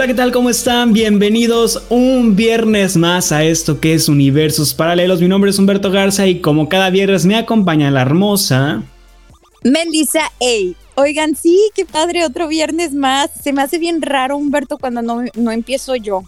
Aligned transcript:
Hola, 0.00 0.06
¿qué 0.06 0.14
tal? 0.14 0.32
¿Cómo 0.32 0.48
están? 0.48 0.94
Bienvenidos 0.94 1.82
un 1.90 2.34
viernes 2.34 2.96
más 2.96 3.32
a 3.32 3.44
esto 3.44 3.80
que 3.80 3.92
es 3.92 4.08
Universos 4.08 4.72
Paralelos. 4.72 5.20
Mi 5.20 5.28
nombre 5.28 5.50
es 5.50 5.58
Humberto 5.58 5.90
Garza 5.90 6.26
y 6.26 6.40
como 6.40 6.70
cada 6.70 6.88
viernes 6.88 7.26
me 7.26 7.36
acompaña 7.36 7.90
la 7.90 8.00
hermosa 8.00 8.82
Melissa 9.62 10.24
A. 10.24 10.74
Oigan, 10.94 11.36
sí, 11.36 11.70
qué 11.74 11.84
padre, 11.84 12.24
otro 12.24 12.48
viernes 12.48 12.94
más. 12.94 13.30
Se 13.44 13.52
me 13.52 13.60
hace 13.60 13.76
bien 13.76 14.00
raro, 14.00 14.38
Humberto, 14.38 14.78
cuando 14.78 15.02
no, 15.02 15.22
no 15.34 15.52
empiezo 15.52 15.94
yo 15.96 16.22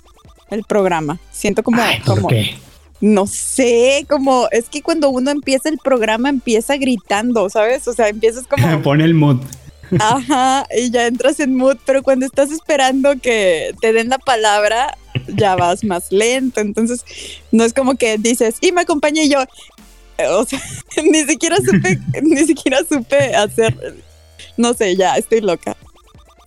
el 0.50 0.64
programa. 0.64 1.18
Siento 1.30 1.62
como... 1.62 1.80
Ay, 1.80 2.00
¿por 2.04 2.16
como 2.16 2.28
qué? 2.28 2.54
No 3.00 3.27
sé, 3.27 4.04
como 4.06 4.48
es 4.50 4.68
que 4.68 4.82
cuando 4.82 5.08
uno 5.08 5.30
empieza 5.30 5.70
el 5.70 5.78
programa 5.78 6.28
empieza 6.28 6.77
gritando, 6.77 7.48
¿sabes? 7.48 7.88
O 7.88 7.94
sea, 7.94 8.10
empiezas 8.10 8.46
como... 8.46 8.82
Pone 8.82 9.04
el 9.04 9.14
mood. 9.14 9.38
Ajá, 10.01 10.66
y 10.77 10.91
ya 10.91 11.06
entras 11.06 11.41
en 11.41 11.55
mood, 11.55 11.77
pero 11.84 12.02
cuando 12.02 12.27
estás 12.27 12.50
esperando 12.50 13.19
que 13.20 13.74
te 13.80 13.92
den 13.92 14.09
la 14.09 14.19
palabra, 14.19 14.96
ya 15.28 15.56
vas 15.56 15.84
más 15.84 16.10
lento. 16.10 16.60
Entonces, 16.60 17.05
no 17.50 17.64
es 17.64 17.72
como 17.72 17.97
que 17.97 18.19
dices, 18.19 18.56
y 18.61 18.72
me 18.72 18.83
acompañé 18.83 19.28
yo. 19.28 19.44
O 20.31 20.44
sea, 20.44 20.61
ni 21.05 21.25
siquiera 21.25 21.56
supe, 21.56 21.98
ni 22.22 22.44
siquiera 22.44 22.78
supe 22.89 23.34
hacer. 23.34 23.97
No 24.56 24.75
sé, 24.75 24.97
ya 24.97 25.16
estoy 25.16 25.41
loca. 25.41 25.77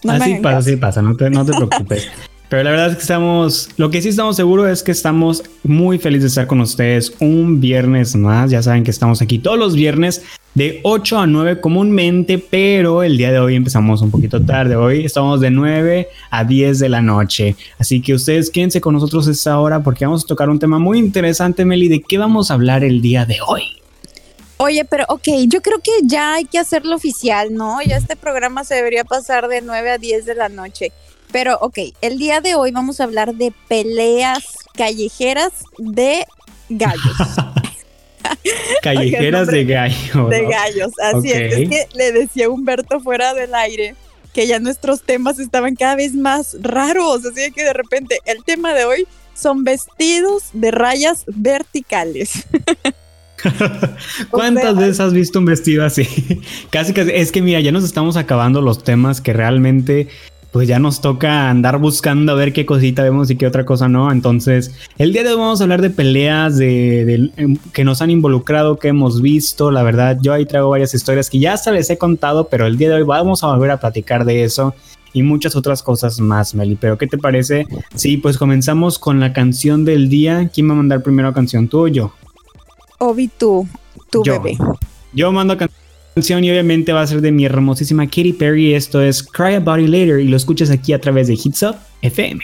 No 0.03 0.13
así 0.13 0.35
pasa, 0.35 0.57
así 0.57 0.75
pasa, 0.75 1.01
no 1.01 1.15
te, 1.17 1.29
no 1.29 1.45
te 1.45 1.53
preocupes. 1.53 2.07
Pero 2.49 2.63
la 2.63 2.71
verdad 2.71 2.89
es 2.91 2.95
que 2.95 3.01
estamos, 3.01 3.69
lo 3.77 3.89
que 3.89 4.01
sí 4.01 4.09
estamos 4.09 4.35
seguros 4.35 4.69
es 4.69 4.83
que 4.83 4.91
estamos 4.91 5.43
muy 5.63 5.97
felices 5.97 6.23
de 6.23 6.27
estar 6.27 6.47
con 6.47 6.61
ustedes 6.61 7.13
un 7.19 7.59
viernes 7.59 8.15
más. 8.15 8.51
Ya 8.51 8.61
saben 8.61 8.83
que 8.83 8.91
estamos 8.91 9.21
aquí 9.21 9.39
todos 9.39 9.57
los 9.57 9.75
viernes 9.75 10.21
de 10.53 10.79
8 10.83 11.19
a 11.19 11.27
9 11.27 11.59
comúnmente, 11.59 12.37
pero 12.37 13.03
el 13.03 13.17
día 13.17 13.31
de 13.31 13.39
hoy 13.39 13.55
empezamos 13.55 14.01
un 14.01 14.11
poquito 14.11 14.41
tarde. 14.41 14.75
Hoy 14.75 15.05
estamos 15.05 15.41
de 15.41 15.49
9 15.49 16.07
a 16.29 16.43
10 16.43 16.79
de 16.79 16.89
la 16.89 17.01
noche. 17.01 17.55
Así 17.79 18.01
que 18.01 18.13
ustedes 18.13 18.51
quédense 18.51 18.79
con 18.79 18.93
nosotros 18.93 19.27
esta 19.27 19.59
hora 19.59 19.81
porque 19.81 20.05
vamos 20.05 20.23
a 20.23 20.27
tocar 20.27 20.49
un 20.49 20.59
tema 20.59 20.77
muy 20.77 20.99
interesante, 20.99 21.65
Meli. 21.65 21.87
¿De 21.87 22.01
qué 22.01 22.17
vamos 22.17 22.51
a 22.51 22.53
hablar 22.53 22.83
el 22.83 23.01
día 23.01 23.25
de 23.25 23.37
hoy? 23.45 23.63
Oye, 24.57 24.85
pero 24.85 25.03
ok, 25.09 25.27
yo 25.47 25.61
creo 25.61 25.79
que 25.79 25.91
ya 26.03 26.35
hay 26.35 26.45
que 26.45 26.57
hacerlo 26.57 26.95
oficial, 26.95 27.53
¿no? 27.53 27.81
Ya 27.81 27.97
este 27.97 28.15
programa 28.15 28.63
se 28.63 28.75
debería 28.75 29.03
pasar 29.03 29.49
de 29.49 29.61
9 29.61 29.91
a 29.91 29.97
10 29.97 30.25
de 30.25 30.35
la 30.35 30.47
noche. 30.47 30.93
Pero 31.35 31.57
ok, 31.59 31.79
el 31.99 32.17
día 32.17 32.39
de 32.39 32.55
hoy 32.55 32.71
vamos 32.71 33.01
a 33.01 33.03
hablar 33.03 33.35
de 33.35 33.51
peleas 33.67 34.45
callejeras 34.73 35.51
de 35.77 36.25
gallos. 36.69 37.03
Callejeras 38.81 39.47
de 39.47 39.65
gallo. 39.65 40.29
de 40.29 40.45
gallos, 40.45 40.93
así 41.03 41.33
es. 41.33 41.53
Es 41.53 41.69
que 41.69 41.87
le 41.93 42.13
decía 42.13 42.45
a 42.45 42.49
Humberto 42.49 43.01
fuera 43.01 43.33
del 43.33 43.53
aire 43.53 43.95
que 44.33 44.47
ya 44.47 44.59
nuestros 44.59 45.01
temas 45.01 45.37
estaban 45.37 45.75
cada 45.75 45.97
vez 45.97 46.13
más 46.13 46.55
raros, 46.61 47.25
así 47.25 47.51
que 47.51 47.65
de 47.65 47.73
repente 47.73 48.19
el 48.23 48.41
tema 48.45 48.73
de 48.73 48.85
hoy 48.85 49.05
son 49.33 49.65
vestidos 49.65 50.43
de 50.53 50.71
rayas 50.71 51.25
verticales. 51.27 52.47
¿Cuántas 54.31 54.63
O 54.63 54.75
sea, 54.75 54.85
veces 54.85 54.99
has 54.99 55.13
visto 55.13 55.39
un 55.39 55.45
vestido 55.45 55.85
así? 55.85 56.07
casi 56.69 56.93
casi. 56.93 57.11
Es 57.13 57.31
que 57.31 57.41
mira, 57.41 57.59
ya 57.59 57.71
nos 57.71 57.83
estamos 57.83 58.17
acabando 58.17 58.61
los 58.61 58.83
temas 58.83 59.21
que 59.21 59.33
realmente 59.33 60.07
pues 60.55 60.69
ya 60.69 60.79
nos 60.79 61.01
toca 61.01 61.49
andar 61.49 61.79
buscando 61.79 62.31
a 62.31 62.35
ver 62.35 62.53
qué 62.53 62.65
cosita 62.65 63.03
vemos 63.03 63.29
y 63.29 63.35
qué 63.35 63.45
otra 63.45 63.65
cosa 63.65 63.89
no. 63.89 64.09
Entonces, 64.09 64.73
el 64.97 65.11
día 65.11 65.23
de 65.23 65.31
hoy 65.31 65.35
vamos 65.37 65.59
a 65.59 65.65
hablar 65.65 65.81
de 65.81 65.89
peleas 65.89 66.55
de, 66.55 67.03
de- 67.03 67.29
em, 67.35 67.57
que 67.73 67.83
nos 67.83 68.01
han 68.01 68.09
involucrado, 68.09 68.77
que 68.77 68.87
hemos 68.87 69.21
visto. 69.21 69.69
La 69.69 69.83
verdad, 69.83 70.17
yo 70.21 70.31
ahí 70.31 70.45
traigo 70.45 70.69
varias 70.69 70.93
historias 70.93 71.29
que 71.29 71.39
ya 71.39 71.51
hasta 71.55 71.71
les 71.73 71.89
he 71.89 71.97
contado, 71.97 72.47
pero 72.47 72.67
el 72.67 72.77
día 72.77 72.87
de 72.87 72.95
hoy 72.95 73.03
vamos 73.03 73.43
a 73.43 73.47
volver 73.47 73.69
a 73.69 73.81
platicar 73.81 74.23
de 74.23 74.45
eso 74.45 74.73
y 75.11 75.23
muchas 75.23 75.57
otras 75.57 75.83
cosas 75.83 76.21
más, 76.21 76.55
Meli. 76.55 76.77
Pero, 76.79 76.97
¿qué 76.97 77.07
te 77.07 77.17
parece? 77.17 77.67
Sí, 77.93 78.15
pues 78.15 78.37
comenzamos 78.37 78.97
con 78.97 79.19
la 79.19 79.33
canción 79.33 79.83
del 79.83 80.07
día. 80.07 80.49
¿Quién 80.53 80.69
va 80.69 80.71
a 80.71 80.77
mandar 80.77 81.03
primero 81.03 81.33
canción, 81.33 81.67
tú 81.67 81.79
o 81.81 81.87
yo? 81.89 82.13
Obi, 82.99 83.27
tú, 83.37 83.67
tu 84.09 84.23
Yo. 84.23 84.39
bebé. 84.41 84.57
Yo 85.11 85.33
mando 85.33 85.57
can- 85.57 85.69
canción 86.15 86.45
y 86.45 86.49
obviamente 86.49 86.93
va 86.93 87.01
a 87.01 87.07
ser 87.07 87.19
de 87.19 87.33
mi 87.33 87.43
hermosísima 87.43 88.05
Katy 88.07 88.31
Perry. 88.33 88.73
Esto 88.73 89.01
es 89.01 89.21
Cry 89.21 89.55
About 89.55 89.81
It 89.81 89.89
Later 89.89 90.21
y 90.21 90.29
lo 90.29 90.37
escuchas 90.37 90.69
aquí 90.69 90.93
a 90.93 91.01
través 91.01 91.27
de 91.27 91.33
Hits 91.33 91.61
Up 91.63 91.75
FM. 92.01 92.41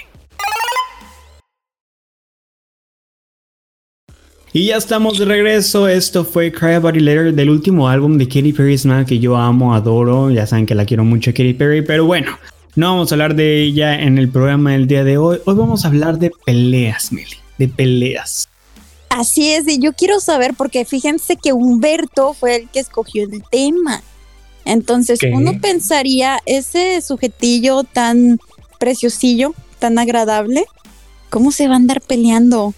Y 4.51 4.65
ya 4.65 4.75
estamos 4.75 5.17
de 5.17 5.23
regreso. 5.23 5.87
Esto 5.87 6.25
fue 6.25 6.51
Cry 6.51 6.73
About 6.73 6.97
It 6.97 7.03
Later 7.03 7.33
del 7.33 7.49
último 7.49 7.87
álbum 7.87 8.17
de 8.17 8.27
Katy 8.27 8.51
Perry. 8.51 8.73
Es 8.73 8.83
una 8.83 9.05
que 9.05 9.19
yo 9.19 9.37
amo, 9.37 9.73
adoro. 9.73 10.29
Ya 10.29 10.45
saben 10.45 10.65
que 10.65 10.75
la 10.75 10.83
quiero 10.83 11.05
mucho, 11.05 11.31
Katy 11.31 11.53
Perry. 11.53 11.81
Pero 11.81 12.05
bueno, 12.05 12.37
no 12.75 12.87
vamos 12.87 13.13
a 13.13 13.15
hablar 13.15 13.35
de 13.35 13.61
ella 13.61 14.01
en 14.01 14.17
el 14.17 14.27
programa 14.27 14.73
del 14.73 14.85
día 14.87 15.05
de 15.05 15.17
hoy. 15.17 15.37
Hoy 15.45 15.55
vamos 15.55 15.85
a 15.85 15.87
hablar 15.87 16.19
de 16.19 16.29
peleas, 16.45 17.13
Meli. 17.13 17.37
De 17.57 17.69
peleas. 17.69 18.50
Así 19.11 19.51
es, 19.51 19.67
y 19.67 19.77
yo 19.77 19.91
quiero 19.91 20.21
saber, 20.21 20.53
porque 20.55 20.85
fíjense 20.85 21.35
que 21.35 21.51
Humberto 21.51 22.33
fue 22.33 22.55
el 22.55 22.69
que 22.69 22.79
escogió 22.79 23.25
el 23.25 23.43
tema. 23.51 24.01
Entonces, 24.63 25.19
¿Qué? 25.19 25.31
uno 25.33 25.51
pensaría, 25.61 26.39
ese 26.45 27.01
sujetillo 27.01 27.83
tan 27.83 28.39
preciosillo, 28.79 29.53
tan 29.79 29.99
agradable, 29.99 30.63
¿cómo 31.29 31.51
se 31.51 31.67
va 31.67 31.73
a 31.73 31.77
andar 31.77 31.99
peleando? 31.99 32.73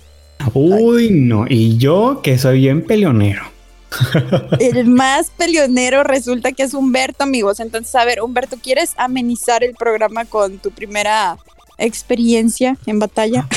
Uy, 0.56 1.12
no. 1.12 1.46
Y 1.48 1.78
yo 1.78 2.22
que 2.24 2.40
soy 2.40 2.60
bien 2.62 2.84
peleonero. 2.84 3.44
El 4.60 4.86
más 4.86 5.30
peleonero 5.38 6.04
resulta 6.04 6.52
que 6.52 6.64
es 6.64 6.74
Humberto, 6.74 7.26
amigos. 7.26 7.60
Entonces, 7.60 7.94
a 7.94 8.06
ver, 8.06 8.22
Humberto, 8.22 8.58
¿quieres 8.58 8.94
amenizar 8.98 9.64
el 9.64 9.76
programa 9.76 10.26
con 10.26 10.58
tu 10.58 10.72
primera 10.72 11.38
experiencia 11.78 12.76
en 12.88 12.98
batalla? 12.98 13.48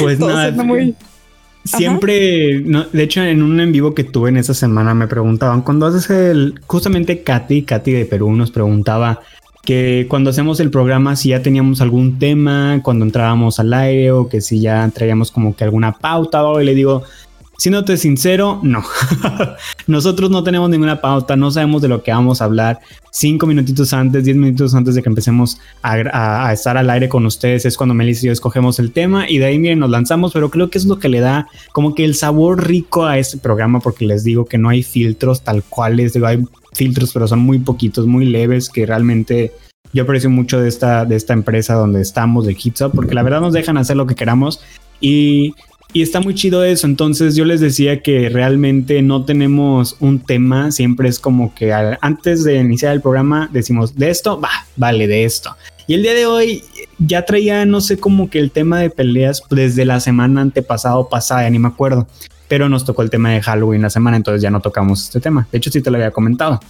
Pues 0.00 0.18
Todo 0.18 0.30
nada, 0.32 0.50
muy- 0.62 0.96
siempre, 1.64 2.60
de 2.60 3.02
hecho 3.02 3.22
en 3.22 3.42
un 3.42 3.60
en 3.60 3.72
vivo 3.72 3.94
que 3.94 4.04
tuve 4.04 4.30
en 4.30 4.36
esa 4.36 4.54
semana 4.54 4.94
me 4.94 5.06
preguntaban, 5.06 5.62
cuando 5.62 5.86
haces 5.86 6.10
el, 6.10 6.60
justamente 6.66 7.22
Katy, 7.22 7.62
Katy 7.62 7.92
de 7.92 8.04
Perú 8.04 8.32
nos 8.32 8.50
preguntaba 8.50 9.20
que 9.62 10.06
cuando 10.08 10.30
hacemos 10.30 10.58
el 10.60 10.70
programa 10.70 11.16
si 11.16 11.30
ya 11.30 11.42
teníamos 11.42 11.80
algún 11.80 12.18
tema, 12.18 12.80
cuando 12.82 13.04
entrábamos 13.04 13.60
al 13.60 13.72
aire 13.74 14.10
o 14.10 14.28
que 14.28 14.40
si 14.40 14.60
ya 14.60 14.90
traíamos 14.92 15.30
como 15.30 15.54
que 15.54 15.64
alguna 15.64 15.92
pauta 15.92 16.44
o 16.44 16.60
y 16.60 16.64
le 16.64 16.74
digo, 16.74 17.04
siéndote 17.60 17.98
sincero, 17.98 18.58
no. 18.62 18.82
Nosotros 19.86 20.30
no 20.30 20.42
tenemos 20.42 20.70
ninguna 20.70 21.02
pauta, 21.02 21.36
no 21.36 21.50
sabemos 21.50 21.82
de 21.82 21.88
lo 21.88 22.02
que 22.02 22.10
vamos 22.10 22.40
a 22.40 22.46
hablar. 22.46 22.80
Cinco 23.12 23.46
minutitos 23.46 23.92
antes, 23.92 24.24
diez 24.24 24.34
minutos 24.36 24.74
antes 24.74 24.94
de 24.94 25.02
que 25.02 25.10
empecemos 25.10 25.58
a, 25.82 25.92
a- 26.12 26.48
a 26.48 26.52
estar 26.54 26.78
al 26.78 26.88
aire 26.88 27.10
con 27.10 27.26
ustedes 27.26 27.66
es 27.66 27.76
cuando 27.76 27.94
Melissa 27.94 28.24
y 28.24 28.26
yo 28.28 28.32
escogemos 28.32 28.78
el 28.78 28.92
tema 28.92 29.28
y 29.28 29.36
de 29.38 29.44
ahí 29.44 29.58
miren 29.58 29.78
nos 29.80 29.90
lanzamos, 29.90 30.32
pero 30.32 30.48
creo 30.50 30.70
que 30.70 30.78
es 30.78 30.86
lo 30.86 30.98
que 30.98 31.10
le 31.10 31.20
da 31.20 31.48
como 31.72 31.94
que 31.94 32.04
el 32.06 32.14
sabor 32.14 32.66
rico 32.66 33.04
a 33.04 33.18
este 33.18 33.36
programa 33.36 33.80
porque 33.80 34.06
les 34.06 34.24
digo 34.24 34.46
que 34.46 34.56
no 34.56 34.70
hay 34.70 34.82
filtros 34.82 35.42
tal 35.42 35.62
cuales, 35.62 36.14
digo, 36.14 36.26
hay 36.28 36.42
filtros 36.72 37.12
pero 37.12 37.28
son 37.28 37.40
muy 37.40 37.58
poquitos, 37.58 38.06
muy 38.06 38.24
leves 38.24 38.70
que 38.70 38.86
realmente 38.86 39.52
yo 39.92 40.04
aprecio 40.04 40.30
mucho 40.30 40.60
de 40.60 40.68
esta, 40.68 41.04
de 41.04 41.16
esta 41.16 41.34
empresa 41.34 41.74
donde 41.74 42.00
estamos 42.00 42.46
de 42.46 42.56
Hits 42.58 42.80
Up 42.80 42.92
porque 42.94 43.14
la 43.14 43.22
verdad 43.24 43.40
nos 43.42 43.52
dejan 43.52 43.76
hacer 43.76 43.96
lo 43.98 44.06
que 44.06 44.14
queramos 44.14 44.60
y 45.00 45.54
y 45.92 46.02
está 46.02 46.20
muy 46.20 46.34
chido 46.34 46.64
eso. 46.64 46.86
Entonces 46.86 47.34
yo 47.36 47.44
les 47.44 47.60
decía 47.60 48.02
que 48.02 48.28
realmente 48.28 49.02
no 49.02 49.24
tenemos 49.24 49.96
un 50.00 50.20
tema. 50.20 50.70
Siempre 50.72 51.08
es 51.08 51.18
como 51.18 51.54
que 51.54 51.72
al- 51.72 51.98
antes 52.00 52.44
de 52.44 52.56
iniciar 52.56 52.92
el 52.94 53.00
programa 53.00 53.48
decimos 53.52 53.94
de 53.96 54.10
esto, 54.10 54.40
va, 54.40 54.50
vale, 54.76 55.06
de 55.06 55.24
esto. 55.24 55.54
Y 55.86 55.94
el 55.94 56.02
día 56.02 56.14
de 56.14 56.26
hoy 56.26 56.62
ya 56.98 57.24
traía, 57.24 57.64
no 57.66 57.80
sé, 57.80 57.98
como 57.98 58.30
que 58.30 58.38
el 58.38 58.50
tema 58.50 58.78
de 58.80 58.90
peleas 58.90 59.42
desde 59.50 59.84
la 59.84 59.98
semana 60.00 60.40
antepasada 60.40 60.96
o 60.96 61.08
pasada, 61.08 61.48
ni 61.50 61.58
me 61.58 61.68
acuerdo. 61.68 62.06
Pero 62.48 62.68
nos 62.68 62.84
tocó 62.84 63.02
el 63.02 63.10
tema 63.10 63.30
de 63.30 63.40
Halloween 63.42 63.82
la 63.82 63.90
semana, 63.90 64.16
entonces 64.16 64.42
ya 64.42 64.50
no 64.50 64.60
tocamos 64.60 65.02
este 65.04 65.20
tema. 65.20 65.46
De 65.50 65.58
hecho, 65.58 65.70
sí 65.70 65.80
te 65.82 65.90
lo 65.90 65.96
había 65.96 66.10
comentado. 66.10 66.60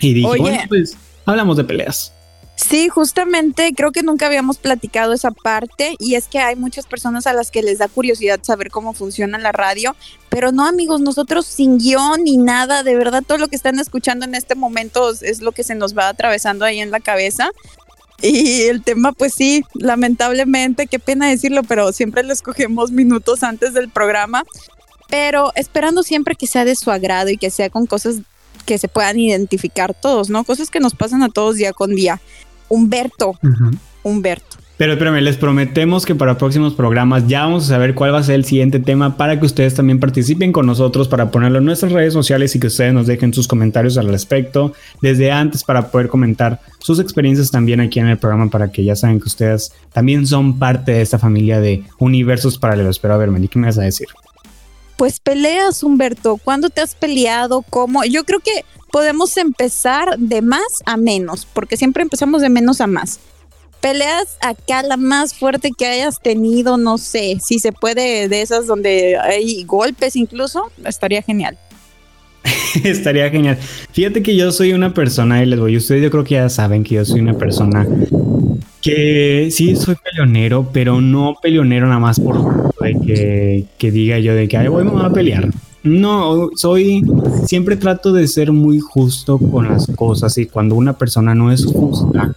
Y 0.00 0.14
dije, 0.14 0.26
Oye. 0.26 0.40
bueno, 0.40 0.58
pues 0.68 0.96
hablamos 1.24 1.56
de 1.56 1.64
peleas. 1.64 2.12
Sí, 2.60 2.88
justamente 2.88 3.72
creo 3.72 3.92
que 3.92 4.02
nunca 4.02 4.26
habíamos 4.26 4.58
platicado 4.58 5.12
esa 5.12 5.30
parte 5.30 5.94
y 6.00 6.16
es 6.16 6.26
que 6.26 6.40
hay 6.40 6.56
muchas 6.56 6.86
personas 6.86 7.28
a 7.28 7.32
las 7.32 7.52
que 7.52 7.62
les 7.62 7.78
da 7.78 7.86
curiosidad 7.86 8.40
saber 8.42 8.70
cómo 8.72 8.94
funciona 8.94 9.38
la 9.38 9.52
radio, 9.52 9.94
pero 10.28 10.50
no 10.50 10.66
amigos, 10.66 11.00
nosotros 11.00 11.46
sin 11.46 11.78
guion 11.78 12.24
ni 12.24 12.36
nada, 12.36 12.82
de 12.82 12.96
verdad 12.96 13.22
todo 13.24 13.38
lo 13.38 13.46
que 13.46 13.54
están 13.54 13.78
escuchando 13.78 14.24
en 14.24 14.34
este 14.34 14.56
momento 14.56 15.12
es- 15.12 15.40
lo 15.40 15.52
que 15.52 15.62
se 15.62 15.76
nos 15.76 15.96
va 15.96 16.08
atravesando 16.08 16.64
ahí 16.64 16.80
en 16.80 16.90
la 16.90 16.98
cabeza. 16.98 17.48
Y 18.20 18.62
el 18.62 18.82
tema, 18.82 19.12
pues 19.12 19.34
sí, 19.34 19.62
lamentablemente, 19.74 20.88
qué 20.88 20.98
pena 20.98 21.28
decirlo, 21.28 21.62
pero 21.62 21.92
siempre 21.92 22.24
lo 22.24 22.32
escogemos 22.32 22.90
minutos 22.90 23.44
antes 23.44 23.72
del 23.72 23.88
programa, 23.88 24.42
pero 25.08 25.52
esperando 25.54 26.02
siempre 26.02 26.34
que 26.34 26.48
sea 26.48 26.64
de 26.64 26.74
su 26.74 26.90
agrado 26.90 27.30
y 27.30 27.36
que 27.36 27.50
sea 27.50 27.70
con 27.70 27.86
cosas 27.86 28.16
que 28.66 28.76
se 28.78 28.88
puedan 28.88 29.18
identificar 29.18 29.94
todos, 29.94 30.28
¿no? 30.28 30.42
Cosas 30.44 30.68
que 30.70 30.80
nos 30.80 30.94
pasan 30.94 31.22
a 31.22 31.28
todos 31.28 31.54
día 31.56 31.72
con 31.72 31.94
día. 31.94 32.20
Humberto, 32.68 33.38
Humberto. 34.02 34.58
Pero 34.78 34.92
espérame, 34.92 35.20
les 35.20 35.36
prometemos 35.36 36.06
que 36.06 36.14
para 36.14 36.38
próximos 36.38 36.72
programas 36.72 37.26
ya 37.26 37.42
vamos 37.44 37.64
a 37.64 37.66
saber 37.66 37.96
cuál 37.96 38.14
va 38.14 38.18
a 38.20 38.22
ser 38.22 38.36
el 38.36 38.44
siguiente 38.44 38.78
tema 38.78 39.16
para 39.16 39.40
que 39.40 39.44
ustedes 39.44 39.74
también 39.74 39.98
participen 39.98 40.52
con 40.52 40.66
nosotros, 40.66 41.08
para 41.08 41.32
ponerlo 41.32 41.58
en 41.58 41.64
nuestras 41.64 41.90
redes 41.90 42.12
sociales 42.12 42.54
y 42.54 42.60
que 42.60 42.68
ustedes 42.68 42.94
nos 42.94 43.08
dejen 43.08 43.34
sus 43.34 43.48
comentarios 43.48 43.98
al 43.98 44.06
respecto 44.06 44.72
desde 45.02 45.32
antes 45.32 45.64
para 45.64 45.90
poder 45.90 46.08
comentar 46.08 46.60
sus 46.78 47.00
experiencias 47.00 47.50
también 47.50 47.80
aquí 47.80 47.98
en 47.98 48.06
el 48.06 48.18
programa 48.18 48.50
para 48.50 48.70
que 48.70 48.84
ya 48.84 48.94
saben 48.94 49.18
que 49.18 49.26
ustedes 49.26 49.72
también 49.92 50.28
son 50.28 50.60
parte 50.60 50.92
de 50.92 51.02
esta 51.02 51.18
familia 51.18 51.60
de 51.60 51.82
universos 51.98 52.56
paralelos. 52.56 53.00
Pero 53.00 53.14
a 53.14 53.16
ver, 53.16 53.32
Meli, 53.32 53.48
¿qué 53.48 53.58
me 53.58 53.66
vas 53.66 53.78
a 53.78 53.82
decir? 53.82 54.06
Pues 54.96 55.18
peleas, 55.18 55.82
Humberto. 55.82 56.36
¿Cuándo 56.36 56.70
te 56.70 56.82
has 56.82 56.94
peleado? 56.94 57.62
¿Cómo? 57.68 58.04
Yo 58.04 58.22
creo 58.22 58.38
que 58.38 58.64
podemos 58.90 59.36
empezar 59.36 60.18
de 60.18 60.42
más 60.42 60.62
a 60.86 60.96
menos, 60.96 61.46
porque 61.46 61.76
siempre 61.76 62.02
empezamos 62.02 62.42
de 62.42 62.48
menos 62.48 62.80
a 62.80 62.86
más 62.86 63.20
peleas 63.80 64.38
acá 64.40 64.82
la 64.82 64.96
más 64.96 65.34
fuerte 65.34 65.70
que 65.76 65.86
hayas 65.86 66.20
tenido, 66.20 66.76
no 66.76 66.98
sé, 66.98 67.38
si 67.42 67.58
se 67.58 67.72
puede 67.72 68.28
de 68.28 68.42
esas 68.42 68.66
donde 68.66 69.16
hay 69.16 69.64
golpes 69.64 70.16
incluso, 70.16 70.70
estaría 70.84 71.22
genial. 71.22 71.56
estaría 72.84 73.30
genial. 73.30 73.58
Fíjate 73.92 74.22
que 74.22 74.36
yo 74.36 74.52
soy 74.52 74.72
una 74.72 74.94
persona, 74.94 75.42
y 75.42 75.46
les 75.46 75.58
voy, 75.58 75.76
ustedes 75.76 76.02
yo 76.02 76.10
creo 76.10 76.24
que 76.24 76.34
ya 76.34 76.48
saben 76.48 76.84
que 76.84 76.96
yo 76.96 77.04
soy 77.04 77.20
una 77.20 77.34
persona 77.34 77.86
que 78.80 79.48
sí 79.50 79.76
soy 79.76 79.96
peleonero, 79.96 80.70
pero 80.72 81.00
no 81.00 81.36
peleonero 81.40 81.86
nada 81.86 82.00
más 82.00 82.20
por 82.20 82.72
que, 83.04 83.64
que 83.76 83.90
diga 83.90 84.18
yo 84.18 84.34
de 84.34 84.48
que 84.48 84.56
Ay, 84.56 84.68
voy 84.68 84.86
a 85.02 85.10
pelear. 85.10 85.48
No, 85.82 86.50
soy, 86.56 87.04
siempre 87.46 87.76
trato 87.76 88.12
de 88.12 88.26
ser 88.26 88.52
muy 88.52 88.80
justo 88.80 89.38
con 89.38 89.68
las 89.68 89.86
cosas 89.94 90.36
y 90.38 90.46
cuando 90.46 90.74
una 90.74 90.98
persona 90.98 91.34
no 91.34 91.52
es 91.52 91.64
justa, 91.64 92.34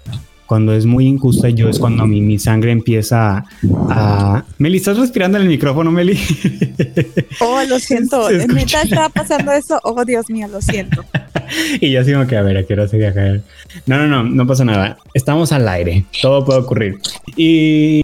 cuando 0.52 0.74
es 0.74 0.86
muy 0.86 1.08
injusta 1.08 1.48
yo 1.48 1.70
es 1.70 1.80
cuando 1.80 2.06
mi, 2.06 2.20
mi 2.20 2.38
sangre 2.38 2.72
empieza 2.74 3.46
a, 3.90 4.44
Meli, 4.58 4.80
¿estás 4.80 4.98
respirando 4.98 5.38
en 5.38 5.44
el 5.44 5.50
micrófono, 5.50 5.92
Meli? 5.92 6.20
Oh, 7.40 7.62
lo 7.70 7.80
siento. 7.80 8.30
Neta 8.30 8.82
estaba 8.82 9.08
pasando 9.08 9.54
eso. 9.54 9.80
Oh, 9.84 10.04
Dios 10.04 10.30
mío, 10.30 10.50
lo 10.50 10.62
siento. 10.62 11.06
y 11.80 11.92
yo 11.92 12.04
sigo 12.04 12.28
que 12.28 12.36
a 12.36 12.42
ver, 12.42 12.58
a 12.58 12.64
qué 12.64 12.74
hora 12.74 12.86
se 12.90 13.00
caer. 13.00 13.44
No, 13.86 13.98
no, 13.98 14.08
no, 14.08 14.24
no 14.24 14.46
pasa 14.46 14.66
nada. 14.66 14.98
Estamos 15.14 15.54
al 15.54 15.70
aire. 15.70 16.04
Todo 16.22 16.44
puede 16.44 16.60
ocurrir. 16.60 17.00
Y 17.38 18.04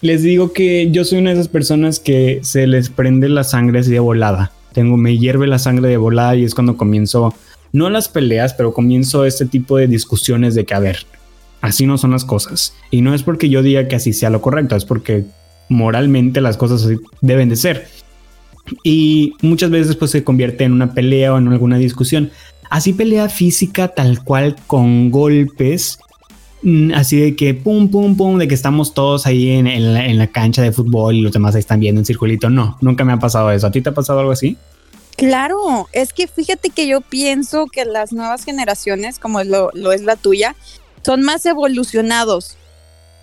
les 0.00 0.24
digo 0.24 0.52
que 0.52 0.90
yo 0.90 1.04
soy 1.04 1.18
una 1.18 1.30
de 1.30 1.36
esas 1.36 1.48
personas 1.48 2.00
que 2.00 2.40
se 2.42 2.66
les 2.66 2.90
prende 2.90 3.28
la 3.28 3.44
sangre 3.44 3.78
así 3.78 3.92
de 3.92 4.00
volada. 4.00 4.50
Tengo, 4.76 4.98
me 4.98 5.16
hierve 5.16 5.46
la 5.46 5.58
sangre 5.58 5.88
de 5.88 5.96
volada 5.96 6.36
y 6.36 6.44
es 6.44 6.54
cuando 6.54 6.76
comienzo, 6.76 7.32
no 7.72 7.88
las 7.88 8.10
peleas, 8.10 8.52
pero 8.52 8.74
comienzo 8.74 9.24
este 9.24 9.46
tipo 9.46 9.78
de 9.78 9.86
discusiones 9.86 10.54
de 10.54 10.66
que, 10.66 10.74
a 10.74 10.80
ver, 10.80 11.06
así 11.62 11.86
no 11.86 11.96
son 11.96 12.10
las 12.10 12.26
cosas. 12.26 12.74
Y 12.90 13.00
no 13.00 13.14
es 13.14 13.22
porque 13.22 13.48
yo 13.48 13.62
diga 13.62 13.88
que 13.88 13.96
así 13.96 14.12
sea 14.12 14.28
lo 14.28 14.42
correcto, 14.42 14.76
es 14.76 14.84
porque 14.84 15.24
moralmente 15.70 16.42
las 16.42 16.58
cosas 16.58 16.86
deben 17.22 17.48
de 17.48 17.56
ser. 17.56 17.88
Y 18.82 19.32
muchas 19.40 19.70
veces 19.70 19.96
pues 19.96 20.10
se 20.10 20.22
convierte 20.22 20.64
en 20.64 20.74
una 20.74 20.92
pelea 20.92 21.32
o 21.32 21.38
en 21.38 21.48
alguna 21.48 21.78
discusión. 21.78 22.30
Así 22.68 22.92
pelea 22.92 23.30
física 23.30 23.88
tal 23.88 24.24
cual 24.24 24.56
con 24.66 25.10
golpes. 25.10 25.98
Mm, 26.62 26.92
así 26.94 27.20
de 27.20 27.36
que 27.36 27.54
pum, 27.54 27.90
pum, 27.90 28.16
pum, 28.16 28.38
de 28.38 28.48
que 28.48 28.54
estamos 28.54 28.94
todos 28.94 29.26
ahí 29.26 29.50
en, 29.50 29.94
la, 29.94 30.06
en 30.06 30.18
la 30.18 30.26
cancha 30.28 30.62
de 30.62 30.72
fútbol 30.72 31.14
y 31.14 31.20
los 31.20 31.32
demás 31.32 31.54
ahí 31.54 31.60
están 31.60 31.80
viendo 31.80 32.00
en 32.00 32.04
circulito. 32.04 32.50
No, 32.50 32.76
nunca 32.80 33.04
me 33.04 33.12
ha 33.12 33.18
pasado 33.18 33.50
eso. 33.50 33.66
¿A 33.66 33.70
ti 33.70 33.82
te 33.82 33.90
ha 33.90 33.94
pasado 33.94 34.20
algo 34.20 34.32
así? 34.32 34.56
Claro, 35.16 35.88
es 35.92 36.12
que 36.12 36.26
fíjate 36.26 36.70
que 36.70 36.86
yo 36.86 37.00
pienso 37.00 37.66
que 37.66 37.84
las 37.84 38.12
nuevas 38.12 38.44
generaciones, 38.44 39.18
como 39.18 39.42
lo, 39.44 39.70
lo 39.72 39.92
es 39.92 40.02
la 40.02 40.16
tuya, 40.16 40.54
son 41.02 41.22
más 41.22 41.46
evolucionados. 41.46 42.56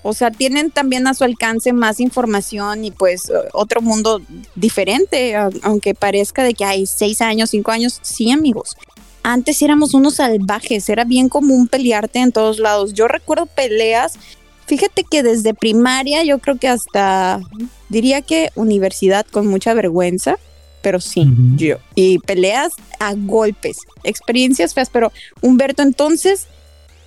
O 0.02 0.14
sea, 0.14 0.32
tienen 0.32 0.70
también 0.70 1.08
a 1.08 1.14
su 1.14 1.24
alcance 1.24 1.72
más 1.72 2.00
información 2.00 2.84
y 2.84 2.92
pues 2.92 3.32
otro 3.54 3.82
mundo 3.82 4.22
diferente, 4.54 5.36
aunque 5.62 5.96
parezca 5.96 6.44
de 6.44 6.54
que 6.54 6.66
hay 6.66 6.86
seis 6.86 7.22
años, 7.22 7.52
cinco 7.52 7.72
años, 7.72 8.00
sí 8.02 8.32
amigos. 8.32 8.76
Antes 9.24 9.62
éramos 9.62 9.94
unos 9.94 10.16
salvajes, 10.16 10.90
era 10.90 11.06
bien 11.06 11.30
común 11.30 11.68
pelearte 11.68 12.20
en 12.20 12.32
todos 12.32 12.60
lados. 12.60 12.94
Yo 12.94 13.08
recuerdo 13.08 13.46
peleas, 13.46 14.20
fíjate 14.66 15.06
que 15.06 15.24
desde 15.24 15.54
primaria, 15.54 16.24
yo 16.24 16.40
creo 16.40 16.58
que 16.58 16.68
hasta, 16.68 17.40
diría 17.88 18.22
que 18.22 18.52
universidad 18.56 19.26
con 19.26 19.48
mucha 19.48 19.74
vergüenza, 19.74 20.38
pero 20.82 21.00
sí, 21.00 21.26
yo. 21.56 21.78
Y 21.96 22.20
peleas 22.20 22.74
a 23.00 23.14
golpes, 23.14 23.78
experiencias 24.04 24.74
feas, 24.74 24.90
pero 24.90 25.14
Humberto, 25.42 25.82
entonces, 25.82 26.48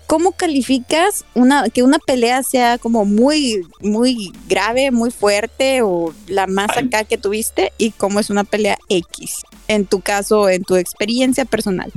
¿Cómo 0.07 0.31
calificas 0.31 1.25
una 1.35 1.69
que 1.69 1.83
una 1.83 1.99
pelea 1.99 2.45
sea 2.45 2.79
como 2.79 3.05
muy 3.05 3.67
muy 3.81 4.31
grave, 4.49 4.93
muy 4.93 5.11
fuerte 5.11 5.83
o 5.83 6.15
la 6.29 6.47
más 6.47 6.77
acá 6.77 7.03
que 7.03 7.19
tuviste 7.19 7.73
y 7.77 7.91
cómo 7.91 8.21
es 8.21 8.31
una 8.31 8.45
pelea 8.45 8.79
X 8.89 9.43
en 9.67 9.85
tu 9.85 10.01
caso, 10.01 10.49
en 10.49 10.63
tu 10.63 10.77
experiencia 10.77 11.45
personal? 11.45 11.93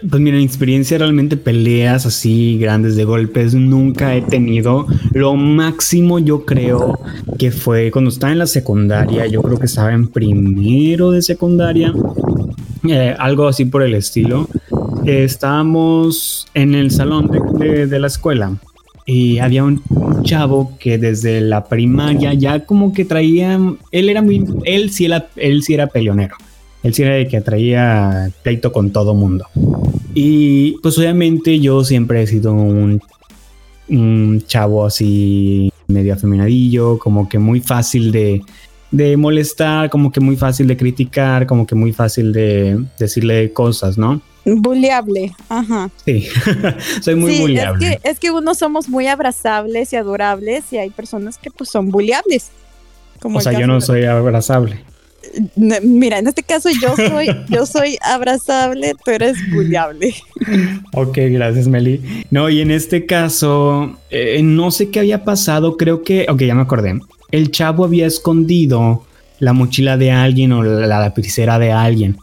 Pues 0.00 0.22
mira, 0.22 0.36
en 0.36 0.44
experiencia 0.44 0.96
realmente 0.96 1.36
peleas 1.36 2.06
así 2.06 2.56
grandes 2.56 2.94
de 2.94 3.04
golpes 3.04 3.54
nunca 3.54 4.14
he 4.14 4.22
tenido. 4.22 4.86
Lo 5.12 5.34
máximo 5.34 6.20
yo 6.20 6.44
creo 6.44 7.00
que 7.36 7.50
fue 7.50 7.90
cuando 7.90 8.10
estaba 8.10 8.32
en 8.32 8.38
la 8.38 8.46
secundaria, 8.46 9.26
yo 9.26 9.42
creo 9.42 9.58
que 9.58 9.66
estaba 9.66 9.92
en 9.92 10.06
primero 10.06 11.10
de 11.10 11.20
secundaria, 11.20 11.92
eh, 12.88 13.16
algo 13.18 13.48
así 13.48 13.64
por 13.64 13.82
el 13.82 13.94
estilo. 13.94 14.48
estábamos 15.04 16.46
en 16.54 16.76
el 16.76 16.92
salón 16.92 17.28
de, 17.58 17.98
la 17.98 18.06
escuela 18.06 18.56
y 19.04 19.38
había 19.38 19.64
un 19.64 19.82
chavo 20.22 20.76
que 20.78 20.98
desde 20.98 21.40
la 21.40 21.64
primaria 21.64 22.34
ya 22.34 22.64
como 22.64 22.92
que 22.92 23.04
traía, 23.04 23.58
él 23.90 24.08
era 24.08 24.22
muy, 24.22 24.44
él 24.64 24.90
sí 24.90 25.06
era, 25.06 25.28
él 25.34 25.64
sí 25.64 25.74
era 25.74 25.88
peleonero. 25.88 26.36
Él 26.84 26.94
sí 26.94 27.02
era 27.02 27.14
de 27.14 27.26
que 27.26 27.40
traía 27.40 28.30
pleito 28.42 28.72
con 28.72 28.92
todo 28.92 29.14
mundo. 29.14 29.46
Y 30.14 30.78
pues 30.82 30.98
obviamente 30.98 31.60
yo 31.60 31.84
siempre 31.84 32.22
he 32.22 32.26
sido 32.26 32.52
un, 32.52 33.00
un 33.88 34.42
chavo 34.46 34.86
así 34.86 35.72
medio 35.86 36.14
afeminadillo, 36.14 36.98
como 36.98 37.28
que 37.28 37.38
muy 37.38 37.60
fácil 37.60 38.12
de, 38.12 38.42
de 38.90 39.16
molestar, 39.16 39.90
como 39.90 40.12
que 40.12 40.20
muy 40.20 40.36
fácil 40.36 40.66
de 40.66 40.76
criticar, 40.76 41.46
como 41.46 41.66
que 41.66 41.74
muy 41.74 41.92
fácil 41.92 42.32
de 42.32 42.78
decirle 42.98 43.52
cosas, 43.52 43.98
¿no? 43.98 44.20
Buleable, 44.44 45.32
ajá. 45.48 45.90
Sí, 46.04 46.26
soy 47.02 47.14
muy 47.14 47.32
sí, 47.32 47.56
Es 47.56 47.78
que, 47.78 48.00
es 48.02 48.18
que 48.18 48.30
unos 48.30 48.58
somos 48.58 48.88
muy 48.88 49.06
abrazables 49.06 49.92
y 49.92 49.96
adorables 49.96 50.72
y 50.72 50.78
hay 50.78 50.90
personas 50.90 51.36
que 51.38 51.50
pues 51.50 51.70
son 51.70 51.90
buleables. 51.90 52.50
Como 53.20 53.38
o 53.38 53.40
sea, 53.40 53.58
yo 53.58 53.66
no 53.66 53.80
soy 53.80 54.04
abrazable. 54.04 54.84
Mira, 55.56 56.18
en 56.18 56.26
este 56.26 56.42
caso 56.42 56.68
yo 56.80 56.96
soy, 56.96 57.28
yo 57.48 57.66
soy 57.66 57.98
abrazable, 58.02 58.94
tú 59.04 59.10
eres 59.10 59.36
buleable. 59.52 60.14
Ok, 60.92 61.18
gracias, 61.30 61.68
Meli. 61.68 62.00
No, 62.30 62.48
y 62.48 62.60
en 62.60 62.70
este 62.70 63.06
caso, 63.06 63.98
eh, 64.10 64.40
no 64.42 64.70
sé 64.70 64.90
qué 64.90 65.00
había 65.00 65.24
pasado, 65.24 65.76
creo 65.76 66.02
que, 66.02 66.26
ok, 66.28 66.42
ya 66.42 66.54
me 66.54 66.62
acordé. 66.62 66.98
El 67.30 67.50
chavo 67.50 67.84
había 67.84 68.06
escondido 68.06 69.04
la 69.38 69.52
mochila 69.52 69.96
de 69.96 70.10
alguien 70.10 70.52
o 70.52 70.62
la 70.62 71.00
lapicera 71.00 71.58
de 71.58 71.72
alguien. 71.72 72.16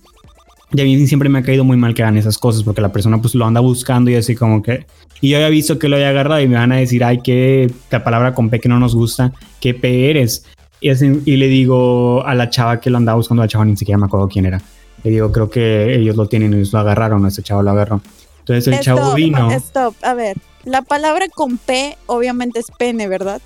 Y 0.73 0.81
a 0.81 0.83
mí 0.83 1.07
siempre 1.07 1.29
me 1.29 1.39
ha 1.39 1.43
caído 1.43 1.63
muy 1.63 1.77
mal 1.77 1.93
que 1.93 2.03
hagan 2.03 2.17
esas 2.17 2.37
cosas 2.37 2.63
porque 2.63 2.81
la 2.81 2.91
persona 2.91 3.21
pues 3.21 3.35
lo 3.35 3.45
anda 3.45 3.61
buscando 3.61 4.09
y 4.11 4.15
así 4.15 4.35
como 4.35 4.61
que... 4.61 4.85
Y 5.21 5.29
yo 5.29 5.37
había 5.37 5.49
visto 5.49 5.79
que 5.79 5.87
lo 5.87 5.95
había 5.95 6.09
agarrado 6.09 6.41
y 6.41 6.47
me 6.47 6.55
van 6.55 6.73
a 6.73 6.77
decir, 6.77 7.03
ay, 7.03 7.19
que 7.23 7.71
la 7.89 8.03
palabra 8.03 8.33
con 8.33 8.49
P 8.49 8.59
que 8.59 8.67
no 8.67 8.79
nos 8.79 8.93
gusta, 8.93 9.31
qué 9.61 9.73
P 9.73 10.09
eres. 10.09 10.45
Y, 10.81 11.37
le 11.37 11.47
digo 11.47 12.25
a 12.25 12.35
la 12.35 12.49
chava 12.49 12.79
que 12.79 12.89
lo 12.89 12.97
andaba 12.97 13.17
buscando, 13.17 13.43
la 13.43 13.47
chava 13.47 13.65
ni 13.65 13.75
siquiera 13.75 13.97
me 13.97 14.05
acuerdo 14.05 14.27
quién 14.27 14.45
era. 14.45 14.61
Le 15.03 15.11
digo, 15.11 15.31
creo 15.31 15.49
que 15.49 15.95
ellos 15.95 16.15
lo 16.15 16.27
tienen 16.27 16.53
y 16.53 16.57
ellos 16.57 16.73
lo 16.73 16.79
agarraron, 16.79 17.25
ese 17.25 17.41
chavo 17.41 17.63
lo 17.63 17.71
agarró. 17.71 18.01
Entonces 18.39 18.67
el 18.67 18.79
chavo 18.79 19.13
vino. 19.13 19.51
Stop, 19.51 19.95
a 20.03 20.13
ver, 20.13 20.37
la 20.63 20.81
palabra 20.81 21.27
con 21.33 21.57
P 21.57 21.97
obviamente 22.05 22.59
es 22.59 22.67
pene, 22.77 23.07
¿verdad? 23.07 23.41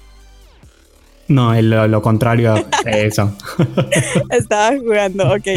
No, 1.29 1.53
lo, 1.61 2.01
contrario 2.01 2.53
a 2.53 2.59
eso. 2.89 3.31
Estaba 4.31 4.75
jugando, 4.77 5.31
ok. 5.31 5.47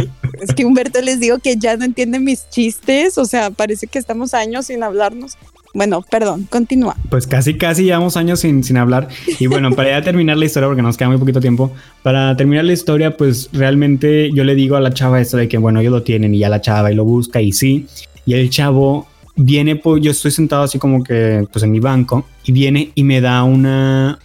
Es 0.41 0.55
que 0.55 0.67
Humberto 0.67 1.01
les 1.01 1.19
digo 1.19 1.39
que 1.39 1.57
ya 1.57 1.79
no 1.79 1.85
entiende 1.87 2.21
mis 2.21 2.49
chistes, 2.51 3.17
o 3.17 3.25
sea, 3.25 3.51
parece 3.51 3.87
que 3.87 3.99
estamos 3.99 4.35
años 4.35 4.67
sin 4.67 4.83
hablarnos. 4.83 5.39
Bueno, 5.75 6.03
perdón, 6.11 6.47
continúa. 6.51 6.97
Pues 7.09 7.27
casi, 7.27 7.55
casi 7.55 7.85
llevamos 7.85 8.17
años 8.17 8.41
sin, 8.41 8.63
sin 8.63 8.77
hablar. 8.77 9.09
Y 9.41 9.47
bueno, 9.47 9.71
para 9.73 9.91
ya 9.91 10.03
terminar 10.03 10.37
la 10.37 10.45
historia, 10.45 10.69
porque 10.69 10.83
nos 10.83 10.97
queda 10.99 11.09
muy 11.09 11.19
poquito 11.19 11.41
tiempo, 11.41 11.73
para 12.03 12.37
terminar 12.37 12.65
la 12.67 12.73
historia, 12.75 13.17
pues 13.17 13.49
realmente 13.53 14.31
yo 14.33 14.45
le 14.45 14.55
digo 14.55 14.77
a 14.77 14.81
la 14.81 14.93
chava 14.93 15.21
esto 15.21 15.37
de 15.39 15.49
que, 15.49 15.57
bueno, 15.59 15.81
ellos 15.81 15.93
lo 15.93 16.03
tienen 16.03 16.35
y 16.35 16.41
ya 16.41 16.49
la 16.51 16.61
chava 16.61 16.93
y 16.93 16.95
lo 16.95 17.05
busca 17.05 17.41
y 17.41 17.53
sí. 17.53 17.87
Y 18.27 18.35
el 18.35 18.51
chavo 18.51 19.07
viene, 19.35 19.77
pues 19.77 20.03
yo 20.03 20.11
estoy 20.11 20.31
sentado 20.31 20.63
así 20.63 20.79
como 20.79 21.03
que 21.03 21.47
pues 21.51 21.63
en 21.65 21.71
mi 21.73 21.81
banco 21.81 22.27
y 22.45 22.53
viene 22.53 22.91
y 22.95 23.03
me 23.03 23.21
da 23.23 23.43
una 23.45 24.19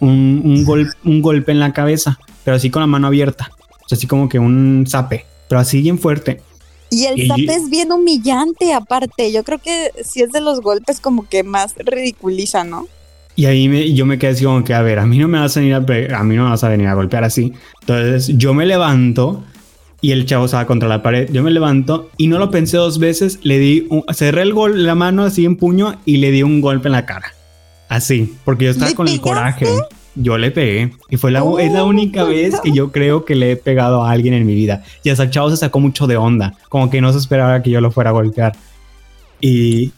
un, 0.00 0.64
gol- 0.66 0.92
un 1.04 1.22
golpe 1.22 1.52
en 1.52 1.60
la 1.60 1.72
cabeza, 1.72 2.18
pero 2.44 2.56
así 2.56 2.68
con 2.70 2.80
la 2.80 2.86
mano 2.86 3.06
abierta, 3.06 3.50
o 3.90 3.94
así 3.94 4.06
como 4.06 4.28
que 4.28 4.38
un 4.38 4.84
zape, 4.88 5.24
pero 5.48 5.60
así 5.60 5.80
bien 5.80 5.98
fuerte. 5.98 6.42
Y 6.90 7.06
el 7.06 7.28
zape 7.28 7.54
es 7.54 7.70
bien 7.70 7.92
humillante 7.92 8.72
aparte. 8.74 9.30
Yo 9.32 9.44
creo 9.44 9.58
que 9.58 9.90
si 10.04 10.22
es 10.22 10.32
de 10.32 10.40
los 10.40 10.60
golpes 10.60 11.00
como 11.00 11.28
que 11.28 11.42
más 11.44 11.74
ridiculiza, 11.76 12.64
¿no? 12.64 12.88
Y 13.36 13.46
ahí 13.46 13.68
me, 13.68 13.92
yo 13.94 14.06
me 14.06 14.18
quedé 14.18 14.32
así 14.32 14.44
como 14.44 14.64
que, 14.64 14.74
a 14.74 14.82
ver, 14.82 14.98
a 14.98 15.06
mí 15.06 15.16
no 15.18 15.28
me 15.28 15.38
vas 15.38 15.56
a 15.56 15.60
venir 15.60 15.74
a, 15.74 15.80
mí 16.24 16.36
no 16.36 16.44
me 16.44 16.50
vas 16.50 16.64
a 16.64 16.68
venir 16.68 16.88
a 16.88 16.94
golpear 16.94 17.24
así. 17.24 17.52
Entonces 17.80 18.36
yo 18.36 18.54
me 18.54 18.66
levanto 18.66 19.44
y 20.00 20.10
el 20.10 20.26
chavo 20.26 20.46
estaba 20.46 20.66
contra 20.66 20.88
la 20.88 21.02
pared. 21.02 21.30
Yo 21.32 21.42
me 21.42 21.50
levanto 21.50 22.10
y 22.16 22.26
no 22.26 22.38
lo 22.38 22.50
pensé 22.50 22.76
dos 22.76 22.98
veces. 22.98 23.38
Le 23.42 23.58
di, 23.58 23.86
un- 23.88 24.04
cerré 24.12 24.42
el 24.42 24.52
gol, 24.52 24.84
la 24.84 24.94
mano 24.94 25.22
así 25.22 25.44
en 25.44 25.56
puño 25.56 26.00
y 26.04 26.16
le 26.16 26.32
di 26.32 26.42
un 26.42 26.60
golpe 26.60 26.88
en 26.88 26.92
la 26.92 27.06
cara. 27.06 27.32
Así, 27.88 28.34
porque 28.44 28.66
yo 28.66 28.70
estaba 28.72 28.90
¿Le 28.90 28.96
con 28.96 29.08
el 29.08 29.20
coraje. 29.20 29.66
Yo 30.16 30.36
le 30.38 30.50
pegué 30.50 30.92
y 31.08 31.16
fue 31.16 31.30
la, 31.30 31.38
es 31.60 31.72
la 31.72 31.84
Oh, 31.84 31.88
única 31.88 32.24
vez 32.24 32.60
que 32.60 32.72
yo 32.72 32.90
creo 32.90 33.24
que 33.24 33.36
le 33.36 33.52
he 33.52 33.56
pegado 33.56 34.02
a 34.04 34.10
alguien 34.10 34.34
en 34.34 34.44
mi 34.44 34.54
vida. 34.54 34.82
Y 35.04 35.10
hasta 35.10 35.22
el 35.24 35.30
chavo 35.30 35.50
se 35.50 35.56
sacó 35.56 35.78
mucho 35.80 36.06
de 36.08 36.16
onda, 36.16 36.54
como 36.68 36.90
que 36.90 37.00
no 37.00 37.12
se 37.12 37.18
esperaba 37.18 37.62
que 37.62 37.70
yo 37.70 37.80
lo 37.80 37.90
fuera 37.92 38.10
a 38.10 38.12
golpear. 38.12 38.52
Y, 39.40 39.92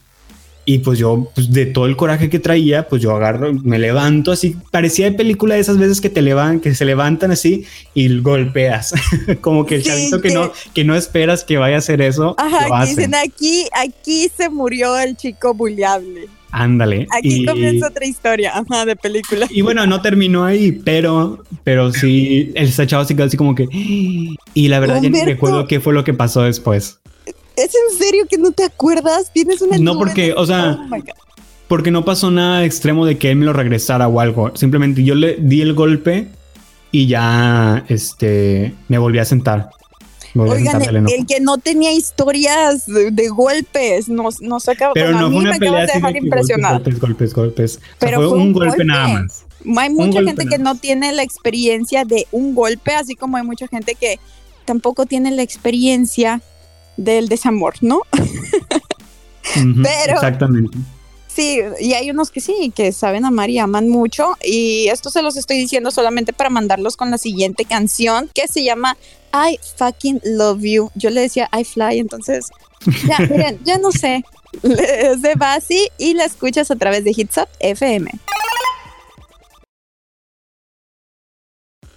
y 0.65 0.77
pues 0.77 0.99
yo, 0.99 1.29
pues 1.35 1.51
de 1.51 1.65
todo 1.65 1.87
el 1.87 1.95
coraje 1.97 2.29
que 2.29 2.39
traía, 2.39 2.87
pues 2.87 3.01
yo 3.01 3.13
agarro, 3.15 3.51
me 3.53 3.79
levanto 3.79 4.31
así. 4.31 4.55
Parecía 4.71 5.09
de 5.09 5.17
película 5.17 5.55
de 5.55 5.61
esas 5.61 5.77
veces 5.77 5.99
que 5.99 6.09
te 6.09 6.21
levantan, 6.21 6.59
que 6.61 6.75
se 6.75 6.85
levantan 6.85 7.31
así 7.31 7.65
y 7.93 8.19
golpeas. 8.19 8.93
Como 9.41 9.65
que 9.65 9.75
el 9.75 9.83
Sí, 9.83 9.89
chavito 9.89 10.21
que, 10.21 10.29
que- 10.29 10.35
no, 10.35 10.51
que 10.73 10.83
no 10.83 10.95
esperas 10.95 11.43
que 11.43 11.57
vaya 11.57 11.75
a 11.75 11.79
hacer 11.79 12.01
eso, 12.01 12.35
Ajá, 12.37 12.61
lo 12.61 12.67
que 12.67 12.73
hace. 12.83 12.89
dicen 12.95 13.15
aquí, 13.15 13.65
aquí 13.75 14.29
se 14.37 14.47
murió 14.49 14.97
el 14.97 15.17
chico 15.17 15.53
bulleable. 15.53 16.27
Ándale. 16.55 17.07
Aquí 17.09 17.41
Y- 17.41 17.45
comienza 17.45 17.87
otra 17.87 18.05
historia, 18.05 18.53
ajá, 18.55 18.85
de 18.85 18.95
película. 18.95 19.47
Y 19.49 19.61
bueno, 19.61 19.87
no 19.87 20.01
terminó 20.03 20.45
ahí, 20.45 20.71
pero, 20.71 21.43
pero 21.63 21.91
sí, 21.91 22.51
el 22.53 22.71
chavo 22.87 23.03
se 23.05 23.15
quedó 23.15 23.25
así 23.25 23.37
como 23.37 23.55
que. 23.55 23.67
Y 24.53 24.67
la 24.67 24.79
verdad, 24.79 24.95
ya 24.97 25.01
ni 25.01 25.07
Humberto. 25.07 25.29
recuerdo 25.31 25.67
qué 25.67 25.79
fue 25.79 25.93
lo 25.95 26.03
que 26.03 26.13
pasó 26.13 26.43
después. 26.43 26.99
¿Es 27.55 27.71
en 27.75 27.97
serio 27.97 28.25
que 28.29 28.37
no 28.37 28.51
te 28.51 28.63
acuerdas? 28.65 29.31
Tienes 29.33 29.61
una 29.63 29.77
No, 29.79 29.97
porque, 29.97 30.33
o 30.33 30.45
sea, 30.45 30.77
Oh. 30.91 30.97
Porque 31.67 31.89
no 31.89 32.05
pasó 32.05 32.29
nada 32.29 32.63
extremo 32.65 33.03
de 33.05 33.17
que 33.17 33.31
él 33.31 33.37
me 33.37 33.45
lo 33.45 33.53
regresara 33.53 34.07
o 34.07 34.19
algo. 34.19 34.55
Simplemente 34.55 35.03
yo 35.03 35.15
le 35.15 35.37
di 35.39 35.61
el 35.61 35.73
golpe 35.73 36.27
y 36.91 37.07
ya 37.07 37.83
este 37.87 38.75
me 38.89 38.99
volví 38.99 39.17
a 39.17 39.25
sentar. 39.25 39.69
Oigan, 40.35 40.81
el, 41.07 41.25
que 41.27 41.39
no 41.39 41.57
tenía 41.59 41.91
historias 41.91 42.85
de, 42.87 43.11
de 43.11 43.27
golpes 43.29 44.09
nos, 44.09 44.41
nos 44.41 44.67
acaba 44.67 44.93
Pero 44.93 45.07
bueno, 45.11 45.21
no 45.21 45.25
a 45.27 45.29
mí 45.29 45.37
una 45.37 45.51
me 45.51 45.59
pelea 45.59 45.71
acabas 45.83 45.87
de 45.87 45.93
dejar 45.99 46.15
impresionado. 46.23 46.73
golpes, 46.75 46.99
golpes, 46.99 47.33
golpes. 47.33 47.75
O 47.77 47.79
sea, 47.79 47.89
Pero 47.99 48.17
fue, 48.17 48.27
un 48.37 48.41
un 48.41 48.53
golpe, 48.53 48.67
golpe. 48.69 48.85
nada 48.85 49.07
más. 49.07 49.45
Hay 49.77 49.89
mucha 49.91 50.21
gente 50.23 50.45
que 50.45 50.57
no 50.57 50.75
tiene 50.75 51.11
la 51.13 51.23
experiencia 51.23 52.03
de 52.03 52.27
un 52.31 52.53
golpe, 52.55 52.93
así 52.93 53.15
como 53.15 53.37
hay 53.37 53.43
mucha 53.43 53.67
gente 53.67 53.95
que 53.95 54.19
tampoco 54.65 55.05
tiene 55.05 55.31
la 55.31 55.41
experiencia 55.43 56.41
del 56.97 57.27
desamor, 57.29 57.75
¿no? 57.81 58.01
Ujú, 59.55 59.81
Pero- 59.83 60.13
Exactamente. 60.13 60.77
Sí, 61.33 61.59
y 61.79 61.93
hay 61.93 62.11
unos 62.11 62.29
que 62.29 62.41
sí, 62.41 62.71
que 62.75 62.91
saben 62.91 63.25
amar 63.25 63.49
y 63.49 63.57
aman 63.57 63.89
mucho. 63.89 64.37
Y 64.43 64.87
esto 64.89 65.09
se 65.09 65.23
los 65.23 65.35
estoy 65.35 65.57
diciendo 65.57 65.89
solamente 65.89 66.31
para 66.31 66.51
mandarlos 66.51 66.95
con 66.95 67.09
la 67.09 67.17
siguiente 67.17 67.65
canción 67.65 68.29
que 68.35 68.47
se 68.47 68.63
llama 68.63 68.97
I 69.33 69.59
fucking 69.77 70.21
love 70.23 70.61
you. 70.61 70.91
Yo 70.93 71.09
le 71.09 71.21
decía 71.21 71.49
I 71.51 71.63
fly, 71.63 71.97
entonces 71.97 72.51
ya, 73.07 73.17
miren, 73.29 73.59
ya 73.63 73.77
no 73.79 73.91
sé. 73.91 74.23
Es 74.61 75.23
de 75.23 75.33
Basi 75.33 75.89
y 75.97 76.13
la 76.13 76.25
escuchas 76.25 76.69
a 76.69 76.75
través 76.75 77.03
de 77.03 77.13
Hits 77.15 77.37
Up 77.37 77.47
FM. 77.59 78.11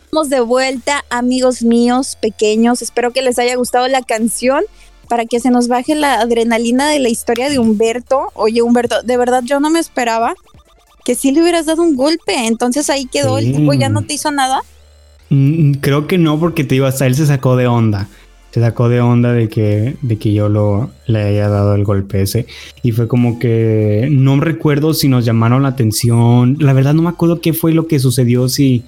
Estamos 0.04 0.30
de 0.30 0.40
vuelta, 0.40 1.04
amigos 1.10 1.62
míos 1.62 2.16
pequeños. 2.18 2.80
Espero 2.80 3.12
que 3.12 3.20
les 3.20 3.38
haya 3.38 3.54
gustado 3.56 3.86
la 3.88 4.00
canción 4.00 4.64
para 5.08 5.24
que 5.26 5.40
se 5.40 5.50
nos 5.50 5.68
baje 5.68 5.94
la 5.94 6.20
adrenalina 6.20 6.88
de 6.88 6.98
la 6.98 7.08
historia 7.08 7.48
de 7.48 7.58
Humberto. 7.58 8.30
Oye, 8.34 8.62
Humberto, 8.62 9.02
de 9.02 9.16
verdad 9.16 9.42
yo 9.44 9.60
no 9.60 9.70
me 9.70 9.78
esperaba 9.78 10.34
que 11.04 11.14
sí 11.14 11.30
le 11.32 11.42
hubieras 11.42 11.66
dado 11.66 11.82
un 11.82 11.96
golpe. 11.96 12.46
Entonces 12.46 12.90
ahí 12.90 13.06
quedó, 13.06 13.38
Sí. 13.38 13.46
el 13.46 13.56
tipo 13.56 13.72
ya 13.74 13.88
no 13.88 14.02
te 14.02 14.14
hizo 14.14 14.30
nada. 14.30 14.60
Mm, 15.30 15.72
Creo 15.80 16.06
que 16.06 16.18
no, 16.18 16.38
porque 16.38 16.64
te 16.64 16.74
digo, 16.76 16.86
hasta 16.86 17.06
él 17.06 17.14
se 17.14 17.26
sacó 17.26 17.56
de 17.56 17.66
onda. 17.66 18.08
Se 18.52 18.60
sacó 18.60 18.88
de 18.88 19.00
onda 19.02 19.32
de 19.32 19.48
que, 19.50 19.96
de 20.00 20.16
que 20.18 20.32
yo 20.32 20.48
lo, 20.48 20.90
le 21.06 21.22
haya 21.22 21.48
dado 21.48 21.74
el 21.74 21.84
golpe 21.84 22.22
ese. 22.22 22.46
Y 22.82 22.92
fue 22.92 23.06
como 23.06 23.38
que 23.38 24.08
no 24.10 24.40
recuerdo 24.40 24.94
si 24.94 25.08
nos 25.08 25.24
llamaron 25.26 25.62
la 25.62 25.68
atención. 25.68 26.56
La 26.58 26.72
verdad 26.72 26.94
no 26.94 27.02
me 27.02 27.10
acuerdo 27.10 27.40
qué 27.40 27.52
fue 27.52 27.72
lo 27.72 27.86
que 27.86 27.98
sucedió, 27.98 28.48
si, 28.48 28.82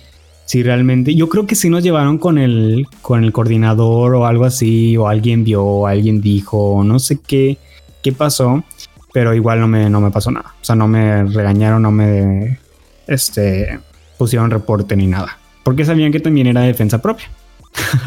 si 0.49 0.63
realmente. 0.63 1.15
Yo 1.15 1.29
creo 1.29 1.47
que 1.47 1.55
sí 1.55 1.69
nos 1.69 1.83
llevaron 1.83 2.17
con 2.17 2.39
el, 2.39 2.87
con 3.03 3.23
el 3.23 3.33
coordinador 3.33 4.15
o 4.15 4.25
algo 4.25 4.47
así, 4.47 4.97
o 4.97 5.07
alguien 5.07 5.45
vio, 5.45 5.63
o 5.63 5.87
alguien 5.87 6.23
dijo, 6.23 6.83
no 6.85 6.99
sé 6.99 7.19
qué, 7.21 7.59
qué 8.03 8.13
pasó. 8.13 8.65
Pero 9.13 9.35
igual 9.35 9.61
no 9.61 9.69
me, 9.69 9.91
no 9.91 10.01
me 10.01 10.11
pasó 10.11 10.31
nada. 10.31 10.55
O 10.59 10.65
sea, 10.65 10.75
no 10.75 10.89
me 10.89 11.25
regañaron, 11.25 11.83
no 11.83 11.91
me 11.91 12.59
este, 13.07 13.79
pusieron 14.17 14.51
reporte 14.51 14.97
ni 14.97 15.07
nada. 15.07 15.39
Porque 15.65 15.85
sabían 15.85 16.13
que 16.13 16.21
también 16.21 16.47
era 16.47 16.63
defensa 16.63 17.03
propia. 17.03 17.27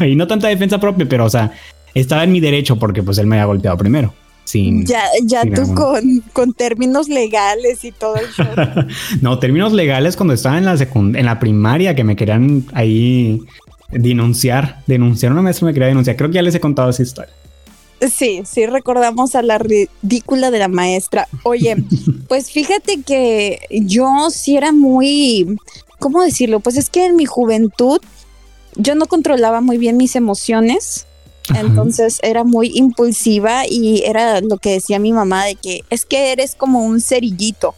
y 0.00 0.16
no 0.16 0.26
tanta 0.26 0.48
defensa 0.48 0.80
propia, 0.80 1.06
pero 1.08 1.26
o 1.26 1.30
sea, 1.30 1.52
estaba 1.94 2.24
en 2.24 2.32
mi 2.32 2.40
derecho 2.40 2.76
porque 2.76 3.04
pues 3.04 3.18
él 3.18 3.28
me 3.28 3.36
había 3.36 3.46
golpeado 3.46 3.76
primero. 3.76 4.14
Sin, 4.44 4.84
Ya, 4.84 5.04
ya 5.24 5.42
sin 5.42 5.54
tú 5.54 5.74
con, 5.74 6.20
con 6.32 6.52
términos 6.52 7.08
legales 7.08 7.84
y 7.84 7.92
todo 7.92 8.16
el 8.16 8.26
show. 8.32 8.46
no, 9.20 9.38
términos 9.38 9.72
legales 9.72 10.16
cuando 10.16 10.34
estaba 10.34 10.58
en 10.58 10.64
la 10.64 10.74
en 10.74 11.24
la 11.24 11.38
primaria 11.38 11.94
que 11.94 12.04
me 12.04 12.16
querían 12.16 12.64
ahí 12.74 13.40
denunciar, 13.90 14.82
denunciar 14.86 15.32
una 15.32 15.42
maestra 15.42 15.66
me 15.66 15.72
quería 15.72 15.88
denunciar. 15.88 16.16
Creo 16.16 16.30
que 16.30 16.36
ya 16.36 16.42
les 16.42 16.54
he 16.54 16.60
contado 16.60 16.90
esa 16.90 17.02
historia. 17.02 17.32
Sí, 18.10 18.42
sí, 18.44 18.66
recordamos 18.66 19.36
a 19.36 19.42
la 19.42 19.58
ridícula 19.58 20.50
de 20.50 20.58
la 20.58 20.68
maestra. 20.68 21.28
Oye, 21.44 21.76
pues 22.28 22.50
fíjate 22.50 23.02
que 23.02 23.60
yo 23.70 24.30
sí 24.30 24.56
era 24.56 24.72
muy, 24.72 25.56
¿cómo 25.98 26.22
decirlo? 26.22 26.60
Pues 26.60 26.76
es 26.76 26.90
que 26.90 27.06
en 27.06 27.16
mi 27.16 27.26
juventud 27.26 28.00
yo 28.74 28.94
no 28.94 29.06
controlaba 29.06 29.60
muy 29.60 29.78
bien 29.78 29.96
mis 29.96 30.16
emociones. 30.16 31.06
Ajá. 31.48 31.60
Entonces 31.60 32.18
era 32.22 32.44
muy 32.44 32.70
impulsiva 32.74 33.62
y 33.68 34.02
era 34.04 34.40
lo 34.40 34.58
que 34.58 34.72
decía 34.72 34.98
mi 34.98 35.12
mamá 35.12 35.44
de 35.44 35.56
que 35.56 35.84
es 35.90 36.06
que 36.06 36.32
eres 36.32 36.54
como 36.54 36.84
un 36.84 37.00
cerillito. 37.00 37.74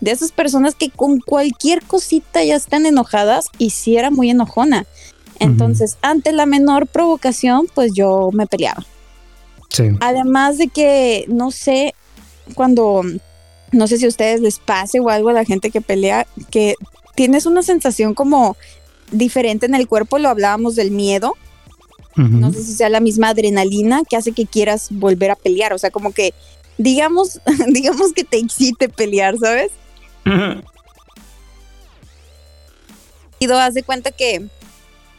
De 0.00 0.10
esas 0.10 0.32
personas 0.32 0.74
que 0.74 0.90
con 0.90 1.20
cualquier 1.20 1.82
cosita 1.82 2.42
ya 2.42 2.56
están 2.56 2.86
enojadas 2.86 3.46
y 3.58 3.70
sí 3.70 3.96
era 3.96 4.10
muy 4.10 4.30
enojona. 4.30 4.86
Entonces, 5.38 5.96
ante 6.02 6.32
la 6.32 6.46
menor 6.46 6.86
provocación, 6.86 7.68
pues 7.72 7.92
yo 7.94 8.30
me 8.32 8.46
peleaba. 8.46 8.84
Sí. 9.68 9.84
Además 10.00 10.58
de 10.58 10.68
que, 10.68 11.24
no 11.28 11.50
sé, 11.50 11.94
cuando, 12.54 13.02
no 13.72 13.86
sé 13.86 13.98
si 13.98 14.04
a 14.04 14.08
ustedes 14.08 14.40
les 14.40 14.58
pase 14.58 15.00
o 15.00 15.08
algo 15.08 15.30
a 15.30 15.32
la 15.32 15.44
gente 15.44 15.70
que 15.70 15.80
pelea, 15.80 16.26
que 16.50 16.74
tienes 17.14 17.46
una 17.46 17.62
sensación 17.62 18.14
como 18.14 18.56
diferente 19.10 19.66
en 19.66 19.74
el 19.74 19.88
cuerpo, 19.88 20.18
lo 20.18 20.28
hablábamos 20.28 20.76
del 20.76 20.90
miedo, 20.90 21.34
No 22.16 22.52
sé 22.52 22.62
si 22.62 22.74
sea 22.74 22.88
la 22.88 23.00
misma 23.00 23.28
adrenalina 23.30 24.02
que 24.08 24.16
hace 24.16 24.32
que 24.32 24.46
quieras 24.46 24.88
volver 24.90 25.30
a 25.30 25.36
pelear, 25.36 25.72
o 25.72 25.78
sea, 25.78 25.90
como 25.90 26.12
que, 26.12 26.34
digamos, 26.78 27.40
digamos 27.68 28.12
que 28.12 28.24
te 28.24 28.38
excite 28.38 28.88
pelear, 28.88 29.36
¿sabes? 29.38 29.70
Y 33.38 33.46
do- 33.46 33.58
haz 33.58 33.74
de 33.74 33.82
cuenta 33.82 34.10
que, 34.12 34.46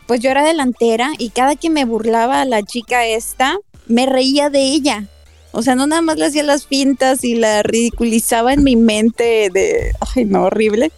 pues 0.07 0.21
yo 0.21 0.29
era 0.29 0.45
delantera 0.45 1.11
y 1.17 1.29
cada 1.29 1.55
que 1.55 1.69
me 1.69 1.83
burlaba 1.85 2.41
a 2.41 2.45
la 2.45 2.63
chica 2.63 3.05
esta, 3.05 3.57
me 3.87 4.05
reía 4.05 4.49
de 4.49 4.61
ella. 4.61 5.07
O 5.51 5.61
sea, 5.61 5.75
no 5.75 5.87
nada 5.87 6.01
más 6.01 6.17
le 6.17 6.25
hacía 6.27 6.43
las 6.43 6.65
fintas 6.65 7.23
y 7.23 7.35
la 7.35 7.63
ridiculizaba 7.63 8.53
en 8.53 8.63
mi 8.63 8.75
mente 8.75 9.49
de, 9.53 9.91
ay, 10.15 10.25
no, 10.25 10.43
horrible, 10.45 10.91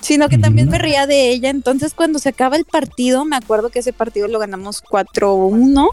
sino 0.00 0.28
que 0.28 0.38
también 0.38 0.68
me 0.68 0.78
reía 0.78 1.06
de 1.06 1.30
ella. 1.30 1.50
Entonces, 1.50 1.94
cuando 1.94 2.18
se 2.18 2.30
acaba 2.30 2.56
el 2.56 2.64
partido, 2.64 3.24
me 3.24 3.36
acuerdo 3.36 3.70
que 3.70 3.80
ese 3.80 3.92
partido 3.92 4.28
lo 4.28 4.38
ganamos 4.38 4.82
4-1. 4.84 5.88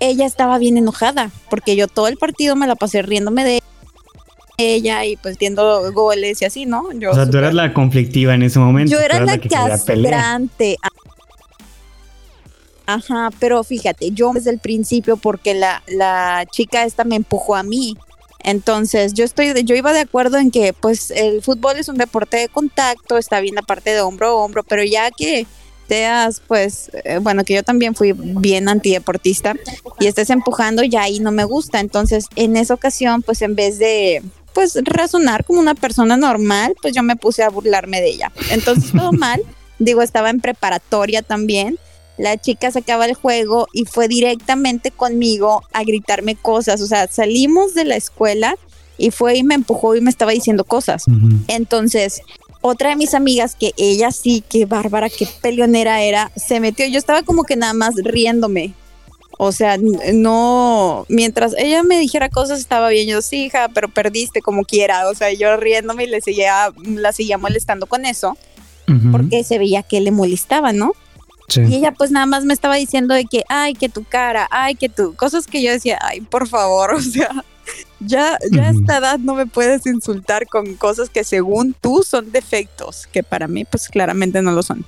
Ella 0.00 0.26
estaba 0.26 0.58
bien 0.58 0.76
enojada 0.76 1.30
porque 1.48 1.76
yo 1.76 1.86
todo 1.86 2.08
el 2.08 2.16
partido 2.16 2.56
me 2.56 2.66
la 2.66 2.74
pasé 2.74 3.02
riéndome 3.02 3.44
de 3.44 3.62
ella 4.58 5.04
y 5.04 5.16
pues 5.16 5.38
viendo 5.38 5.92
goles 5.92 6.42
y 6.42 6.44
así, 6.44 6.66
¿no? 6.66 6.92
Yo 6.92 7.10
o 7.10 7.14
sea, 7.14 7.28
tú 7.28 7.38
eras 7.38 7.54
la 7.54 7.72
conflictiva 7.72 8.34
en 8.34 8.42
ese 8.42 8.58
momento. 8.58 8.92
yo 8.92 9.00
era 9.00 9.16
eras 9.16 9.26
la 9.26 9.38
que 9.38 9.48
castrante. 9.48 10.76
Ajá, 12.86 13.30
pero 13.38 13.62
fíjate, 13.62 14.10
yo 14.10 14.32
desde 14.32 14.50
el 14.50 14.58
principio, 14.58 15.16
porque 15.16 15.54
la, 15.54 15.82
la 15.86 16.44
chica 16.50 16.84
esta 16.84 17.04
me 17.04 17.16
empujó 17.16 17.54
a 17.54 17.62
mí. 17.62 17.96
Entonces, 18.44 19.14
yo 19.14 19.24
estoy, 19.24 19.52
de- 19.52 19.64
yo 19.64 19.74
iba 19.74 19.92
de 19.92 20.00
acuerdo 20.00 20.38
en 20.38 20.50
que, 20.50 20.72
pues, 20.72 21.10
el 21.10 21.42
fútbol 21.42 21.76
es 21.78 21.88
un 21.88 21.96
deporte 21.96 22.36
de 22.38 22.48
contacto, 22.48 23.18
está 23.18 23.40
bien 23.40 23.54
la 23.54 23.62
parte 23.62 23.90
de 23.90 24.00
hombro 24.00 24.28
a 24.28 24.34
hombro, 24.34 24.62
pero 24.64 24.82
ya 24.84 25.10
que 25.10 25.46
seas, 25.88 26.40
pues, 26.46 26.90
eh, 27.04 27.18
bueno, 27.20 27.44
que 27.44 27.54
yo 27.54 27.62
también 27.62 27.94
fui 27.94 28.12
bien 28.12 28.68
antideportista 28.68 29.54
y 30.00 30.06
estés 30.06 30.30
empujando, 30.30 30.82
ya 30.84 31.02
ahí 31.02 31.20
no 31.20 31.32
me 31.32 31.44
gusta. 31.44 31.80
Entonces, 31.80 32.26
en 32.36 32.56
esa 32.56 32.74
ocasión, 32.74 33.22
pues, 33.22 33.42
en 33.42 33.54
vez 33.54 33.78
de, 33.78 34.22
pues, 34.54 34.78
razonar 34.84 35.44
como 35.44 35.60
una 35.60 35.74
persona 35.74 36.16
normal, 36.16 36.74
pues 36.80 36.94
yo 36.94 37.02
me 37.02 37.16
puse 37.16 37.42
a 37.42 37.50
burlarme 37.50 38.00
de 38.00 38.08
ella. 38.10 38.32
Entonces, 38.50 38.90
todo 38.92 39.12
mal. 39.12 39.42
Digo, 39.78 40.00
estaba 40.02 40.30
en 40.30 40.40
preparatoria 40.40 41.22
también. 41.22 41.78
La 42.18 42.36
chica 42.36 42.70
sacaba 42.70 43.06
el 43.06 43.14
juego 43.14 43.66
y 43.72 43.84
fue 43.84 44.08
directamente 44.08 44.90
conmigo 44.90 45.62
a 45.72 45.82
gritarme 45.82 46.36
cosas. 46.36 46.80
O 46.80 46.86
sea, 46.86 47.06
salimos 47.08 47.74
de 47.74 47.84
la 47.84 47.96
escuela 47.96 48.56
y 48.98 49.10
fue 49.10 49.36
y 49.36 49.42
me 49.42 49.54
empujó 49.54 49.96
y 49.96 50.00
me 50.00 50.10
estaba 50.10 50.32
diciendo 50.32 50.64
cosas. 50.64 51.04
Entonces, 51.48 52.22
otra 52.60 52.90
de 52.90 52.96
mis 52.96 53.14
amigas, 53.14 53.56
que 53.56 53.72
ella 53.76 54.12
sí, 54.12 54.44
que 54.48 54.66
bárbara, 54.66 55.10
qué 55.10 55.26
peleonera 55.40 56.02
era, 56.02 56.30
se 56.36 56.60
metió. 56.60 56.86
Yo 56.86 56.98
estaba 56.98 57.22
como 57.22 57.42
que 57.42 57.56
nada 57.56 57.72
más 57.74 57.94
riéndome. 57.96 58.74
O 59.38 59.50
sea, 59.50 59.76
no, 59.76 61.04
mientras 61.08 61.54
ella 61.58 61.82
me 61.82 61.98
dijera 61.98 62.28
cosas 62.28 62.60
estaba 62.60 62.90
bien, 62.90 63.08
yo 63.08 63.22
sí, 63.22 63.46
hija, 63.46 63.68
pero 63.74 63.88
perdiste 63.88 64.40
como 64.40 64.64
quiera. 64.64 65.08
O 65.08 65.14
sea, 65.14 65.32
yo 65.32 65.56
riéndome 65.56 66.04
y 66.04 66.06
le 66.08 66.20
seguía, 66.20 66.72
la 66.84 67.12
seguía 67.12 67.38
molestando 67.38 67.86
con 67.86 68.04
eso, 68.04 68.36
porque 69.10 69.42
se 69.42 69.58
veía 69.58 69.82
que 69.82 70.00
le 70.00 70.12
molestaba, 70.12 70.72
¿no? 70.72 70.92
Y 71.56 71.76
ella 71.76 71.92
pues 71.92 72.10
nada 72.10 72.26
más 72.26 72.44
me 72.44 72.54
estaba 72.54 72.76
diciendo 72.76 73.14
de 73.14 73.24
que, 73.24 73.44
ay, 73.48 73.74
que 73.74 73.88
tu 73.88 74.04
cara, 74.04 74.48
ay, 74.50 74.74
que 74.74 74.88
tú, 74.88 75.14
cosas 75.14 75.46
que 75.46 75.62
yo 75.62 75.70
decía, 75.70 75.98
ay, 76.02 76.20
por 76.20 76.48
favor, 76.48 76.94
o 76.94 77.00
sea, 77.00 77.44
ya, 78.00 78.38
ya 78.50 78.64
a 78.64 78.70
esta 78.70 78.98
edad 78.98 79.18
no 79.18 79.34
me 79.34 79.46
puedes 79.46 79.86
insultar 79.86 80.46
con 80.46 80.74
cosas 80.74 81.08
que 81.10 81.24
según 81.24 81.74
tú 81.74 82.02
son 82.02 82.32
defectos, 82.32 83.06
que 83.06 83.22
para 83.22 83.48
mí 83.48 83.64
pues 83.64 83.88
claramente 83.88 84.42
no 84.42 84.52
lo 84.52 84.62
son. 84.62 84.84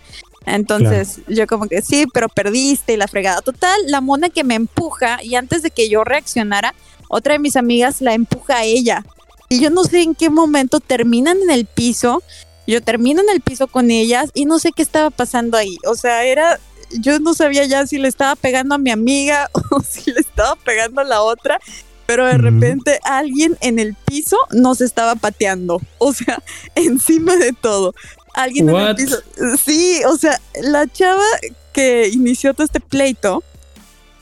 Entonces 0.46 1.20
yo 1.28 1.46
como 1.46 1.68
que 1.68 1.80
sí, 1.80 2.06
pero 2.12 2.28
perdiste 2.28 2.92
y 2.92 2.96
la 2.96 3.08
fregada. 3.08 3.40
Total, 3.40 3.78
la 3.86 4.00
mona 4.00 4.28
que 4.28 4.44
me 4.44 4.54
empuja 4.54 5.22
y 5.22 5.36
antes 5.36 5.62
de 5.62 5.70
que 5.70 5.88
yo 5.88 6.04
reaccionara, 6.04 6.74
otra 7.08 7.34
de 7.34 7.38
mis 7.38 7.56
amigas 7.56 8.00
la 8.00 8.14
empuja 8.14 8.58
a 8.58 8.64
ella. 8.64 9.04
Y 9.48 9.60
yo 9.60 9.70
no 9.70 9.84
sé 9.84 10.02
en 10.02 10.14
qué 10.14 10.30
momento 10.30 10.80
terminan 10.80 11.38
en 11.42 11.50
el 11.50 11.66
piso. 11.66 12.22
Yo 12.66 12.82
termino 12.82 13.20
en 13.20 13.28
el 13.30 13.40
piso 13.40 13.66
con 13.66 13.90
ellas 13.90 14.30
y 14.34 14.46
no 14.46 14.58
sé 14.58 14.72
qué 14.72 14.82
estaba 14.82 15.10
pasando 15.10 15.56
ahí. 15.56 15.76
O 15.86 15.94
sea, 15.94 16.24
era, 16.24 16.58
yo 16.98 17.18
no 17.20 17.34
sabía 17.34 17.64
ya 17.64 17.86
si 17.86 17.98
le 17.98 18.08
estaba 18.08 18.36
pegando 18.36 18.74
a 18.74 18.78
mi 18.78 18.90
amiga 18.90 19.50
o 19.70 19.80
si 19.80 20.12
le 20.12 20.20
estaba 20.20 20.56
pegando 20.56 21.00
a 21.00 21.04
la 21.04 21.22
otra 21.22 21.60
pero 22.06 22.26
de 22.26 22.38
repente 22.38 23.00
alguien 23.04 23.56
en 23.60 23.78
el 23.78 23.94
piso 23.94 24.36
nos 24.50 24.80
estaba 24.80 25.14
pateando, 25.14 25.80
o 25.98 26.12
sea, 26.12 26.42
encima 26.74 27.36
de 27.36 27.52
todo. 27.52 27.94
Alguien 28.34 28.68
en 28.68 28.76
el 28.76 28.94
piso. 28.94 29.22
Sí, 29.64 30.02
o 30.06 30.16
sea, 30.16 30.40
la 30.60 30.86
chava 30.86 31.24
que 31.72 32.08
inició 32.12 32.52
todo 32.52 32.64
este 32.64 32.80
pleito 32.80 33.42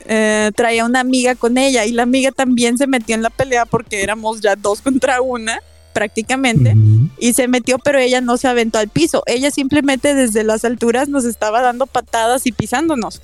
eh, 0.05 0.51
traía 0.55 0.85
una 0.85 0.99
amiga 0.99 1.35
con 1.35 1.57
ella 1.57 1.85
y 1.85 1.91
la 1.91 2.03
amiga 2.03 2.31
también 2.31 2.77
se 2.77 2.87
metió 2.87 3.15
en 3.15 3.21
la 3.21 3.29
pelea 3.29 3.65
porque 3.65 4.03
éramos 4.03 4.41
ya 4.41 4.55
dos 4.55 4.81
contra 4.81 5.21
una 5.21 5.61
prácticamente 5.93 6.75
y 7.19 7.33
se 7.33 7.47
metió 7.47 7.77
pero 7.79 7.99
ella 7.99 8.21
no 8.21 8.37
se 8.37 8.47
aventó 8.47 8.79
al 8.79 8.89
piso. 8.89 9.23
Ella 9.25 9.51
simplemente 9.51 10.13
desde 10.13 10.43
las 10.43 10.65
alturas 10.65 11.09
nos 11.09 11.25
estaba 11.25 11.61
dando 11.61 11.85
patadas 11.85 12.45
y 12.45 12.51
pisándonos. 12.51 13.21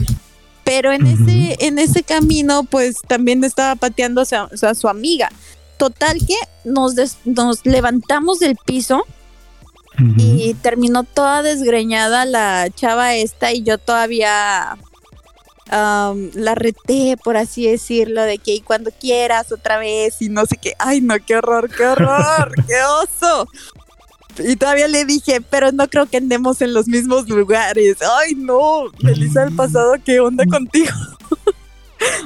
Pero 0.64 0.92
en, 0.92 1.08
ese, 1.08 1.58
en 1.66 1.80
ese 1.80 2.04
camino 2.04 2.64
pues 2.64 2.98
también 3.08 3.44
estaba 3.44 3.76
pateando 3.76 4.22
a, 4.22 4.76
su 4.76 4.88
amiga. 4.88 5.30
Total 5.78 6.18
que 6.20 6.36
nos, 6.64 6.94
nos 7.26 7.66
levantamos 7.66 8.40
del 8.40 8.56
piso 8.66 9.04
y 10.18 10.54
terminó 10.54 11.04
toda 11.04 11.42
desgreñada 11.42 12.24
la 12.24 12.70
chava 12.74 13.16
esta 13.16 13.52
y 13.52 13.64
yo 13.64 13.78
todavía 13.78 14.78
la 15.70 16.56
reté, 16.56 17.16
por 17.24 17.38
así 17.38 17.68
decirlo, 17.68 18.24
de 18.24 18.38
que 18.38 18.56
y 18.56 18.62
cuando 18.62 18.92
quieras 18.92 19.52
otra 19.52 19.78
vez 19.78 20.22
y 20.22 20.30
no 20.30 20.46
sé 20.46 20.58
qué. 20.58 20.74
Ay, 20.80 21.02
no, 21.02 21.16
qué 21.26 21.36
horror, 21.36 21.70
qué 21.70 21.86
horror, 21.86 22.54
qué 22.68 22.76
oso. 23.04 23.48
Y 24.40 24.56
todavía 24.56 24.88
le 24.88 25.06
dije, 25.06 25.42
pero 25.42 25.72
no 25.72 25.88
creo 25.90 26.06
que 26.06 26.18
andemos 26.18 26.62
en 26.62 26.74
los 26.74 26.88
mismos 26.88 27.28
lugares. 27.28 27.98
Ay, 28.20 28.36
no, 28.36 28.86
Melissa 29.04 29.46
del 29.46 29.56
pasado, 29.56 29.96
¿qué 30.03 30.20
onda 30.20 30.46
contigo? 30.46 30.92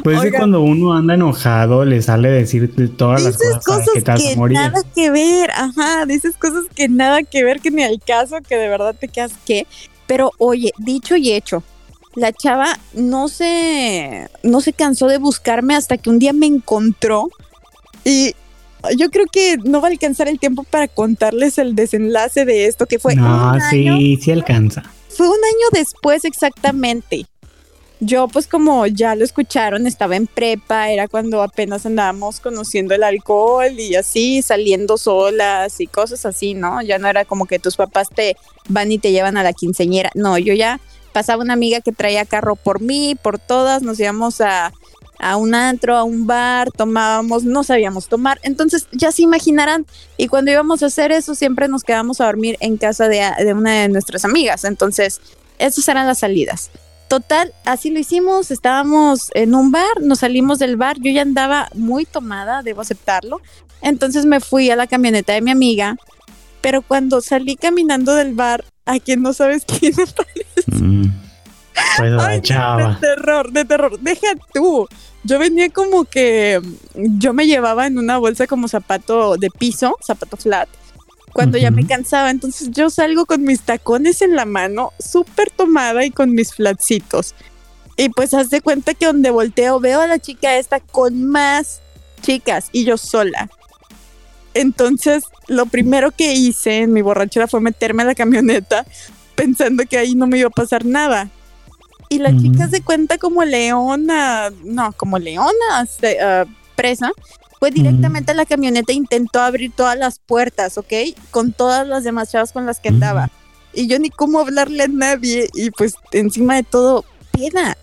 Pues 0.04 0.22
que 0.22 0.32
cuando 0.32 0.62
uno 0.62 0.94
anda 0.94 1.16
enojado 1.16 1.84
le 1.84 2.02
sale 2.02 2.30
decir 2.30 2.72
todas 2.96 3.24
las 3.24 3.38
cosas, 3.38 3.88
que, 3.94 4.02
te 4.02 4.36
nada 4.36 4.84
que 4.94 5.10
ver, 5.10 5.50
ajá, 5.50 6.06
dices 6.06 6.36
cosas 6.38 6.66
que 6.76 6.88
nada 6.88 7.24
que 7.24 7.44
ver, 7.44 7.60
que 7.60 7.72
ni 7.72 7.84
al 7.84 8.00
caso, 8.00 8.38
que 8.48 8.56
de 8.56 8.68
verdad 8.68 8.96
te 8.98 9.08
quedas 9.08 9.32
que. 9.46 9.66
Pero 10.06 10.32
oye, 10.38 10.72
dicho 10.78 11.16
y 11.16 11.32
hecho, 11.32 11.64
la 12.16 12.32
chava 12.32 12.80
no 12.94 13.28
se, 13.28 14.30
no 14.44 14.62
se 14.62 14.74
cansó 14.74 15.08
de 15.08 15.18
buscarme 15.18 15.76
hasta 15.76 15.98
que 15.98 16.10
un 16.10 16.20
día 16.20 16.34
me 16.34 16.46
encontró 16.46 17.30
y 18.04 18.36
yo 18.98 19.10
creo 19.10 19.26
que 19.32 19.58
no 19.64 19.82
va 19.82 19.88
a 19.88 19.92
alcanzar 19.92 20.28
el 20.28 20.40
tiempo 20.40 20.64
para 20.64 20.88
contarles 20.88 21.58
el 21.58 21.76
desenlace 21.76 22.46
de 22.46 22.66
esto 22.66 22.86
que 22.86 23.00
fue. 23.00 23.16
No, 23.16 23.58
sí, 23.70 24.20
sí 24.22 24.32
alcanza. 24.32 24.84
Fue 25.10 25.28
un 25.28 25.36
año 25.36 25.68
después 25.72 26.26
exactamente. 26.26 27.26
Yo 28.00 28.28
pues 28.28 28.48
como 28.48 28.86
ya 28.86 29.16
lo 29.16 29.24
escucharon, 29.24 29.88
estaba 29.88 30.18
en 30.18 30.28
prepa, 30.28 30.92
era 30.92 31.08
cuando 31.08 31.42
apenas 31.42 31.86
andábamos 31.86 32.42
conociendo 32.42 32.94
el 32.94 33.04
alcohol 33.04 33.80
y 33.80 33.96
así, 33.96 34.42
saliendo 34.42 34.98
solas 34.98 35.80
y 35.80 35.88
cosas 35.88 36.26
así, 36.26 36.54
¿no? 36.54 36.82
Ya 36.82 36.98
no 36.98 37.08
era 37.08 37.24
como 37.24 37.46
que 37.46 37.60
tus 37.60 37.78
papás 37.78 38.10
te 38.14 38.36
van 38.68 38.92
y 38.92 38.98
te 38.98 39.14
llevan 39.14 39.38
a 39.38 39.44
la 39.44 39.54
quinceñera. 39.54 40.10
No, 40.16 40.38
yo 40.38 40.54
ya 40.54 40.82
pasaba 41.14 41.44
una 41.44 41.54
amiga 41.54 41.80
que 41.82 41.92
traía 41.92 42.26
carro 42.26 42.56
por 42.56 42.82
mí, 42.82 43.16
por 43.22 43.40
todas, 43.40 43.82
nos 43.82 44.00
íbamos 44.00 44.42
a 44.42 44.74
a 45.24 45.38
un 45.38 45.56
antro, 45.56 45.96
a 45.96 46.04
un 46.04 46.28
bar, 46.28 46.70
tomábamos, 46.72 47.46
no 47.46 47.64
sabíamos 47.64 48.10
tomar. 48.10 48.40
Entonces 48.44 48.88
ya 48.92 49.12
se 49.12 49.22
imaginarán. 49.22 49.86
Y 50.18 50.28
cuando 50.28 50.52
íbamos 50.52 50.84
a 50.84 50.88
hacer 50.88 51.14
eso, 51.14 51.34
siempre 51.34 51.70
nos 51.70 51.84
quedamos 51.84 52.20
a 52.20 52.26
dormir 52.26 52.58
en 52.60 52.76
casa 52.78 53.08
de, 53.08 53.54
una 53.54 53.82
de 53.82 53.90
nuestras 53.90 54.26
amigas. 54.26 54.66
Entonces, 54.66 55.22
esas 55.60 55.88
eran 55.88 56.08
las 56.08 56.20
salidas. 56.20 56.72
Total, 57.08 57.54
así 57.64 57.90
lo 57.90 58.00
hicimos, 58.00 58.52
estábamos 58.52 59.30
en 59.34 59.56
un 59.56 59.72
bar, 59.72 60.02
nos 60.02 60.20
salimos 60.20 60.60
del 60.60 60.78
bar, 60.78 60.98
yo 61.00 61.12
ya 61.12 61.22
andaba 61.22 61.70
muy 61.74 62.06
tomada, 62.06 62.62
debo 62.62 62.82
aceptarlo. 62.82 63.40
Entonces 63.82 64.26
me 64.26 64.40
fui 64.40 64.72
a 64.72 64.76
la 64.76 64.88
camioneta 64.88 65.34
de 65.34 65.42
mi 65.42 65.52
amiga, 65.52 65.96
pero 66.62 66.82
cuando 66.82 67.22
salí 67.22 67.56
caminando 67.56 68.16
del 68.16 68.34
bar, 68.34 68.66
a 68.86 69.00
quien 69.00 69.22
no 69.22 69.34
sabes 69.34 69.66
quién 69.80 69.94
aparece. 69.94 70.64
Mm. 70.68 71.12
Pues 71.98 72.42
chava. 72.42 72.94
De 72.94 73.08
terror, 73.08 73.52
de 73.52 73.66
terror. 73.66 74.00
Deja 74.00 74.28
tú. 74.54 74.88
Yo 75.24 75.40
venía 75.40 75.70
como 75.70 76.04
que 76.04 76.62
yo 76.96 77.34
me 77.34 77.48
llevaba 77.48 77.88
en 77.88 77.98
una 77.98 78.18
bolsa 78.18 78.46
como 78.46 78.68
zapato 78.68 79.38
de 79.38 79.50
piso, 79.50 79.98
zapato 80.06 80.36
flat, 80.36 80.68
cuando 81.32 81.58
ya 81.58 81.72
me 81.72 81.88
cansaba. 81.88 82.30
Entonces 82.30 82.72
yo 82.72 82.90
salgo 82.90 83.26
con 83.26 83.44
mis 83.44 83.62
tacones 83.62 84.22
en 84.22 84.36
la 84.36 84.46
mano, 84.46 84.92
súper 85.00 85.50
tomada 85.50 86.04
y 86.04 86.12
con 86.12 86.32
mis 86.32 86.54
flatcitos. 86.54 87.36
Y 87.96 88.10
pues 88.10 88.34
haz 88.34 88.50
de 88.50 88.62
cuenta 88.62 88.94
que 88.96 89.06
donde 89.06 89.30
volteo 89.30 89.80
veo 89.80 90.02
a 90.02 90.08
la 90.08 90.20
chica 90.20 90.58
esta 90.58 90.80
con 90.80 91.26
más 91.26 91.82
chicas 92.22 92.70
y 92.72 92.84
yo 92.84 92.98
sola. 92.98 93.50
Entonces, 94.54 95.24
lo 95.48 95.66
primero 95.66 96.12
que 96.12 96.34
hice 96.34 96.82
en 96.82 96.94
mi 96.94 97.02
borrachera 97.02 97.48
fue 97.48 97.62
meterme 97.62 98.04
a 98.04 98.08
la 98.08 98.16
camioneta 98.16 98.86
pensando 99.36 99.84
que 99.86 99.98
ahí 99.98 100.16
no 100.16 100.28
me 100.28 100.38
iba 100.38 100.48
a 100.48 100.52
pasar 100.52 100.86
nada. 100.86 101.30
Y 102.10 102.20
la 102.20 102.36
chica 102.38 102.68
se 102.68 102.82
cuenta 102.82 103.18
como 103.18 103.44
leona, 103.44 104.52
no, 104.64 104.94
como 104.94 105.18
leona 105.18 105.50
uh, 105.82 106.48
presa, 106.76 107.12
fue 107.60 107.72
directamente 107.72 108.34
a 108.34 108.36
la 108.36 108.46
camioneta 108.46 108.92
e 108.92 108.96
intentó 108.96 109.40
abrir 109.40 109.72
todas 109.72 109.98
las 109.98 110.20
puertas, 110.20 110.78
¿ok? 110.78 110.94
Con 111.32 111.54
todas 111.54 111.88
las 111.88 112.04
demás 112.04 112.32
chavas 112.32 112.52
con 112.52 112.66
las 112.68 112.80
que 112.80 112.90
andaba. 112.90 113.32
Y 113.74 113.88
yo 113.88 113.98
ni 113.98 114.12
cómo 114.12 114.40
hablarle 114.40 114.84
a 114.84 114.88
nadie 114.88 115.50
y 115.56 115.72
pues 115.72 115.96
encima 116.12 116.56
de 116.56 116.64
todo, 116.64 117.04
peda. 117.32 117.78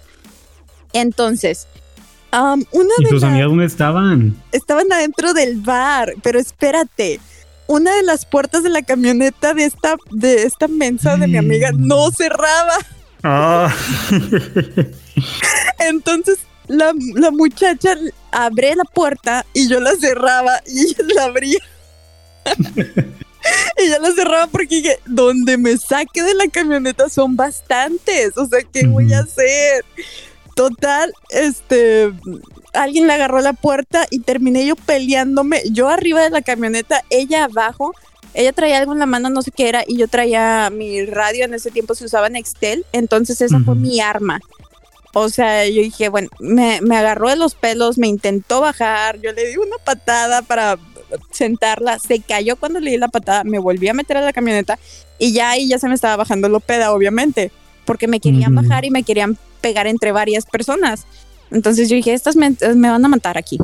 Entonces, 0.93 1.67
um, 2.33 2.65
una 2.73 2.91
¿Y 2.99 3.05
tus 3.09 3.23
amigas 3.23 3.49
dónde 3.49 3.67
estaban? 3.67 4.37
Estaban 4.53 4.93
adentro 4.93 5.33
del 5.33 5.61
bar, 5.61 6.15
pero 6.23 6.39
espérate. 6.39 7.21
Una 7.67 7.95
de 7.95 8.03
las 8.03 8.27
puertas 8.27 8.63
de 8.63 8.71
la 8.71 8.83
camioneta 8.83 9.55
de 9.55 9.65
esta, 9.65 9.97
de 10.11 10.43
esta 10.43 10.67
mensa 10.67 11.17
de 11.17 11.29
mi 11.29 11.37
amiga 11.37 11.71
no 11.73 12.11
cerraba. 12.11 12.75
Ah. 13.23 13.73
Entonces 15.79 16.39
la, 16.71 17.31
muchacha 17.33 17.97
abre 18.31 18.75
la 18.77 18.85
puerta 18.85 19.45
y 19.53 19.69
yo 19.69 19.81
la 19.81 19.95
cerraba 19.97 20.61
y 20.67 20.81
ella 20.81 21.05
la 21.15 21.25
abría. 21.25 21.59
y 23.79 23.89
la 23.89 24.13
cerraba 24.15 24.47
porque 24.47 24.77
dije, 24.77 25.01
donde 25.07 25.59
me 25.59 25.77
saque 25.77 26.23
de 26.23 26.35
la 26.35 26.47
camioneta 26.49 27.09
son 27.09 27.37
bastantes. 27.37 28.37
O 28.37 28.47
sea, 28.47 28.61
¿qué 28.73 28.87
voy 28.87 29.13
a 29.13 29.21
hacer? 29.21 29.85
Total, 30.61 31.11
este, 31.31 32.13
alguien 32.75 33.07
le 33.07 33.15
agarró 33.15 33.41
la 33.41 33.55
puerta 33.55 34.07
y 34.11 34.19
terminé 34.19 34.67
yo 34.67 34.77
peleándome, 34.77 35.63
yo 35.71 35.89
arriba 35.89 36.21
de 36.21 36.29
la 36.29 36.43
camioneta, 36.43 37.03
ella 37.09 37.45
abajo, 37.45 37.95
ella 38.35 38.53
traía 38.53 38.77
algo 38.77 38.93
en 38.93 38.99
la 38.99 39.07
mano, 39.07 39.31
no 39.31 39.41
sé 39.41 39.53
qué 39.53 39.71
era, 39.71 39.85
y 39.87 39.97
yo 39.97 40.07
traía 40.07 40.69
mi 40.69 41.07
radio, 41.07 41.47
en 41.47 41.55
ese 41.55 41.71
tiempo 41.71 41.95
se 41.95 42.05
usaba 42.05 42.29
Nextel, 42.29 42.85
entonces 42.93 43.41
esa 43.41 43.59
fue 43.61 43.75
mi 43.75 44.03
arma. 44.03 44.39
O 45.15 45.31
sea, 45.31 45.67
yo 45.67 45.81
dije, 45.81 46.11
bueno, 46.11 46.29
me, 46.41 46.83
me 46.83 46.99
agarró 46.99 47.31
de 47.31 47.37
los 47.37 47.55
pelos, 47.55 47.97
me 47.97 48.09
intentó 48.09 48.61
bajar, 48.61 49.19
yo 49.19 49.33
le 49.33 49.47
di 49.47 49.57
una 49.57 49.77
patada 49.83 50.43
para 50.43 50.79
sentarla, 51.31 51.99
se 51.99 52.21
cayó 52.21 52.57
cuando 52.57 52.81
le 52.81 52.91
di 52.91 52.99
la 52.99 53.09
patada, 53.09 53.45
me 53.45 53.59
volví 53.59 53.89
a 53.89 53.95
meter 53.95 54.19
a 54.19 54.21
la 54.21 54.35
camioneta 54.35 54.79
y 55.19 55.33
ya 55.33 55.53
ahí 55.53 55.69
ya 55.69 55.79
se 55.79 55.89
me 55.89 55.95
estaba 55.95 56.17
bajando 56.17 56.51
lo 56.51 56.61
peda, 56.61 56.93
obviamente, 56.93 57.51
porque 57.91 58.07
me 58.07 58.21
querían 58.21 58.57
Ujú. 58.57 58.63
bajar 58.63 58.85
y 58.85 58.91
me 58.93 59.03
querían 59.03 59.37
pegar 59.61 59.89
entre 59.89 60.13
varias 60.13 60.47
personas. 60.47 61.09
Entonces 61.51 61.89
yo 61.89 61.97
dije, 61.97 62.13
estas 62.13 62.37
me, 62.37 62.55
me 62.77 62.89
van 62.89 63.05
a 63.05 63.09
matar 63.09 63.37
aquí. 63.37 63.59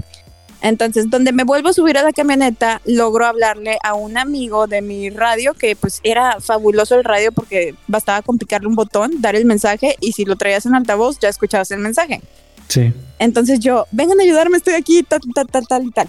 Entonces, 0.62 1.08
donde 1.08 1.30
me 1.30 1.44
vuelvo 1.44 1.68
a 1.68 1.72
subir 1.72 1.96
a 1.96 2.02
la 2.02 2.10
camioneta, 2.10 2.80
logro 2.86 3.24
hablarle 3.24 3.78
a 3.84 3.94
un 3.94 4.18
amigo 4.18 4.66
de 4.66 4.82
mi 4.82 5.10
radio, 5.10 5.54
que 5.54 5.76
pues 5.76 6.00
era 6.02 6.40
fabuloso 6.40 6.96
el 6.96 7.04
radio 7.04 7.30
porque 7.30 7.76
bastaba 7.86 8.20
con 8.22 8.36
picarle 8.36 8.66
un 8.66 8.74
botón, 8.74 9.12
dar 9.20 9.36
el 9.36 9.44
mensaje 9.44 9.94
y 10.00 10.10
si 10.10 10.24
lo 10.24 10.34
traías 10.34 10.66
en 10.66 10.74
altavoz 10.74 11.20
ya 11.20 11.28
escuchabas 11.28 11.70
el 11.70 11.78
mensaje. 11.78 12.20
Sí. 12.66 12.92
Entonces 13.20 13.60
yo, 13.60 13.86
vengan 13.92 14.18
a 14.18 14.24
ayudarme, 14.24 14.56
estoy 14.56 14.74
aquí, 14.74 15.04
tal, 15.04 15.20
tal, 15.32 15.46
tal, 15.46 15.68
tal 15.68 15.84
y 15.84 15.90
tal. 15.92 16.08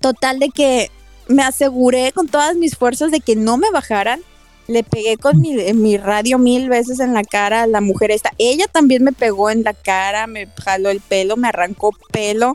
Total 0.00 0.40
de 0.40 0.48
que 0.48 0.90
me 1.28 1.44
aseguré 1.44 2.10
con 2.10 2.26
todas 2.26 2.56
mis 2.56 2.76
fuerzas 2.76 3.12
de 3.12 3.20
que 3.20 3.36
no 3.36 3.58
me 3.58 3.70
bajaran. 3.70 4.22
Le 4.68 4.82
pegué 4.82 5.16
con 5.16 5.40
mi, 5.40 5.54
mi 5.74 5.96
radio 5.96 6.38
mil 6.38 6.68
veces 6.68 7.00
en 7.00 7.14
la 7.14 7.22
cara 7.22 7.62
a 7.62 7.66
la 7.66 7.80
mujer 7.80 8.10
esta. 8.10 8.32
Ella 8.38 8.66
también 8.70 9.04
me 9.04 9.12
pegó 9.12 9.50
en 9.50 9.62
la 9.62 9.74
cara, 9.74 10.26
me 10.26 10.48
jaló 10.62 10.90
el 10.90 11.00
pelo, 11.00 11.36
me 11.36 11.48
arrancó 11.48 11.92
pelo. 12.10 12.54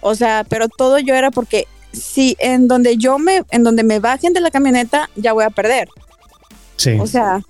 O 0.00 0.14
sea, 0.14 0.44
pero 0.48 0.68
todo 0.68 0.98
yo 0.98 1.14
era 1.14 1.30
porque 1.30 1.66
si 1.92 2.36
en 2.40 2.68
donde 2.68 2.96
yo 2.96 3.18
me, 3.18 3.44
en 3.50 3.62
donde 3.62 3.84
me 3.84 4.00
bajen 4.00 4.32
de 4.32 4.40
la 4.40 4.50
camioneta, 4.50 5.08
ya 5.14 5.32
voy 5.32 5.44
a 5.44 5.50
perder. 5.50 5.88
Sí. 6.76 6.96
O 6.98 7.06
sea, 7.06 7.42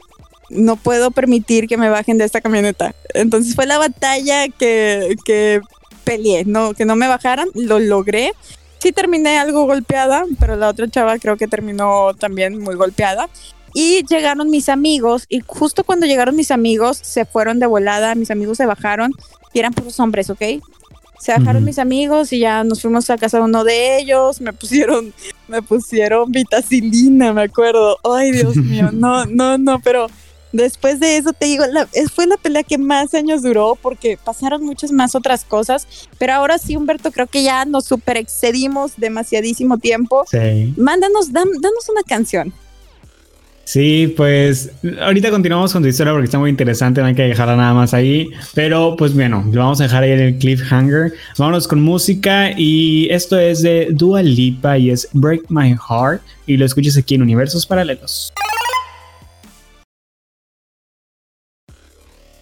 no 0.51 0.77
puedo 0.77 1.11
permitir 1.11 1.67
que 1.67 1.79
me 1.79 1.89
bajen 1.89 2.19
de 2.19 2.25
esta 2.25 2.41
camioneta. 2.41 2.95
Entonces 3.15 3.55
fue 3.55 3.67
la 3.67 3.79
batalla 3.79 4.49
que, 4.49 5.17
que 5.25 5.61
peleé, 6.05 6.45
no, 6.45 6.75
que 6.75 6.85
no 6.85 6.97
me 6.97 7.09
bajaran, 7.09 7.49
lo 7.55 7.79
logré. 7.79 8.33
Sí 8.79 8.93
terminé 8.93 9.39
algo 9.39 9.65
golpeada, 9.65 10.25
pero 10.39 10.57
la 10.57 10.69
otra 10.69 10.89
chava 10.89 11.19
creo 11.19 11.37
que 11.37 11.47
terminó 11.47 12.15
también 12.15 12.59
muy 12.59 12.75
golpeada. 12.75 13.29
Y 13.75 14.05
llegaron 14.09 14.51
mis 14.51 14.69
amigos, 14.69 15.25
y 15.29 15.41
justo 15.47 15.85
cuando 15.85 16.07
llegaron 16.07 16.37
mis 16.37 16.51
amigos, 16.51 16.99
se 17.03 17.25
fueron 17.25 17.59
de 17.59 17.67
volada, 17.67 18.15
mis 18.15 18.31
amigos 18.31 18.59
se 18.59 18.67
bajaron, 18.67 19.13
y 19.55 19.59
eran 19.59 19.73
puros 19.73 19.99
hombres, 20.01 20.29
¿ok? 20.31 20.43
Se 21.21 21.33
bajaron 21.33 21.65
mis 21.65 21.79
amigos 21.79 22.33
y 22.33 22.41
ya 22.41 22.65
nos 22.65 22.83
fuimos 22.83 23.09
a 23.09 23.17
casa 23.17 23.39
de 23.39 23.45
uno 23.45 23.63
de 23.63 23.99
ellos, 23.99 24.41
me 24.41 24.53
pusieron, 24.53 25.15
me 25.47 25.63
pusieron 25.63 26.33
vitacilina, 26.33 27.33
me 27.33 27.43
acuerdo. 27.43 27.97
Ay, 28.03 28.33
Dios 28.33 28.57
mío, 28.57 28.91
no, 28.93 29.25
no, 29.27 29.57
no, 29.57 29.79
pero 29.81 30.09
después 30.51 30.99
de 31.01 31.17
eso 31.19 31.33
te 31.33 31.47
digo, 31.47 31.65
la- 31.67 31.89
es- 31.93 32.11
fue 32.11 32.27
la 32.27 32.37
pelea 32.39 32.65
que 32.65 32.77
más 32.77 33.15
años 33.15 33.43
duró 33.43 33.79
porque 33.81 34.19
pasaron 34.23 34.65
muchas 34.65 34.91
más 34.91 35.15
otras 35.15 35.45
cosas, 35.45 35.87
pero 36.19 36.33
ahora 36.35 36.59
sí, 36.59 36.75
Humberto, 36.77 37.13
creo 37.13 37.29
que 37.29 37.45
ya 37.45 37.65
nos 37.67 37.85
super 37.85 38.17
excedimos 38.17 38.95
demasiadísimo 38.97 39.79
tiempo. 39.79 40.25
Sí. 40.29 40.75
Mándanos, 40.77 41.31
dam- 41.33 41.61
danos 41.61 41.89
una 41.89 42.03
canción. 42.03 42.53
Sí, 43.73 44.13
pues 44.19 44.71
ahorita 45.01 45.31
continuamos 45.31 45.73
con 45.73 45.83
tu 45.83 45.89
historia 45.89 46.13
porque 46.13 46.27
está 46.27 46.39
muy 46.39 46.51
interesante, 46.51 47.01
no 47.01 47.07
hay 47.07 47.15
que 47.15 47.23
dejarla 47.23 47.57
nada 47.57 47.73
más 47.73 47.95
ahí. 47.95 48.29
Pero 48.53 48.97
pues 48.99 49.15
bueno, 49.15 49.49
lo 49.51 49.61
vamos 49.63 49.81
a 49.81 49.85
dejar 49.85 50.03
ahí 50.03 50.11
en 50.11 50.21
el 50.21 50.37
cliffhanger. 50.37 51.15
Vámonos 51.39 51.67
con 51.67 51.81
música 51.81 52.51
y 52.55 53.09
esto 53.11 53.39
es 53.39 53.63
de 53.63 53.89
Dua 53.93 54.23
Lipa 54.23 54.77
y 54.77 54.91
es 54.91 55.09
Break 55.15 55.45
My 55.49 55.71
Heart 55.71 56.21
y 56.47 56.59
lo 56.59 56.67
escuchas 56.67 56.99
aquí 56.99 57.15
en 57.15 57.23
Universos 57.23 57.65
Paralelos. 57.65 58.31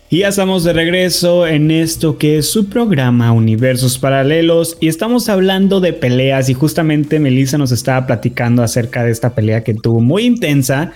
Y 0.09 0.19
ya 0.19 0.29
estamos 0.31 0.64
de 0.64 0.73
regreso 0.73 1.47
en 1.47 1.71
esto 1.71 2.19
que 2.19 2.38
es 2.38 2.51
su 2.51 2.69
programa 2.69 3.31
Universos 3.31 4.01
Paralelos 4.01 4.77
y 4.81 4.88
estamos 4.88 5.29
hablando 5.29 5.79
de 5.79 5.93
peleas 5.93 6.49
y 6.49 6.55
justamente 6.55 7.21
Melissa 7.21 7.57
nos 7.57 7.71
estaba 7.71 8.05
platicando 8.09 8.64
acerca 8.64 9.05
de 9.05 9.12
esta 9.12 9.33
pelea 9.37 9.62
que 9.62 9.75
tuvo 9.75 10.01
muy 10.01 10.25
intensa 10.25 10.93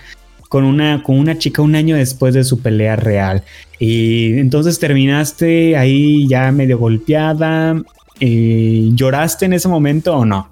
con 0.54 0.62
una, 0.62 1.02
con 1.02 1.18
una 1.18 1.36
chica 1.36 1.62
un 1.62 1.74
año 1.74 1.96
después 1.96 2.32
de 2.32 2.44
su 2.44 2.60
pelea 2.60 2.94
real. 2.94 3.42
Y 3.80 4.38
entonces 4.38 4.78
terminaste 4.78 5.76
ahí 5.76 6.28
ya 6.28 6.52
medio 6.52 6.78
golpeada. 6.78 7.74
eh, 8.20 8.88
¿Lloraste 8.92 9.46
en 9.46 9.54
ese 9.54 9.66
momento 9.66 10.16
o 10.16 10.24
no? 10.24 10.48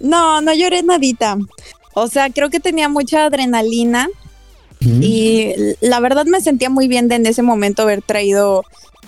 No, 0.00 0.42
no 0.42 0.52
lloré 0.52 0.82
nadita. 0.82 1.38
O 1.94 2.08
sea, 2.08 2.28
creo 2.28 2.50
que 2.50 2.60
tenía 2.60 2.90
mucha 2.90 3.24
adrenalina 3.24 4.10
y 4.80 5.54
la 5.80 5.98
verdad 6.00 6.26
me 6.26 6.42
sentía 6.42 6.68
muy 6.68 6.86
bien 6.86 7.08
de 7.08 7.14
en 7.14 7.24
ese 7.24 7.40
momento 7.40 7.84
haber 7.84 8.02
traído 8.02 8.64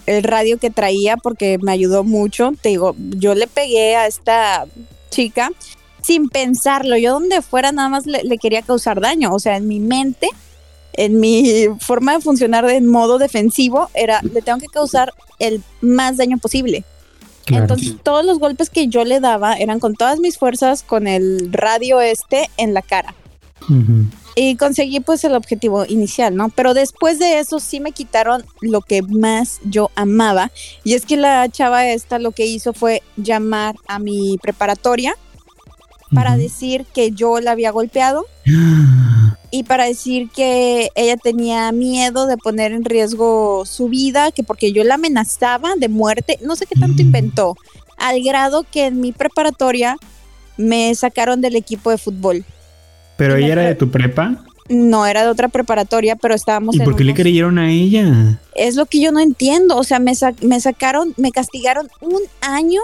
el 0.06 0.22
radio 0.22 0.56
que 0.56 0.70
traía 0.70 1.18
porque 1.18 1.58
me 1.60 1.72
ayudó 1.72 2.02
mucho. 2.02 2.54
Te 2.62 2.70
digo, 2.70 2.96
yo 3.10 3.34
le 3.34 3.46
pegué 3.46 3.94
a 3.94 4.06
esta 4.06 4.64
chica 5.10 5.50
sin 6.04 6.28
pensarlo. 6.28 6.96
Yo 6.96 7.12
donde 7.12 7.42
fuera 7.42 7.72
nada 7.72 7.88
más 7.88 8.06
le, 8.06 8.22
le 8.22 8.38
quería 8.38 8.62
causar 8.62 9.00
daño. 9.00 9.32
O 9.32 9.38
sea, 9.38 9.56
en 9.56 9.66
mi 9.66 9.80
mente, 9.80 10.28
en 10.92 11.20
mi 11.20 11.66
forma 11.80 12.14
de 12.14 12.20
funcionar 12.20 12.68
en 12.68 12.86
modo 12.86 13.18
defensivo, 13.18 13.90
era 13.94 14.20
le 14.22 14.42
tengo 14.42 14.58
que 14.58 14.66
causar 14.66 15.12
el 15.38 15.62
más 15.80 16.16
daño 16.16 16.38
posible. 16.38 16.84
Claro. 17.44 17.64
Entonces 17.64 17.96
todos 18.02 18.24
los 18.24 18.38
golpes 18.38 18.70
que 18.70 18.88
yo 18.88 19.04
le 19.04 19.20
daba 19.20 19.54
eran 19.54 19.80
con 19.80 19.94
todas 19.94 20.18
mis 20.18 20.38
fuerzas 20.38 20.82
con 20.82 21.06
el 21.06 21.52
radio 21.52 22.00
este 22.00 22.48
en 22.56 22.74
la 22.74 22.82
cara. 22.82 23.14
Y 24.36 24.56
conseguí 24.56 25.00
pues 25.00 25.24
el 25.24 25.34
objetivo 25.34 25.86
inicial, 25.86 26.36
¿no? 26.36 26.50
Pero 26.50 26.74
después 26.74 27.18
de 27.18 27.38
eso 27.38 27.60
sí 27.60 27.80
me 27.80 27.92
quitaron 27.92 28.44
lo 28.60 28.82
que 28.82 29.00
más 29.00 29.60
yo 29.64 29.90
amaba. 29.94 30.50
Y 30.82 30.94
es 30.94 31.06
que 31.06 31.16
la 31.16 31.48
chava 31.48 31.86
esta 31.86 32.18
lo 32.18 32.32
que 32.32 32.44
hizo 32.46 32.72
fue 32.72 33.02
llamar 33.16 33.76
a 33.86 33.98
mi 33.98 34.36
preparatoria 34.42 35.16
para 36.14 36.36
decir 36.36 36.84
que 36.94 37.10
yo 37.10 37.40
la 37.40 37.52
había 37.52 37.70
golpeado 37.70 38.26
y 39.50 39.62
para 39.64 39.84
decir 39.84 40.28
que 40.34 40.90
ella 40.94 41.16
tenía 41.16 41.70
miedo 41.72 42.26
de 42.26 42.36
poner 42.36 42.72
en 42.72 42.84
riesgo 42.84 43.64
su 43.66 43.88
vida, 43.88 44.32
que 44.32 44.42
porque 44.42 44.72
yo 44.72 44.82
la 44.84 44.94
amenazaba 44.94 45.70
de 45.76 45.88
muerte, 45.88 46.38
no 46.42 46.56
sé 46.56 46.66
qué 46.66 46.78
tanto 46.78 47.02
Mm. 47.02 47.06
inventó, 47.06 47.56
al 47.96 48.22
grado 48.22 48.64
que 48.70 48.86
en 48.86 49.00
mi 49.00 49.12
preparatoria 49.12 49.96
me 50.56 50.94
sacaron 50.94 51.40
del 51.40 51.56
equipo 51.56 51.90
de 51.90 51.98
fútbol. 51.98 52.44
Pero 53.16 53.36
ella 53.36 53.52
era 53.52 53.62
de 53.62 53.74
tu 53.74 53.90
prepa. 53.90 54.44
No 54.68 55.04
era 55.06 55.22
de 55.24 55.28
otra 55.28 55.48
preparatoria, 55.48 56.16
pero 56.16 56.34
estábamos 56.34 56.74
¿Y 56.74 56.78
en 56.78 56.84
por 56.84 56.96
qué 56.96 57.04
le 57.04 57.12
creyeron 57.14 57.58
a 57.58 57.70
ella? 57.70 58.40
Es 58.54 58.76
lo 58.76 58.86
que 58.86 58.98
yo 59.00 59.12
no 59.12 59.20
entiendo. 59.20 59.76
O 59.76 59.84
sea, 59.84 59.98
me, 59.98 60.14
sa- 60.14 60.32
me 60.40 60.58
sacaron, 60.58 61.12
me 61.18 61.30
castigaron 61.32 61.88
un 62.00 62.20
año 62.40 62.80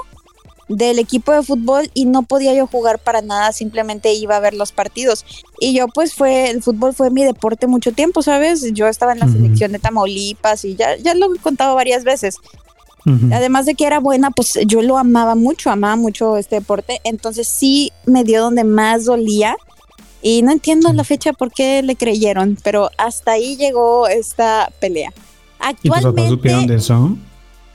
del 0.71 1.01
equipo 1.01 1.33
de 1.33 1.43
fútbol 1.43 1.91
y 1.95 2.05
no 2.05 2.23
podía 2.23 2.55
yo 2.55 2.67
jugar 2.69 3.01
para 3.01 3.23
nada, 3.23 3.53
simplemente 3.53 4.15
iba 4.15 4.37
a 4.37 4.41
ver 4.41 4.55
los 4.55 4.71
partidos. 4.71 5.25
Y 5.59 5.75
yo 5.75 5.89
pues 5.89 6.15
fue, 6.15 6.49
el 6.49 6.63
fútbol 6.63 6.95
fue 6.95 7.11
mi 7.11 7.25
deporte 7.25 7.67
mucho 7.67 7.91
tiempo, 7.91 8.23
¿sabes? 8.23 8.73
Yo 8.73 8.87
estaba 8.87 9.13
en 9.13 9.19
la 9.19 9.29
selección 9.29 9.73
de 9.73 9.81
Tamaulipas 9.81 10.65
y 10.65 10.77
ya, 10.77 10.97
ya 10.97 11.15
lo 11.15 11.35
he 11.35 11.39
contado 11.39 11.75
varias 11.75 12.05
veces. 12.05 12.37
Además 13.33 13.67
de 13.67 13.75
que 13.75 13.85
era 13.87 13.99
buena, 13.99 14.31
pues 14.31 14.53
yo 14.67 14.83
lo 14.83 14.97
amaba 14.97 15.35
mucho, 15.35 15.71
amaba 15.71 15.97
mucho 15.97 16.37
este 16.37 16.57
deporte. 16.57 17.01
Entonces 17.03 17.49
sí 17.49 17.93
me 18.07 18.23
dio 18.23 18.43
donde 18.43 18.63
más 18.63 19.07
dolía. 19.07 19.57
Y 20.23 20.43
no 20.43 20.53
entiendo 20.53 20.93
la 20.93 21.03
fecha 21.03 21.33
por 21.33 21.51
qué 21.51 21.83
le 21.83 21.97
creyeron, 21.97 22.59
pero 22.63 22.91
hasta 22.99 23.33
ahí 23.33 23.57
llegó 23.57 24.07
esta 24.07 24.71
pelea. 24.79 25.13
¿Y 25.83 25.89
tus 25.89 26.03
papás 26.03 26.29
supieron 26.29 26.61
Actualmente, 26.61 26.73
de 26.75 26.79
eso? 26.79 27.17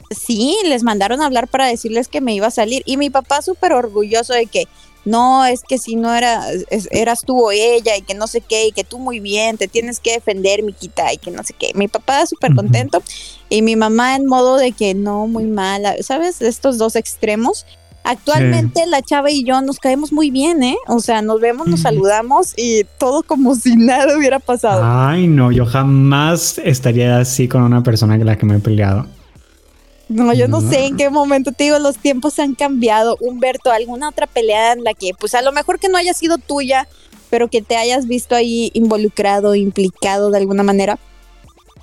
Sí, 0.10 0.56
les 0.66 0.84
mandaron 0.84 1.22
a 1.22 1.26
hablar 1.26 1.48
para 1.48 1.68
decirles 1.68 2.08
que 2.08 2.22
me 2.22 2.34
iba 2.34 2.48
a 2.48 2.52
salir. 2.52 2.82
Y 2.86 2.98
mi 2.98 3.10
papá 3.10 3.42
súper 3.42 3.74
orgulloso 3.74 4.34
de 4.34 4.46
que 4.48 4.68
no, 5.06 5.46
es 5.46 5.62
que 5.62 5.78
si 5.78 5.96
no 5.96 6.14
era, 6.16 6.44
es- 6.72 6.88
eras 6.92 7.22
tú 7.26 7.40
o 7.40 7.52
ella 7.52 7.96
y 7.96 8.02
que 8.02 8.16
no 8.16 8.26
sé 8.26 8.42
qué, 8.42 8.68
y 8.68 8.72
que 8.72 8.84
tú 8.84 8.98
muy 8.98 9.20
bien, 9.20 9.58
te 9.58 9.68
tienes 9.68 10.00
que 10.00 10.14
defender, 10.14 10.64
Miquita, 10.64 11.14
y 11.14 11.18
que 11.18 11.30
no 11.30 11.44
sé 11.44 11.54
qué. 11.54 11.72
Mi 11.76 11.88
papá 11.88 12.26
súper 12.26 12.56
contento 12.56 13.04
y 13.50 13.62
mi 13.62 13.76
mamá 13.76 14.16
en 14.16 14.26
modo 14.26 14.58
de 14.58 14.72
que 14.72 14.96
no, 14.96 15.28
muy 15.28 15.44
mala, 15.46 15.96
¿sabes? 16.02 16.42
Estos 16.42 16.78
dos 16.80 16.96
extremos. 16.96 17.66
Actualmente 18.04 18.86
la 18.86 19.02
chava 19.02 19.32
y 19.32 19.44
yo 19.44 19.60
nos 19.62 19.80
caemos 19.80 20.12
muy 20.14 20.30
bien, 20.30 20.62
¿eh? 20.64 20.78
O 20.88 21.00
sea, 21.00 21.22
nos 21.24 21.42
vemos, 21.42 21.68
nos 21.68 21.82
saludamos 21.82 22.54
y 22.56 22.84
todo 23.00 23.24
como 23.24 23.56
si 23.56 23.76
nada 23.76 24.16
hubiera 24.18 24.40
pasado. 24.40 24.82
Ay, 24.84 25.28
no, 25.28 25.52
yo 25.52 25.66
jamás 25.66 26.60
estaría 26.64 27.18
así 27.20 27.48
con 27.48 27.64
una 27.64 27.82
persona 27.84 28.18
con 28.18 28.28
la 28.28 28.38
que 28.38 28.46
me 28.46 28.58
he 28.58 28.60
peleado. 28.60 29.08
No, 30.08 30.34
yo 30.34 30.48
no 30.48 30.62
No. 30.62 30.70
sé 30.70 30.86
en 30.86 30.98
qué 30.98 31.10
momento 31.10 31.52
te 31.52 31.66
digo, 31.66 31.80
los 31.80 31.98
tiempos 31.98 32.38
han 32.40 32.54
cambiado. 32.56 33.18
Humberto, 33.20 33.72
¿alguna 33.72 34.10
otra 34.10 34.28
pelea 34.28 34.74
en 34.74 34.84
la 34.84 34.94
que, 34.94 35.12
pues 35.20 35.34
a 35.36 35.42
lo 35.42 35.52
mejor 35.52 35.80
que 35.80 35.90
no 35.90 35.98
haya 35.98 36.14
sido 36.14 36.38
tuya, 36.38 36.88
pero 37.30 37.48
que 37.50 37.62
te 37.62 37.76
hayas 37.76 38.08
visto 38.08 38.36
ahí 38.36 38.70
involucrado, 38.74 39.56
implicado 39.56 40.30
de 40.32 40.38
alguna 40.38 40.64
manera? 40.64 41.00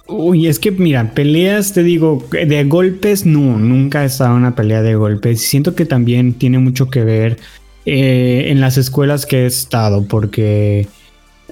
Uy, 0.08 0.46
es 0.46 0.58
que 0.58 0.70
mira, 0.72 1.14
peleas, 1.14 1.72
te 1.72 1.82
digo, 1.82 2.24
de 2.30 2.64
golpes, 2.64 3.24
no, 3.24 3.58
nunca 3.58 4.02
he 4.02 4.06
estado 4.06 4.32
en 4.32 4.38
una 4.38 4.54
pelea 4.54 4.82
de 4.82 4.94
golpes. 4.94 5.40
Siento 5.42 5.74
que 5.74 5.86
también 5.86 6.34
tiene 6.34 6.58
mucho 6.58 6.90
que 6.90 7.04
ver 7.04 7.38
eh, 7.86 8.46
en 8.48 8.60
las 8.60 8.76
escuelas 8.76 9.26
que 9.26 9.42
he 9.42 9.46
estado, 9.46 10.04
porque 10.06 10.88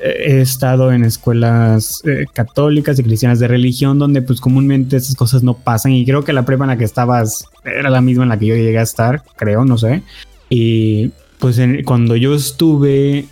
he 0.03 0.41
estado 0.41 0.93
en 0.93 1.05
escuelas 1.05 2.03
eh, 2.07 2.27
católicas 2.33 2.99
y 2.99 3.03
cristianas 3.03 3.39
de 3.39 3.49
religión 3.49 3.99
donde 3.99 4.23
pues 4.23 4.41
comúnmente 4.41 4.97
esas 4.97 5.15
cosas 5.15 5.43
no 5.43 5.55
pasan 5.55 5.93
y 5.93 6.05
creo 6.05 6.25
que 6.25 6.33
la 6.33 6.45
prepa 6.45 6.65
en 6.65 6.71
la 6.71 6.79
que 6.79 6.85
estabas 6.85 7.45
era 7.65 7.91
la 7.91 8.01
misma 8.01 8.23
en 8.23 8.31
la 8.31 8.39
que 8.39 8.47
yo 8.47 8.55
llegué 8.55 8.79
a 8.79 8.83
estar, 8.83 9.23
creo, 9.37 9.65
no 9.65 9.77
sé. 9.79 10.03
Y 10.49 11.11
pues 11.39 11.61
cuando 11.85 12.17
yo 12.17 12.35
estuve, 12.35 13.27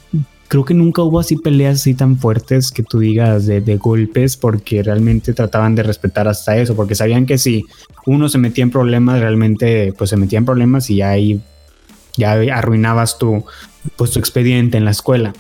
creo 0.49 0.65
que 0.65 0.75
nunca 0.75 1.03
hubo 1.03 1.21
así 1.21 1.37
peleas 1.37 1.77
así 1.77 1.95
tan 1.95 2.19
fuertes 2.19 2.71
que 2.71 2.83
tú 2.83 2.99
digas 2.99 3.47
de, 3.47 3.61
de, 3.61 3.77
golpes 3.77 4.37
porque 4.37 4.83
realmente 4.83 5.33
trataban 5.35 5.75
de 5.75 5.83
respetar 5.83 6.29
hasta 6.29 6.57
eso, 6.57 6.77
porque 6.77 6.95
sabían 6.95 7.27
que 7.27 7.39
si 7.39 7.65
uno 8.07 8.29
se 8.29 8.39
metía 8.39 8.65
en 8.65 8.71
problemas, 8.71 9.21
realmente 9.21 9.93
pues 9.97 10.11
se 10.11 10.17
metía 10.17 10.39
en 10.39 10.45
problemas 10.45 10.91
y 10.91 11.03
ahí 11.03 11.41
ya 12.17 12.33
arruinabas 12.33 13.19
tu, 13.19 13.45
pues, 13.97 14.11
tu 14.11 14.19
expediente 14.19 14.77
en 14.77 14.85
la 14.85 14.91
escuela. 14.91 15.33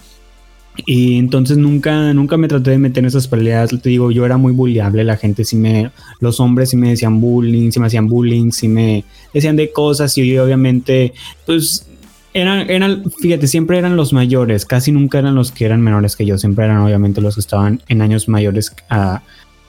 Y 0.86 1.18
entonces 1.18 1.58
nunca, 1.58 2.12
nunca 2.14 2.36
me 2.36 2.48
traté 2.48 2.70
de 2.70 2.78
meter 2.78 3.02
en 3.02 3.06
esas 3.06 3.28
peleas. 3.28 3.70
Te 3.70 3.88
digo, 3.88 4.10
yo 4.10 4.24
era 4.24 4.36
muy 4.36 4.52
bulliable. 4.52 5.04
La 5.04 5.16
gente 5.16 5.44
sí 5.44 5.56
me, 5.56 5.90
los 6.20 6.40
hombres 6.40 6.70
sí 6.70 6.76
me 6.76 6.90
decían 6.90 7.20
bullying, 7.20 7.70
sí 7.70 7.80
me 7.80 7.86
hacían 7.86 8.08
bullying, 8.08 8.50
sí 8.50 8.68
me 8.68 9.04
decían 9.34 9.56
de 9.56 9.70
cosas. 9.72 10.16
Y 10.16 10.38
obviamente, 10.38 11.12
pues 11.46 11.86
eran, 12.32 12.70
eran, 12.70 13.04
fíjate, 13.20 13.46
siempre 13.46 13.78
eran 13.78 13.96
los 13.96 14.12
mayores. 14.12 14.64
Casi 14.64 14.92
nunca 14.92 15.18
eran 15.18 15.34
los 15.34 15.50
que 15.50 15.64
eran 15.64 15.80
menores 15.80 16.16
que 16.16 16.24
yo. 16.24 16.38
Siempre 16.38 16.64
eran 16.64 16.78
obviamente 16.78 17.20
los 17.20 17.34
que 17.34 17.40
estaban 17.40 17.82
en 17.88 18.00
años 18.00 18.28
mayores 18.28 18.74
a, 18.88 19.22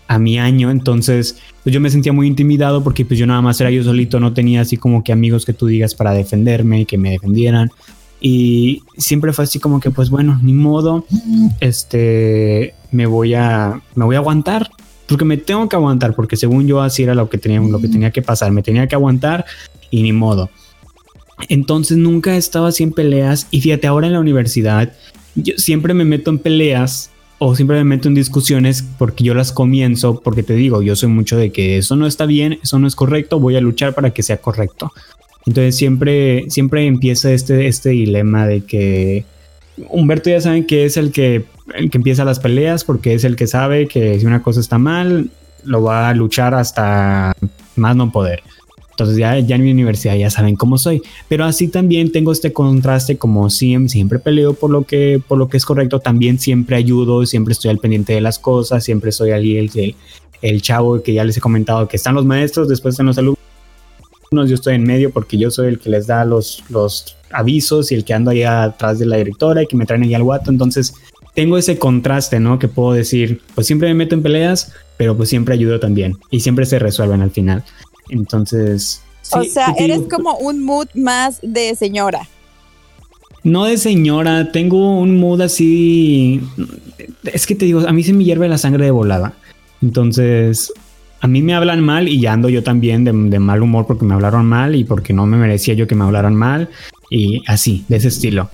a 0.08 0.20
mi 0.20 0.38
año. 0.38 0.70
Entonces, 0.70 1.38
pues 1.64 1.74
yo 1.74 1.82
me 1.82 1.90
sentía 1.90 2.14
muy 2.14 2.28
intimidado 2.28 2.84
porque 2.84 3.06
pues 3.06 3.20
yo 3.20 3.26
nada 3.26 3.42
más 3.42 3.60
era 3.60 3.72
yo 3.72 3.84
solito. 3.84 4.20
No 4.20 4.34
tenía 4.34 4.62
así 4.62 4.78
como 4.78 5.04
que 5.04 5.12
amigos 5.12 5.46
que 5.46 5.54
tú 5.54 5.68
digas 5.68 5.96
para 5.96 6.14
defenderme 6.14 6.82
y 6.82 6.86
que 6.86 6.98
me 6.98 7.12
defendieran. 7.12 7.72
Y 8.22 8.84
siempre 8.98 9.34
fue 9.34 9.46
así 9.46 9.60
como 9.60 9.80
que, 9.80 9.92
pues 9.92 10.10
bueno, 10.10 10.40
ni 10.44 10.54
modo, 10.54 11.06
este, 11.60 12.74
me 12.92 13.06
voy 13.06 13.34
a, 13.34 13.82
me 13.96 14.06
voy 14.06 14.16
a 14.16 14.20
aguantar, 14.20 14.70
porque 15.08 15.26
me 15.26 15.38
tengo 15.38 15.68
que 15.70 15.76
aguantar, 15.76 16.14
porque 16.16 16.36
según 16.36 16.68
yo 16.68 16.82
así 16.82 17.04
era 17.04 17.16
lo 17.16 17.30
que 17.30 17.38
tenía, 17.38 17.62
lo 17.62 17.80
que 17.80 17.88
tenía 17.88 18.12
que 18.12 18.22
pasar, 18.22 18.52
me 18.52 18.62
tenía 18.62 18.88
que 18.88 18.96
aguantar 18.96 19.46
y 19.90 20.04
ni 20.04 20.12
modo. 20.12 20.50
Entonces 21.48 21.98
nunca 21.98 22.36
estaba 22.36 22.68
así 22.68 22.84
en 22.84 22.92
peleas 22.92 23.48
y 23.52 23.62
fíjate, 23.62 23.88
ahora 23.88 24.08
en 24.08 24.14
la 24.14 24.20
universidad, 24.20 24.94
yo 25.36 25.54
siempre 25.58 25.94
me 25.94 26.04
meto 26.04 26.30
en 26.30 26.40
peleas 26.40 27.12
o 27.38 27.56
siempre 27.56 27.78
me 27.78 27.86
meto 27.86 28.10
en 28.10 28.16
discusiones 28.16 28.84
porque 28.98 29.24
yo 29.24 29.34
las 29.34 29.54
comienzo, 29.54 30.20
porque 30.20 30.44
te 30.44 30.54
digo, 30.54 30.82
yo 30.82 30.98
soy 30.98 31.08
mucho 31.08 31.38
de 31.38 31.52
que 31.52 31.78
eso 31.78 31.96
no 31.96 32.06
está 32.06 32.26
bien, 32.26 32.60
eso 32.62 32.78
no 32.80 32.88
es 32.88 32.96
correcto, 32.96 33.40
voy 33.40 33.56
a 33.56 33.62
luchar 33.62 33.96
para 33.96 34.12
que 34.12 34.24
sea 34.24 34.38
correcto. 34.38 34.92
Entonces 35.46 35.76
siempre, 35.76 36.46
siempre 36.50 36.86
empieza 36.86 37.32
este, 37.32 37.68
este 37.68 37.90
dilema 37.90 38.46
de 38.46 38.62
que 38.62 39.26
Humberto 39.90 40.30
ya 40.30 40.42
saben 40.42 40.66
que 40.66 40.86
es 40.86 40.98
el 40.98 41.12
que, 41.12 41.46
el 41.76 41.90
que 41.90 41.98
empieza 41.98 42.26
las 42.26 42.40
peleas 42.40 42.84
porque 42.84 43.14
es 43.14 43.24
el 43.24 43.36
que 43.36 43.48
sabe 43.48 43.88
que 43.88 44.20
si 44.20 44.26
una 44.26 44.44
cosa 44.44 44.60
está 44.60 44.78
mal, 44.78 45.30
lo 45.64 45.84
va 45.84 46.10
a 46.10 46.14
luchar 46.14 46.54
hasta 46.54 47.34
más 47.76 47.96
no 47.96 48.12
poder. 48.12 48.44
Entonces 48.92 49.18
ya, 49.18 49.40
ya 49.40 49.56
en 49.56 49.64
mi 49.64 49.72
universidad 49.72 50.16
ya 50.16 50.30
saben 50.30 50.58
cómo 50.58 50.78
soy. 50.78 51.02
Pero 51.30 51.46
así 51.46 51.70
también 51.70 52.12
tengo 52.12 52.34
este 52.34 52.52
contraste 52.52 53.18
como 53.18 53.50
siempre, 53.50 53.90
siempre 53.90 54.20
peleo 54.20 54.54
por 54.54 54.70
lo, 54.70 54.84
que, 54.84 55.22
por 55.26 55.38
lo 55.38 55.48
que 55.48 55.56
es 55.56 55.66
correcto, 55.66 56.00
también 56.00 56.38
siempre 56.38 56.76
ayudo, 56.76 57.26
siempre 57.26 57.54
estoy 57.54 57.72
al 57.72 57.78
pendiente 57.78 58.12
de 58.12 58.22
las 58.22 58.40
cosas, 58.40 58.84
siempre 58.84 59.14
soy 59.14 59.32
allí 59.32 59.58
el, 59.58 59.72
el, 59.76 59.96
el 60.42 60.62
chavo 60.62 61.02
que 61.02 61.14
ya 61.14 61.24
les 61.24 61.38
he 61.38 61.42
comentado 61.42 61.88
que 61.88 61.96
están 61.96 62.14
los 62.14 62.26
maestros, 62.26 62.68
después 62.68 62.94
están 62.94 63.06
los 63.06 63.18
alumnos 63.18 63.40
yo 64.32 64.56
estoy 64.56 64.76
en 64.76 64.84
medio 64.84 65.12
porque 65.12 65.38
yo 65.38 65.50
soy 65.52 65.68
el 65.68 65.80
que 65.80 65.90
les 65.90 66.08
da 66.08 66.24
los, 66.26 66.64
los 66.70 67.16
avisos 67.32 67.92
y 67.92 67.96
el 67.96 68.04
que 68.04 68.14
ando 68.14 68.32
ahí 68.32 68.44
atrás 68.44 69.00
de 69.00 69.06
la 69.06 69.18
directora 69.18 69.64
y 69.64 69.68
que 69.68 69.76
me 69.76 69.86
traen 69.86 70.04
ahí 70.04 70.14
al 70.14 70.24
guato. 70.24 70.52
Entonces 70.52 70.94
tengo 71.34 71.58
ese 71.58 71.78
contraste, 71.78 72.40
¿no? 72.40 72.60
Que 72.60 72.68
puedo 72.68 72.94
decir, 72.94 73.42
pues 73.56 73.68
siempre 73.68 73.88
me 73.90 73.96
meto 73.96 74.16
en 74.16 74.24
peleas, 74.24 74.74
pero 74.98 75.16
pues 75.16 75.30
siempre 75.30 75.54
ayudo 75.54 75.80
también 75.80 76.18
y 76.30 76.42
siempre 76.42 76.66
se 76.66 76.80
resuelven 76.80 77.22
al 77.22 77.32
final. 77.32 77.64
Entonces... 78.10 79.02
o 79.32 79.44
sea, 79.44 79.74
eres 79.78 80.02
como 80.10 80.38
un 80.38 80.64
mood 80.64 80.88
más 80.94 81.40
de 81.42 81.76
señora. 81.76 82.28
No 83.44 83.66
de 83.66 83.78
señora, 83.78 84.52
tengo 84.52 85.00
un 85.00 85.18
mood 85.18 85.42
así... 85.42 86.42
Es 87.24 87.48
que 87.48 87.56
te 87.56 87.66
digo, 87.66 87.88
a 87.88 87.94
mí 87.94 88.04
se 88.04 88.14
me 88.14 88.24
hierve 88.24 88.48
la 88.48 88.58
sangre 88.58 88.86
de 88.86 88.92
volada. 88.92 89.34
Entonces, 89.82 90.74
a 91.22 91.28
mí 91.28 91.42
me 91.42 91.54
hablan 91.54 91.82
mal 91.82 92.08
y 92.08 92.20
ya 92.20 92.34
ando 92.34 92.50
yo 92.50 92.64
también 92.64 93.04
de, 93.04 93.40
mal 93.40 93.62
humor 93.62 93.86
porque 93.86 94.06
me 94.06 94.14
hablaron 94.14 94.46
mal 94.46 94.76
y 94.76 94.84
porque 94.84 95.14
no 95.14 95.26
me 95.26 95.38
merecía 95.38 95.74
yo 95.74 95.88
que 95.88 95.96
me 95.96 96.04
hablaran 96.04 96.36
mal 96.36 96.70
y 97.10 97.44
así, 97.48 97.86
de 97.88 97.98
ese 97.98 98.08
estilo. 98.08 98.50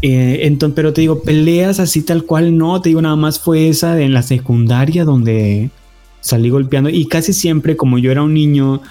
Eh, 0.00 0.40
entonces, 0.42 0.74
pero 0.74 0.92
te 0.92 1.02
digo, 1.02 1.22
peleas 1.22 1.78
así 1.78 2.02
tal 2.02 2.24
cual 2.24 2.56
no, 2.56 2.80
te 2.80 2.88
digo, 2.88 3.02
nada 3.02 3.16
más 3.16 3.38
fue 3.38 3.68
esa 3.68 4.00
en 4.00 4.12
la 4.12 4.22
secundaria 4.22 5.04
donde 5.04 5.70
salí 6.20 6.50
golpeando 6.50 6.90
y 6.90 7.06
casi 7.06 7.32
siempre 7.32 7.76
como 7.76 7.98
yo 7.98 8.10
era 8.10 8.22
un 8.22 8.34
niño, 8.34 8.82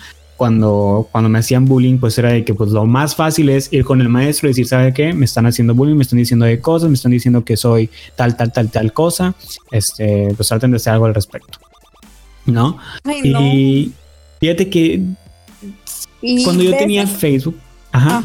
cuando, 0.42 1.08
cuando 1.12 1.30
me 1.30 1.38
hacían 1.38 1.66
bullying, 1.66 2.00
pues 2.00 2.18
era 2.18 2.32
de 2.32 2.44
que 2.44 2.56
pues 2.56 2.72
lo 2.72 2.88
más 2.88 3.16
fácil 3.16 3.50
es 3.50 3.72
ir 3.72 3.86
con 3.86 4.02
el 4.02 4.10
maestro 4.10 4.48
y 4.48 4.52
decir, 4.52 4.66
¿sabe 4.66 4.92
qué? 4.92 5.14
Me 5.14 5.26
están 5.26 5.46
haciendo 5.46 5.76
bullying, 5.76 5.96
me 5.96 6.02
están 6.02 6.18
diciendo 6.18 6.48
de 6.48 6.60
cosas, 6.60 6.90
me 6.90 6.96
están 6.96 7.12
diciendo 7.12 7.46
que 7.46 7.56
soy 7.56 7.92
tal, 8.16 8.36
tal, 8.36 8.52
tal, 8.52 8.72
tal 8.72 8.92
cosa, 8.92 9.36
este, 9.70 10.34
pues 10.36 10.48
traten 10.48 10.72
de 10.72 10.78
hacer 10.78 10.94
algo 10.94 11.06
al 11.06 11.14
respecto. 11.14 11.60
¿No? 12.46 12.78
Y 13.06 13.92
fíjate 14.40 14.70
que 14.70 15.04
cuando 16.44 16.64
yo 16.64 16.72
tenía 16.78 17.08
Facebook, 17.08 17.58
ajá. 17.92 18.24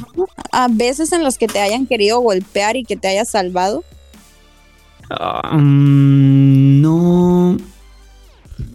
A 0.53 0.69
veces 0.69 1.13
en 1.13 1.23
los 1.23 1.39
que 1.39 1.49
te 1.49 1.61
hayan 1.61 1.87
querido 1.87 2.21
golpear 2.21 2.77
y 2.77 2.85
que 2.85 2.97
te 2.97 3.09
haya 3.09 3.25
salvado. 3.25 3.85
Um, 5.53 6.81
no. 6.81 7.57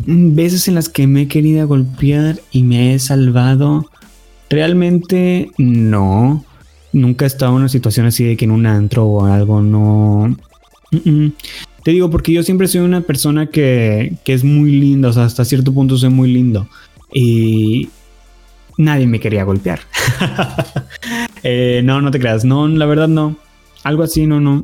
Veces 0.05 0.67
en 0.67 0.75
las 0.75 0.89
que 0.89 1.07
me 1.07 1.23
he 1.23 1.27
querido 1.27 1.67
golpear 1.67 2.39
y 2.51 2.63
me 2.63 2.93
he 2.93 2.99
salvado. 2.99 3.89
Realmente 4.49 5.51
no. 5.57 6.45
Nunca 6.93 7.25
he 7.25 7.27
estado 7.27 7.51
en 7.53 7.59
una 7.59 7.69
situación 7.69 8.05
así 8.05 8.23
de 8.23 8.35
que 8.35 8.45
en 8.45 8.51
un 8.51 8.65
antro 8.65 9.05
o 9.05 9.25
algo 9.25 9.61
no. 9.61 10.35
Te 11.83 11.91
digo, 11.91 12.09
porque 12.09 12.31
yo 12.31 12.43
siempre 12.43 12.67
soy 12.67 12.81
una 12.81 13.01
persona 13.01 13.47
que, 13.47 14.17
es 14.25 14.43
muy 14.43 14.71
linda, 14.71 15.09
o 15.09 15.13
sea, 15.13 15.25
hasta 15.25 15.45
cierto 15.45 15.73
punto 15.73 15.97
soy 15.97 16.09
muy 16.09 16.31
lindo. 16.31 16.67
Y 17.11 17.89
nadie 18.77 19.07
me 19.07 19.19
quería 19.19 19.43
golpear. 19.43 19.79
Eh, 21.43 21.81
no, 21.83 22.03
no 22.03 22.11
te 22.11 22.19
creas, 22.19 22.45
no, 22.45 22.67
la 22.67 22.85
verdad 22.85 23.07
no. 23.07 23.35
Algo 23.81 24.03
así, 24.03 24.27
no, 24.27 24.39
no. 24.39 24.63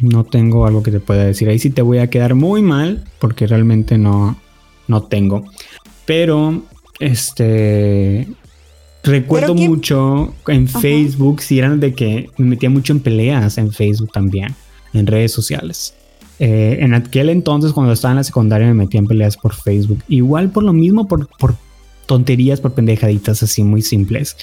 No 0.00 0.24
tengo 0.24 0.66
algo 0.66 0.82
que 0.82 0.90
te 0.90 0.98
pueda 0.98 1.22
decir. 1.22 1.48
Ahí 1.48 1.60
sí 1.60 1.70
te 1.70 1.82
voy 1.82 1.98
a 1.98 2.10
quedar 2.10 2.34
muy 2.34 2.62
mal, 2.62 3.04
porque 3.20 3.46
realmente 3.46 3.96
no, 3.96 4.36
no 4.88 5.04
tengo. 5.04 5.44
Pero, 6.04 6.64
este, 6.98 8.26
recuerdo 9.04 9.54
mucho 9.54 10.34
en 10.48 10.66
Facebook, 10.66 11.42
si 11.42 11.60
eran 11.60 11.78
de 11.78 11.94
que 11.94 12.28
me 12.38 12.46
metía 12.46 12.68
mucho 12.68 12.92
en 12.92 12.98
peleas 12.98 13.56
en 13.56 13.70
Facebook 13.70 14.10
también 14.10 14.56
en 14.92 15.06
redes 15.06 15.32
sociales. 15.32 15.94
Eh, 16.38 16.78
en 16.80 16.94
aquel 16.94 17.28
entonces, 17.28 17.72
cuando 17.72 17.92
estaba 17.92 18.12
en 18.12 18.16
la 18.16 18.24
secundaria, 18.24 18.66
me 18.66 18.74
metía 18.74 18.98
en 18.98 19.06
peleas 19.06 19.36
por 19.36 19.54
Facebook. 19.54 20.02
Igual 20.08 20.50
por 20.50 20.64
lo 20.64 20.72
mismo, 20.72 21.06
por, 21.06 21.28
por 21.38 21.54
tonterías, 22.06 22.60
por 22.60 22.74
pendejaditas 22.74 23.42
así 23.42 23.62
muy 23.62 23.82
simples. 23.82 24.36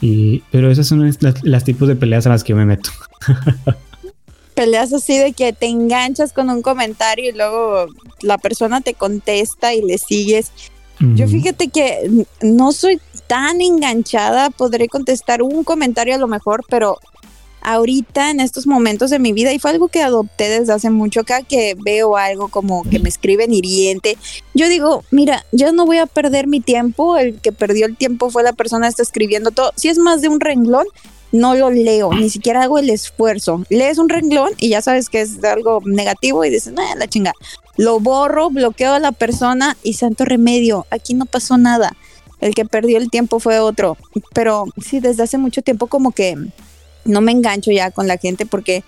Y, 0.00 0.42
pero 0.50 0.70
esas 0.70 0.86
son 0.86 1.10
las, 1.42 1.64
tipos 1.64 1.88
de 1.88 1.96
peleas 1.96 2.26
a 2.26 2.30
las 2.30 2.42
que 2.42 2.50
yo 2.50 2.56
me 2.56 2.66
meto. 2.66 2.90
peleas 4.54 4.92
así 4.92 5.16
de 5.18 5.32
que 5.32 5.52
te 5.52 5.66
enganchas 5.66 6.32
con 6.32 6.50
un 6.50 6.62
comentario 6.62 7.30
y 7.30 7.32
luego 7.32 7.86
la 8.22 8.38
persona 8.38 8.80
te 8.80 8.94
contesta 8.94 9.74
y 9.74 9.82
le 9.82 9.98
sigues. 9.98 10.50
Yo 11.00 11.26
fíjate 11.26 11.68
que 11.68 12.24
no 12.40 12.72
soy 12.72 13.00
tan 13.26 13.60
enganchada, 13.60 14.50
podré 14.50 14.88
contestar 14.88 15.42
un 15.42 15.64
comentario 15.64 16.14
a 16.14 16.18
lo 16.18 16.28
mejor, 16.28 16.64
pero 16.68 16.98
ahorita 17.64 18.30
en 18.30 18.40
estos 18.40 18.66
momentos 18.66 19.10
de 19.10 19.18
mi 19.18 19.32
vida 19.32 19.52
y 19.52 19.58
fue 19.58 19.72
algo 19.72 19.88
que 19.88 20.02
adopté 20.02 20.48
desde 20.48 20.72
hace 20.72 20.90
mucho 20.90 21.20
acá 21.20 21.42
que 21.42 21.74
veo 21.82 22.16
algo 22.16 22.48
como 22.48 22.84
que 22.84 23.00
me 23.00 23.08
escriben 23.08 23.52
hiriente. 23.52 24.16
Yo 24.52 24.68
digo, 24.68 25.02
mira, 25.10 25.44
ya 25.50 25.72
no 25.72 25.86
voy 25.86 25.98
a 25.98 26.06
perder 26.06 26.46
mi 26.46 26.60
tiempo, 26.60 27.16
el 27.16 27.40
que 27.40 27.52
perdió 27.52 27.86
el 27.86 27.96
tiempo 27.96 28.30
fue 28.30 28.42
la 28.42 28.52
persona 28.52 28.86
que 28.86 28.90
está 28.90 29.02
escribiendo 29.02 29.50
todo. 29.50 29.72
Si 29.76 29.88
es 29.88 29.98
más 29.98 30.20
de 30.20 30.28
un 30.28 30.40
renglón, 30.40 30.86
no 31.32 31.54
lo 31.56 31.70
leo, 31.70 32.12
ni 32.12 32.30
siquiera 32.30 32.62
hago 32.62 32.78
el 32.78 32.90
esfuerzo. 32.90 33.64
Lees 33.68 33.98
un 33.98 34.08
renglón 34.08 34.50
y 34.58 34.68
ya 34.68 34.82
sabes 34.82 35.08
que 35.08 35.22
es 35.22 35.42
algo 35.42 35.80
negativo 35.84 36.44
y 36.44 36.50
dices, 36.50 36.72
no, 36.72 36.82
la 36.94 37.08
chinga. 37.08 37.32
Lo 37.76 37.98
borro, 37.98 38.50
bloqueo 38.50 38.92
a 38.92 39.00
la 39.00 39.10
persona 39.10 39.76
y 39.82 39.94
santo 39.94 40.24
remedio, 40.24 40.86
aquí 40.90 41.14
no 41.14 41.24
pasó 41.24 41.56
nada. 41.56 41.96
El 42.40 42.54
que 42.54 42.66
perdió 42.66 42.98
el 42.98 43.10
tiempo 43.10 43.40
fue 43.40 43.58
otro. 43.58 43.96
Pero 44.34 44.66
sí, 44.84 45.00
desde 45.00 45.22
hace 45.22 45.38
mucho 45.38 45.62
tiempo 45.62 45.86
como 45.86 46.12
que 46.12 46.36
no 47.04 47.20
me 47.20 47.32
engancho 47.32 47.70
ya 47.70 47.90
con 47.90 48.06
la 48.06 48.18
gente 48.18 48.46
porque 48.46 48.84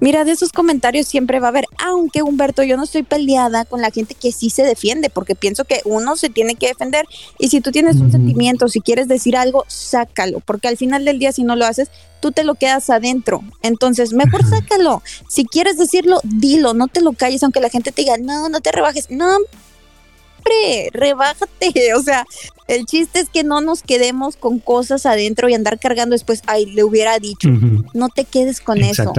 Mira, 0.00 0.24
de 0.24 0.32
esos 0.32 0.52
comentarios 0.52 1.06
siempre 1.06 1.38
va 1.38 1.46
a 1.46 1.50
haber, 1.50 1.66
aunque 1.78 2.22
Humberto, 2.22 2.62
yo 2.62 2.76
no 2.76 2.82
estoy 2.82 3.04
peleada 3.04 3.64
con 3.64 3.80
la 3.80 3.90
gente 3.90 4.14
que 4.14 4.32
sí 4.32 4.50
se 4.50 4.64
defiende, 4.64 5.08
porque 5.08 5.34
pienso 5.36 5.64
que 5.64 5.80
uno 5.84 6.16
se 6.16 6.30
tiene 6.30 6.56
que 6.56 6.66
defender 6.66 7.06
y 7.38 7.48
si 7.48 7.60
tú 7.60 7.70
tienes 7.70 7.96
un 7.96 8.10
sentimiento, 8.10 8.68
si 8.68 8.80
quieres 8.80 9.06
decir 9.06 9.36
algo, 9.36 9.64
sácalo, 9.68 10.40
porque 10.40 10.68
al 10.68 10.76
final 10.76 11.04
del 11.04 11.18
día 11.20 11.32
si 11.32 11.44
no 11.44 11.54
lo 11.54 11.64
haces, 11.64 11.90
tú 12.20 12.32
te 12.32 12.42
lo 12.42 12.54
quedas 12.54 12.90
adentro. 12.90 13.42
Entonces, 13.62 14.12
mejor 14.12 14.44
sácalo. 14.48 15.02
Si 15.28 15.44
quieres 15.44 15.78
decirlo, 15.78 16.20
dilo, 16.24 16.74
no 16.74 16.88
te 16.88 17.00
lo 17.00 17.12
calles, 17.12 17.42
aunque 17.42 17.60
la 17.60 17.70
gente 17.70 17.92
te 17.92 18.02
diga, 18.02 18.18
no, 18.18 18.48
no 18.48 18.60
te 18.60 18.72
rebajes. 18.72 19.10
No, 19.10 19.38
rebájate. 20.92 21.72
O 21.96 22.02
sea, 22.02 22.24
el 22.66 22.86
chiste 22.86 23.20
es 23.20 23.28
que 23.28 23.44
no 23.44 23.60
nos 23.60 23.82
quedemos 23.82 24.36
con 24.36 24.58
cosas 24.58 25.06
adentro 25.06 25.48
y 25.48 25.54
andar 25.54 25.78
cargando 25.78 26.14
después, 26.14 26.42
ay, 26.46 26.66
le 26.66 26.82
hubiera 26.82 27.18
dicho. 27.18 27.48
No 27.92 28.08
te 28.08 28.24
quedes 28.24 28.60
con 28.60 28.78
eso. 28.78 29.12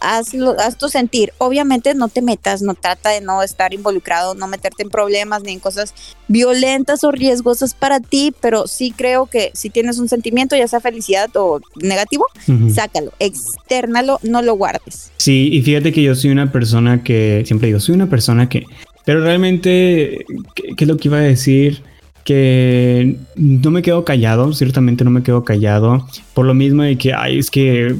Hazlo, 0.00 0.56
haz 0.58 0.78
tu 0.78 0.88
sentir. 0.88 1.32
Obviamente 1.38 1.94
no 1.94 2.08
te 2.08 2.22
metas, 2.22 2.62
no 2.62 2.74
trata 2.74 3.10
de 3.10 3.20
no 3.20 3.42
estar 3.42 3.74
involucrado, 3.74 4.34
no 4.34 4.46
meterte 4.46 4.82
en 4.82 4.90
problemas 4.90 5.42
ni 5.42 5.52
en 5.52 5.60
cosas 5.60 5.94
violentas 6.28 7.04
o 7.04 7.10
riesgosas 7.10 7.74
para 7.74 8.00
ti, 8.00 8.32
pero 8.40 8.66
sí 8.66 8.92
creo 8.96 9.26
que 9.26 9.50
si 9.54 9.68
tienes 9.68 9.98
un 9.98 10.08
sentimiento, 10.08 10.56
ya 10.56 10.68
sea 10.68 10.80
felicidad 10.80 11.28
o 11.34 11.60
negativo, 11.76 12.24
sácalo, 12.72 13.12
externalo, 13.18 14.20
no 14.22 14.42
lo 14.42 14.54
guardes. 14.54 15.10
Sí, 15.16 15.50
y 15.52 15.62
fíjate 15.62 15.92
que 15.92 16.02
yo 16.02 16.14
soy 16.14 16.30
una 16.30 16.52
persona 16.52 17.02
que, 17.02 17.42
siempre 17.46 17.66
digo, 17.66 17.80
soy 17.80 17.94
una 17.94 18.08
persona 18.08 18.48
que 18.48 18.64
pero 19.04 19.20
realmente, 19.20 20.24
¿qué, 20.54 20.74
es 20.76 20.88
lo 20.88 20.96
que 20.96 21.08
iba 21.08 21.18
a 21.18 21.22
decir? 21.22 21.82
Que 22.24 23.16
no 23.36 23.70
me 23.70 23.82
quedo 23.82 24.04
callado, 24.04 24.52
ciertamente 24.52 25.04
no 25.04 25.10
me 25.10 25.22
quedo 25.22 25.44
callado, 25.44 26.06
por 26.34 26.46
lo 26.46 26.54
mismo 26.54 26.82
de 26.82 26.96
que, 26.96 27.12
ay, 27.12 27.38
es 27.38 27.50
que, 27.50 27.96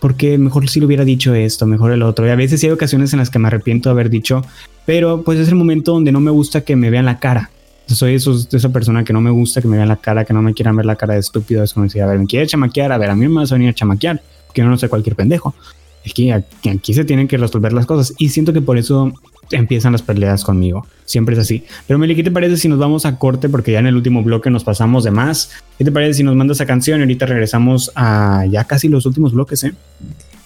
porque 0.00 0.38
mejor 0.38 0.68
si 0.68 0.78
lo 0.78 0.86
hubiera 0.86 1.04
dicho 1.04 1.34
esto, 1.34 1.66
mejor 1.66 1.92
el 1.92 2.02
otro. 2.02 2.26
Y 2.26 2.30
a 2.30 2.36
veces 2.36 2.62
hay 2.62 2.70
ocasiones 2.70 3.12
en 3.12 3.18
las 3.18 3.30
que 3.30 3.38
me 3.38 3.48
arrepiento 3.48 3.88
de 3.88 3.92
haber 3.92 4.10
dicho, 4.10 4.44
pero 4.86 5.22
pues 5.22 5.40
es 5.40 5.48
el 5.48 5.56
momento 5.56 5.92
donde 5.92 6.12
no 6.12 6.20
me 6.20 6.30
gusta 6.30 6.60
que 6.60 6.76
me 6.76 6.90
vean 6.90 7.04
la 7.04 7.18
cara. 7.18 7.50
Soy 7.86 8.14
esa 8.14 8.68
persona 8.68 9.02
que 9.02 9.14
no 9.14 9.20
me 9.20 9.30
gusta 9.30 9.62
que 9.62 9.66
me 9.66 9.76
vean 9.76 9.88
la 9.88 9.96
cara, 9.96 10.24
que 10.24 10.34
no 10.34 10.42
me 10.42 10.52
quieran 10.52 10.76
ver 10.76 10.84
la 10.86 10.94
cara 10.94 11.14
de 11.14 11.20
estúpido, 11.20 11.62
decir, 11.62 12.02
a 12.02 12.06
ver, 12.06 12.18
me 12.18 12.26
quiere 12.26 12.46
chamaquear, 12.46 12.92
a 12.92 12.98
ver, 12.98 13.10
a 13.10 13.16
mí 13.16 13.26
me 13.26 13.36
vas 13.36 13.50
a 13.50 13.54
venir 13.54 13.70
a 13.70 13.74
chamaquear, 13.74 14.22
que 14.52 14.60
yo 14.60 14.68
no 14.68 14.76
sé 14.76 14.88
cualquier 14.88 15.16
pendejo. 15.16 15.54
Es 16.04 16.14
que 16.14 16.32
aquí 16.32 16.94
se 16.94 17.04
tienen 17.04 17.26
que 17.26 17.38
resolver 17.38 17.72
las 17.72 17.86
cosas. 17.86 18.14
Y 18.18 18.28
siento 18.28 18.52
que 18.52 18.60
por 18.60 18.78
eso 18.78 19.12
empiezan 19.50 19.92
las 19.92 20.02
peleas 20.02 20.44
conmigo. 20.44 20.86
Siempre 21.04 21.34
es 21.34 21.40
así. 21.40 21.64
Pero 21.86 21.98
Meli, 21.98 22.14
¿qué 22.14 22.22
te 22.22 22.30
parece 22.30 22.56
si 22.56 22.68
nos 22.68 22.78
vamos 22.78 23.06
a 23.06 23.18
corte? 23.18 23.48
Porque 23.48 23.72
ya 23.72 23.78
en 23.78 23.86
el 23.86 23.96
último 23.96 24.22
bloque 24.22 24.50
nos 24.50 24.64
pasamos 24.64 25.04
de 25.04 25.10
más. 25.10 25.50
¿Qué 25.78 25.84
te 25.84 25.92
parece 25.92 26.14
si 26.14 26.22
nos 26.22 26.36
mandas 26.36 26.58
esa 26.58 26.66
canción 26.66 27.00
y 27.00 27.02
ahorita 27.02 27.26
regresamos 27.26 27.90
a 27.94 28.44
ya 28.50 28.64
casi 28.64 28.88
los 28.88 29.06
últimos 29.06 29.32
bloques, 29.32 29.64
eh? 29.64 29.74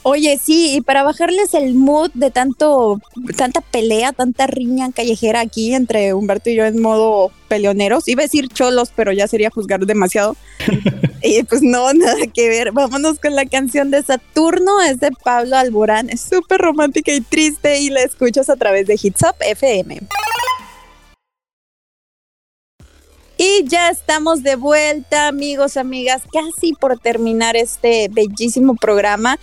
Oye, 0.05 0.37
sí, 0.43 0.75
y 0.75 0.81
para 0.81 1.05
bajarles 1.05 1.55
el 1.55 1.75
mood 1.75 2.11
de 2.15 2.33
tanto, 2.33 3.01
tanta 3.37 3.61
pelea, 3.61 4.13
tanta 4.13 4.49
riña 4.49 4.91
callejera 4.91 5.39
aquí 5.39 5.75
entre 5.75 6.13
Humberto 6.13 6.51
y 6.51 6.57
yo 6.57 6.65
en 6.65 6.83
modo 6.83 7.31
peleoneros, 7.47 8.09
iba 8.09 8.23
a 8.23 8.25
decir 8.25 8.49
cholos, 8.49 8.93
pero 8.97 9.13
ya 9.13 9.29
sería 9.29 9.51
juzgar 9.51 9.87
demasiado. 9.87 10.35
y 11.23 11.45
pues 11.45 11.63
no, 11.63 11.93
nada 11.93 12.27
que 12.35 12.49
ver. 12.49 12.73
Vámonos 12.73 13.21
con 13.21 13.37
la 13.37 13.47
canción 13.47 13.93
de 13.93 14.03
Saturno, 14.03 14.81
es 14.83 14.99
de 14.99 15.11
Pablo 15.23 15.57
Alborán, 15.57 16.11
es 16.11 16.21
súper 16.21 16.61
romántica 16.61 17.13
y 17.13 17.21
triste 17.21 17.79
y 17.79 17.91
la 17.91 18.03
escuchas 18.03 18.51
a 18.51 18.57
través 18.57 18.89
de 18.89 18.99
Hits 19.01 19.23
Up 19.23 19.37
FM. 19.39 20.01
Y 23.37 23.65
ya 23.67 23.91
estamos 23.91 24.43
de 24.43 24.57
vuelta, 24.57 25.29
amigos, 25.29 25.77
amigas, 25.77 26.23
casi 26.33 26.73
por 26.75 26.99
terminar 26.99 27.57
este 27.57 28.09
bellísimo 28.11 28.75
programa. 28.75 29.39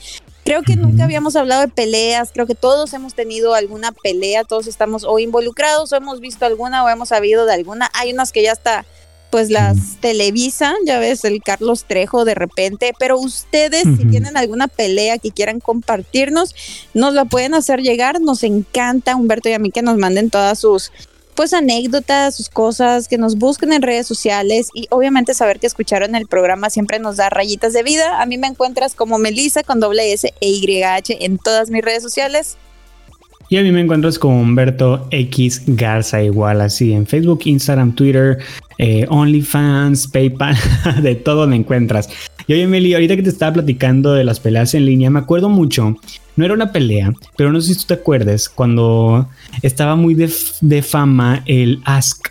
Creo 0.49 0.63
que 0.63 0.75
nunca 0.75 1.03
habíamos 1.03 1.35
hablado 1.35 1.61
de 1.61 1.67
peleas, 1.67 2.31
creo 2.33 2.47
que 2.47 2.55
todos 2.55 2.91
hemos 2.93 3.13
tenido 3.13 3.53
alguna 3.53 3.91
pelea, 3.91 4.43
todos 4.43 4.65
estamos 4.65 5.03
o 5.03 5.19
involucrados 5.19 5.93
o 5.93 5.95
hemos 5.95 6.21
visto 6.21 6.43
alguna 6.43 6.83
o 6.83 6.89
hemos 6.89 7.09
sabido 7.09 7.45
de 7.45 7.53
alguna. 7.53 7.91
Hay 7.93 8.11
unas 8.13 8.31
que 8.31 8.41
ya 8.41 8.53
está 8.53 8.83
pues 9.29 9.51
las 9.51 9.97
televisan, 9.99 10.73
ya 10.87 10.97
ves, 10.97 11.23
el 11.23 11.43
Carlos 11.43 11.85
Trejo 11.85 12.25
de 12.25 12.33
repente, 12.33 12.93
pero 12.97 13.19
ustedes 13.19 13.83
si 13.83 14.05
tienen 14.05 14.37
alguna 14.37 14.67
pelea 14.67 15.19
que 15.19 15.29
quieran 15.29 15.59
compartirnos, 15.59 16.55
nos 16.95 17.13
la 17.13 17.25
pueden 17.25 17.53
hacer 17.53 17.81
llegar, 17.81 18.19
nos 18.19 18.41
encanta 18.41 19.15
Humberto 19.15 19.49
y 19.49 19.53
a 19.53 19.59
mí 19.59 19.69
que 19.69 19.83
nos 19.83 19.97
manden 19.97 20.31
todas 20.31 20.57
sus 20.57 20.91
pues 21.39 21.53
anécdotas, 21.53 22.35
sus 22.35 22.49
cosas, 22.49 23.07
que 23.07 23.17
nos 23.17 23.37
busquen 23.37 23.71
en 23.71 23.81
redes 23.81 24.05
sociales 24.05 24.67
y 24.73 24.87
obviamente 24.89 25.33
saber 25.33 25.57
que 25.57 25.67
escucharon 25.67 26.13
el 26.15 26.27
programa 26.27 26.69
siempre 26.69 26.99
nos 26.99 27.15
da 27.15 27.29
rayitas 27.29 27.71
de 27.71 27.81
vida. 27.81 28.21
A 28.21 28.25
mí 28.25 28.37
me 28.37 28.47
encuentras 28.47 28.93
como 28.93 29.17
Melissa 29.19 29.63
con 29.63 29.79
doble 29.79 30.11
S 30.11 30.33
e 30.41 30.51
YH 30.51 31.23
en 31.23 31.37
todas 31.37 31.69
mis 31.69 31.81
redes 31.81 32.03
sociales. 32.03 32.57
Y 33.47 33.55
a 33.55 33.63
mí 33.63 33.71
me 33.71 33.79
encuentras 33.79 34.19
como 34.19 34.41
Humberto 34.41 35.07
X 35.11 35.63
Garza, 35.65 36.21
igual 36.21 36.59
así 36.59 36.91
en 36.91 37.07
Facebook, 37.07 37.43
Instagram, 37.45 37.95
Twitter, 37.95 38.39
eh, 38.77 39.05
OnlyFans, 39.07 40.09
PayPal, 40.09 40.57
de 41.01 41.15
todo 41.15 41.47
me 41.47 41.55
encuentras. 41.55 42.09
Y 42.47 42.53
oye, 42.53 42.67
Meli, 42.67 42.95
ahorita 42.95 43.15
que 43.15 43.23
te 43.23 43.29
estaba 43.29 43.53
platicando 43.53 44.13
de 44.13 44.25
las 44.25 44.41
peleas 44.41 44.73
en 44.73 44.85
línea, 44.85 45.09
me 45.09 45.19
acuerdo 45.19 45.47
mucho 45.47 45.95
no 46.39 46.45
era 46.45 46.53
una 46.53 46.71
pelea, 46.71 47.13
pero 47.35 47.51
no 47.51 47.59
sé 47.59 47.73
si 47.73 47.81
tú 47.81 47.87
te 47.87 47.95
acuerdas 47.95 48.47
cuando 48.47 49.27
estaba 49.61 49.97
muy 49.97 50.15
de, 50.15 50.81
fama 50.81 51.43
el 51.45 51.81
Ask. 51.83 52.29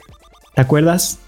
¿Te 0.54 0.62
acuerdas? 0.62 1.18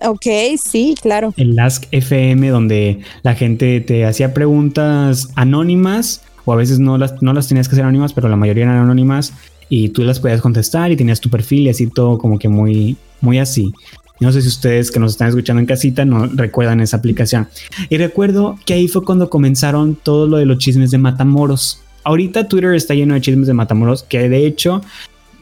Ok, 0.00 0.26
sí, 0.62 0.94
claro. 1.02 1.34
El 1.36 1.58
Ask 1.58 1.86
FM, 1.90 2.48
donde 2.50 3.00
la 3.24 3.34
gente 3.34 3.80
te 3.80 4.06
hacía 4.06 4.34
preguntas 4.34 5.30
anónimas, 5.34 6.22
o 6.44 6.52
a 6.52 6.56
veces 6.56 6.78
no 6.78 6.96
las, 6.96 7.20
no 7.20 7.32
las 7.32 7.48
tenías 7.48 7.68
que 7.68 7.74
hacer 7.74 7.82
anónimas, 7.82 8.12
pero 8.12 8.28
la 8.28 8.36
mayoría 8.36 8.62
eran 8.62 8.76
anónimas, 8.76 9.32
y 9.68 9.88
tú 9.88 10.04
las 10.04 10.20
podías 10.20 10.40
contestar 10.40 10.92
y 10.92 10.96
tenías 10.96 11.20
tu 11.20 11.30
perfil 11.30 11.62
y 11.62 11.70
así 11.70 11.88
todo 11.88 12.18
como 12.18 12.38
que 12.38 12.48
muy, 12.48 12.96
muy 13.20 13.40
así. 13.40 13.72
No 14.20 14.30
sé 14.30 14.42
si 14.42 14.48
ustedes 14.48 14.92
que 14.92 15.00
nos 15.00 15.10
están 15.10 15.28
escuchando 15.28 15.58
en 15.58 15.66
casita 15.66 16.04
no 16.04 16.26
recuerdan 16.26 16.80
esa 16.80 16.98
aplicación. 16.98 17.48
Y 17.88 17.96
recuerdo 17.96 18.56
que 18.64 18.74
ahí 18.74 18.86
fue 18.86 19.04
cuando 19.04 19.28
comenzaron 19.28 19.96
todo 19.96 20.28
lo 20.28 20.36
de 20.36 20.46
los 20.46 20.58
chismes 20.58 20.92
de 20.92 20.98
Matamoros 20.98 21.80
ahorita 22.08 22.48
Twitter 22.48 22.74
está 22.74 22.94
lleno 22.94 23.14
de 23.14 23.20
chismes 23.20 23.46
de 23.46 23.54
Matamoros, 23.54 24.02
que 24.02 24.28
de 24.28 24.46
hecho, 24.46 24.80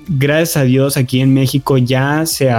gracias 0.08 0.56
a 0.56 0.64
Dios, 0.64 0.96
aquí 0.96 1.20
en 1.20 1.32
México 1.32 1.78
ya 1.78 2.26
se, 2.26 2.50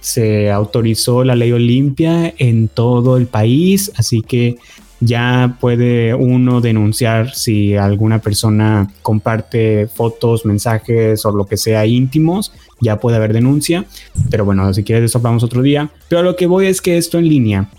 se 0.00 0.50
autorizó 0.50 1.24
la 1.24 1.34
ley 1.34 1.50
Olimpia 1.52 2.34
en 2.36 2.68
todo 2.68 3.16
el 3.16 3.26
país, 3.26 3.90
así 3.96 4.20
que 4.20 4.56
ya 5.00 5.56
puede 5.58 6.14
uno 6.14 6.60
denunciar 6.60 7.34
si 7.34 7.74
alguna 7.74 8.18
persona 8.18 8.92
comparte 9.00 9.86
fotos, 9.86 10.44
mensajes 10.44 11.24
o 11.24 11.32
lo 11.32 11.46
que 11.46 11.56
sea 11.56 11.86
íntimos, 11.86 12.52
ya 12.82 13.00
puede 13.00 13.16
haber 13.16 13.32
denuncia. 13.32 13.86
Pero 14.30 14.44
bueno, 14.44 14.74
si 14.74 14.84
quieres 14.84 15.06
eso 15.06 15.16
hablamos 15.16 15.42
otro 15.42 15.62
día. 15.62 15.88
Pero 16.10 16.22
lo 16.22 16.36
que 16.36 16.46
voy 16.46 16.66
es 16.66 16.82
que 16.82 16.98
esto 16.98 17.16
en 17.16 17.28
línea, 17.28 17.70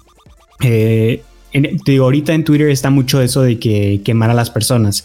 eh, 0.63 1.21
digo, 1.86 2.06
ahorita 2.06 2.34
en 2.34 2.43
Twitter 2.43 2.69
está 2.69 2.89
mucho 2.89 3.21
eso 3.21 3.43
de 3.43 3.60
que 3.60 4.02
quemar 4.04 4.32
a 4.32 4.34
las 4.34 4.50
personas. 4.50 5.04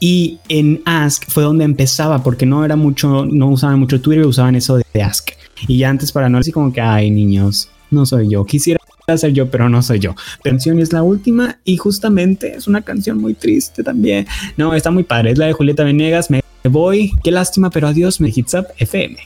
Y 0.00 0.38
en 0.48 0.80
Ask 0.84 1.24
fue 1.28 1.42
donde 1.42 1.64
empezaba, 1.64 2.22
porque 2.22 2.46
no 2.46 2.64
era 2.64 2.76
mucho, 2.76 3.26
no 3.26 3.48
usaban 3.48 3.80
mucho 3.80 4.00
Twitter, 4.00 4.26
usaban 4.26 4.54
eso 4.54 4.76
de 4.76 5.02
Ask. 5.02 5.30
Y 5.66 5.78
ya 5.78 5.90
antes 5.90 6.12
para 6.12 6.28
no 6.28 6.38
decir 6.38 6.54
como 6.54 6.72
que, 6.72 6.80
ay 6.80 7.10
niños, 7.10 7.68
no 7.90 8.06
soy 8.06 8.28
yo, 8.30 8.44
quisiera 8.44 8.78
ser 9.16 9.32
yo, 9.32 9.50
pero 9.50 9.68
no 9.68 9.82
soy 9.82 9.98
yo. 9.98 10.14
Canción 10.42 10.78
es 10.78 10.92
la 10.92 11.02
última 11.02 11.58
y 11.64 11.78
justamente 11.78 12.54
es 12.54 12.68
una 12.68 12.82
canción 12.82 13.18
muy 13.18 13.34
triste 13.34 13.82
también. 13.82 14.26
No, 14.56 14.74
está 14.74 14.90
muy 14.90 15.02
padre, 15.02 15.32
es 15.32 15.38
la 15.38 15.46
de 15.46 15.52
Julieta 15.52 15.84
Venegas, 15.84 16.30
me 16.30 16.42
voy, 16.64 17.12
qué 17.24 17.30
lástima, 17.30 17.70
pero 17.70 17.88
adiós, 17.88 18.20
me 18.20 18.28
hits 18.28 18.54
up 18.54 18.66
FM. 18.78 19.16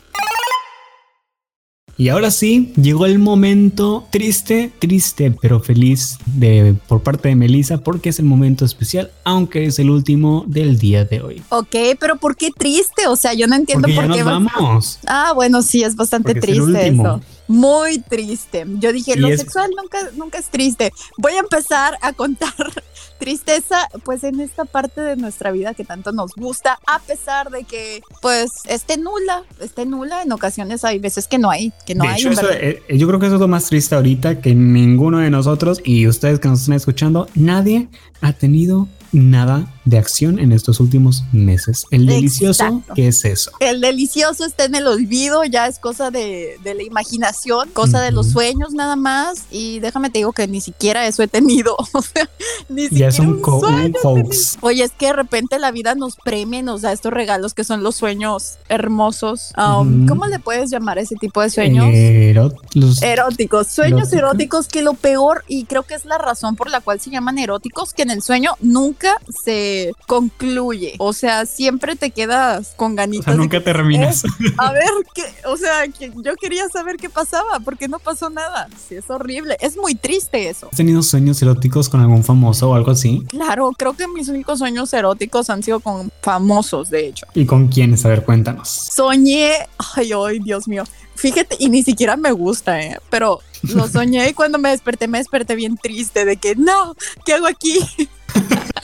Y 1.96 2.09
ahora 2.09 2.31
sí, 2.31 2.72
llegó 2.76 3.07
el 3.07 3.18
momento 3.18 4.07
triste, 4.11 4.72
triste, 4.78 5.35
pero 5.40 5.61
feliz 5.61 6.18
de, 6.26 6.74
por 6.88 7.02
parte 7.02 7.28
de 7.28 7.37
Melissa 7.37 7.78
porque 7.78 8.09
es 8.09 8.18
el 8.18 8.24
momento 8.24 8.64
especial, 8.64 9.11
aunque 9.24 9.66
es 9.66 9.78
el 9.78 9.90
último 9.90 10.44
del 10.46 10.78
día 10.78 11.05
de 11.05 11.20
hoy. 11.20 11.42
Ok, 11.50 11.76
pero 12.00 12.16
¿por 12.16 12.37
qué 12.37 12.50
triste? 12.50 13.07
O 13.07 13.16
sea, 13.16 13.35
yo 13.35 13.46
no 13.46 13.57
entiendo 13.57 13.88
por 13.94 14.11
qué. 14.12 14.22
vamos. 14.22 14.98
Ah, 15.07 15.33
bueno, 15.35 15.62
sí, 15.62 15.83
es 15.83 15.94
bastante 15.94 16.35
triste 16.35 16.88
eso. 16.88 17.20
Muy 17.53 17.99
triste. 17.99 18.65
Yo 18.79 18.95
dije, 18.95 19.15
lo 19.15 19.29
sexual 19.37 19.71
nunca, 19.77 19.99
nunca 20.17 20.38
es 20.38 20.47
triste. 20.47 20.91
Voy 21.19 21.33
a 21.33 21.41
empezar 21.41 21.99
a 22.01 22.15
contar 22.15 22.55
tristeza, 23.19 23.88
pues 24.05 24.25
en 24.25 24.41
esta 24.41 24.65
parte 24.65 25.03
de 25.03 25.17
nuestra 25.17 25.53
vida 25.53 25.75
que 25.75 25.85
tanto 25.85 26.12
nos 26.12 26.33
gusta, 26.35 26.79
a 26.87 26.99
pesar 27.01 27.51
de 27.51 27.65
que, 27.65 28.01
pues, 28.23 28.51
esté 28.67 28.97
nula, 28.97 29.45
esté 29.61 29.85
nula. 29.85 30.23
En 30.23 30.33
ocasiones 30.33 30.83
hay 30.83 30.99
veces 30.99 31.29
que 31.29 31.38
no 31.38 31.51
hay, 31.51 31.75
que 31.85 31.95
no 31.95 32.05
hay. 32.05 32.25
Eh, 32.25 32.83
yo 32.97 33.07
creo 33.07 33.21
que 33.21 33.27
eso 33.27 33.35
es 33.35 33.41
lo 33.41 33.49
más 33.49 33.67
triste 33.67 33.95
ahorita, 33.97 34.41
que 34.41 34.55
ninguno 34.55 35.19
de 35.19 35.29
nosotros 35.29 35.83
y 35.85 36.07
ustedes 36.09 36.41
que 36.41 36.49
nos 36.49 36.62
están 36.62 36.77
escuchando, 36.77 37.29
nadie 37.35 37.89
ha 38.22 38.33
tenido 38.33 38.89
nada 39.13 39.67
de 39.85 39.99
acción 39.99 40.39
en 40.39 40.53
estos 40.53 40.79
últimos 40.81 41.25
meses. 41.33 41.85
El 41.91 42.07
delicioso, 42.07 42.65
Exacto. 42.65 42.95
¿qué 42.95 43.09
es 43.09 43.25
eso? 43.25 43.51
El 43.61 43.81
delicioso 43.81 44.45
está 44.45 44.65
en 44.65 44.75
el 44.77 44.87
olvido, 44.87 45.45
ya 45.45 45.67
es 45.67 45.79
cosa 45.79 46.11
de, 46.11 46.57
de 46.63 46.75
la 46.75 46.83
imaginación, 46.83 47.69
cosa 47.71 48.01
de 48.01 48.13
los 48.13 48.31
sueños 48.31 48.73
nada 48.75 48.97
más. 48.97 49.45
Y 49.51 49.81
déjame 49.81 50.11
te 50.11 50.19
digo 50.21 50.33
que 50.33 50.47
ni 50.49 50.61
siquiera 50.61 51.07
eso 51.07 51.23
he 51.23 51.29
tenido. 51.29 51.77
O 51.95 52.01
sea, 52.01 52.29
ni 52.69 52.83
Ya 52.85 52.89
siquiera 52.89 53.09
es 53.11 53.19
un, 53.19 53.43
un 53.45 53.61
sueño. 53.61 54.29
Oye, 54.61 54.85
es 54.85 54.93
que 54.93 55.07
de 55.07 55.13
repente 55.13 55.59
la 55.59 55.71
vida 55.73 55.95
nos 55.95 56.17
premia 56.17 56.61
y 56.61 56.63
nos 56.63 56.81
da 56.83 56.93
estos 56.93 57.13
regalos 57.13 57.53
que 57.55 57.65
son 57.65 57.83
los 57.83 57.97
sueños 57.97 58.59
hermosos. 58.69 59.53
Um. 59.57 60.07
¿Cómo 60.07 60.27
le 60.27 60.39
puedes 60.39 60.71
llamar 60.71 60.99
a 60.99 61.03
ese 61.03 61.17
tipo 61.17 61.41
de 61.43 61.51
sueños? 61.51 61.87
Ero- 61.93 62.53
los- 62.75 63.03
Eróticos, 63.03 63.67
sueños 63.69 64.13
Eróticos. 64.13 64.19
eróticos 64.19 64.69
que 64.69 64.83
lo 64.83 64.95
peor, 64.95 65.45
y 65.49 65.65
creo 65.65 65.83
que 65.83 65.95
es 65.95 66.05
la 66.05 66.19
razón 66.19 66.57
por 66.57 66.71
la 66.71 66.81
cual 66.81 67.01
se 67.01 67.11
llaman 67.11 67.39
eróticos, 67.39 67.93
que 67.93 68.03
en 68.03 68.11
el 68.11 68.23
sueño 68.23 68.53
nunca 68.61 69.01
se 69.44 69.92
concluye. 70.07 70.94
O 70.98 71.12
sea, 71.12 71.46
siempre 71.46 71.96
te 71.96 72.11
quedas 72.11 72.74
con 72.76 72.92
o 72.92 72.96
ganitas. 72.96 73.24
sea, 73.24 73.34
de 73.34 73.38
nunca 73.38 73.59
que, 73.59 73.64
terminas. 73.64 74.24
a 74.59 74.72
ver, 74.72 74.90
qué, 75.14 75.22
o 75.46 75.57
sea, 75.57 75.88
que 75.88 76.12
yo 76.24 76.34
quería 76.36 76.68
saber 76.68 76.96
qué 76.96 77.09
pasaba, 77.09 77.61
porque 77.64 77.88
no 77.88 77.98
pasó 77.98 78.30
nada. 78.30 78.68
Sí, 78.88 78.96
es 78.96 79.09
horrible. 79.11 79.57
Es 79.61 79.76
muy 79.76 79.94
triste 79.94 80.48
eso. 80.48 80.68
¿Has 80.70 80.76
tenido 80.76 81.03
sueños 81.03 81.40
eróticos 81.42 81.88
con 81.88 82.00
algún 82.00 82.24
famoso 82.24 82.70
o 82.70 82.74
algo 82.74 82.90
así? 82.90 83.24
Claro, 83.28 83.70
creo 83.76 83.94
que 83.94 84.07
mis 84.09 84.28
únicos 84.28 84.59
sueños 84.59 84.92
eróticos 84.92 85.50
han 85.50 85.62
sido 85.62 85.80
con 85.80 86.11
famosos, 86.22 86.90
de 86.90 87.09
hecho. 87.09 87.26
¿Y 87.34 87.46
con 87.46 87.68
quiénes? 87.68 88.05
A 88.05 88.09
ver, 88.09 88.24
cuéntanos. 88.24 88.68
Soñé, 88.68 89.53
ay, 89.96 90.11
ay, 90.12 90.38
Dios 90.38 90.68
mío. 90.68 90.84
Fíjate, 91.14 91.57
y 91.59 91.68
ni 91.68 91.82
siquiera 91.82 92.16
me 92.16 92.32
gusta, 92.32 92.80
¿eh? 92.80 92.98
pero 93.11 93.40
lo 93.63 93.89
soñé 93.89 94.29
y 94.29 94.33
cuando 94.33 94.59
me 94.59 94.71
desperté, 94.71 95.09
me 95.09 95.19
desperté 95.19 95.55
bien 95.55 95.77
triste 95.77 96.25
de 96.25 96.37
que 96.37 96.55
no, 96.57 96.95
¿qué 97.25 97.35
hago 97.35 97.47
aquí? 97.47 97.79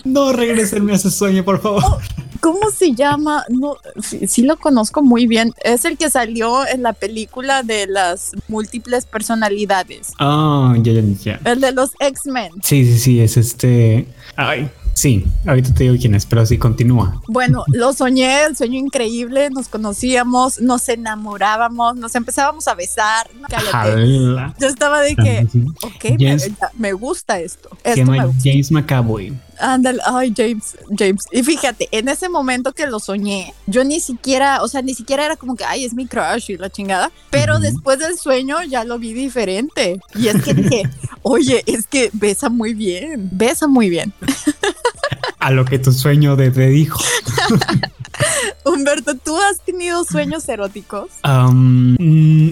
No 0.05 0.33
regresenme 0.33 0.93
a 0.93 0.95
ese 0.97 1.11
sueño, 1.11 1.45
por 1.45 1.61
favor. 1.61 1.83
¿Cómo 2.41 2.71
se 2.71 2.95
llama? 2.95 3.45
No, 3.49 3.77
sí, 4.01 4.27
sí 4.27 4.43
lo 4.43 4.57
conozco 4.57 5.03
muy 5.03 5.27
bien. 5.27 5.53
Es 5.65 5.85
el 5.85 5.99
que 5.99 6.09
salió 6.09 6.67
en 6.67 6.83
la 6.83 6.93
película 6.93 7.63
de 7.63 7.87
las 7.87 8.33
múltiples 8.47 9.07
personalidades. 9.07 10.13
Ah, 10.19 10.75
ya, 10.81 10.93
ya, 10.93 11.03
ya. 11.23 11.41
El 11.45 11.61
de 11.61 11.73
los 11.73 11.91
X-Men. 11.99 12.53
Sí, 12.63 12.85
sí, 12.87 12.99
sí, 12.99 13.21
es 13.21 13.37
este. 13.37 14.07
Ay, 14.37 14.71
sí, 14.99 15.25
ahorita 15.47 15.73
te 15.73 15.85
digo 15.85 15.97
quién 15.99 16.15
es, 16.15 16.27
pero 16.27 16.45
sí, 16.45 16.59
continúa. 16.59 17.23
Bueno, 17.29 17.65
lo 17.69 17.93
soñé, 17.93 18.45
el 18.45 18.57
sueño 18.57 18.79
increíble, 18.79 19.49
nos 19.51 19.69
conocíamos, 19.69 20.61
nos 20.61 20.89
enamorábamos, 20.89 21.97
nos 21.97 22.15
empezábamos 22.15 22.67
a 22.67 22.75
besar. 22.75 23.31
Cállate. 23.49 24.55
Yo 24.59 24.67
estaba 24.67 25.01
de 25.01 25.15
que, 25.15 25.47
ok, 25.83 26.71
me, 26.75 26.93
gusta 26.93 27.39
esto. 27.39 27.71
Se 27.83 27.91
Esto 27.91 28.11
me 28.11 28.17
llama 28.17 28.33
gusta. 28.33 28.43
James 28.45 28.71
McAvoy. 28.73 29.33
Ándale, 29.61 30.01
ay, 30.05 30.33
James, 30.37 30.77
James. 30.97 31.27
Y 31.33 31.43
fíjate, 31.43 31.89
en 31.91 32.09
ese 32.09 32.29
momento 32.29 32.73
que 32.73 32.87
lo 32.87 33.01
soñé, 33.01 33.55
yo 33.67 33.85
ni 33.85 34.01
siquiera, 34.01 34.63
o 34.63 34.69
sea, 34.69 34.83
ni 34.83 34.95
siquiera 34.95 35.25
era 35.25 35.37
como 35.37 35.57
que, 35.57 35.65
ay, 35.65 35.85
es 35.85 35.95
mi 35.95 36.07
crush 36.07 36.51
y 36.51 36.57
la 36.57 36.71
chingada. 36.71 37.11
Pero 37.31 37.59
después 37.59 37.99
del 37.99 38.17
sueño 38.19 38.63
ya 38.63 38.85
lo 38.85 38.99
vi 38.99 39.13
diferente. 39.13 40.01
Y 40.15 40.29
es 40.29 40.43
que 40.43 40.55
dije, 40.55 40.83
oye, 41.23 41.63
es 41.67 41.87
que 41.87 42.11
besa 42.13 42.49
muy 42.49 42.75
bien, 42.75 43.29
besa 43.33 43.67
muy 43.67 43.91
bien. 43.91 44.13
A 45.41 45.51
lo 45.51 45.65
que 45.65 45.79
tu 45.79 45.93
sueño 45.93 46.37
te 46.37 46.51
dijo. 46.51 47.01
Humberto, 48.65 49.15
¿tú 49.17 49.37
has 49.37 49.61
tenido 49.61 50.05
sueños 50.05 50.49
eróticos? 50.49 51.11
Mm, 51.25 52.51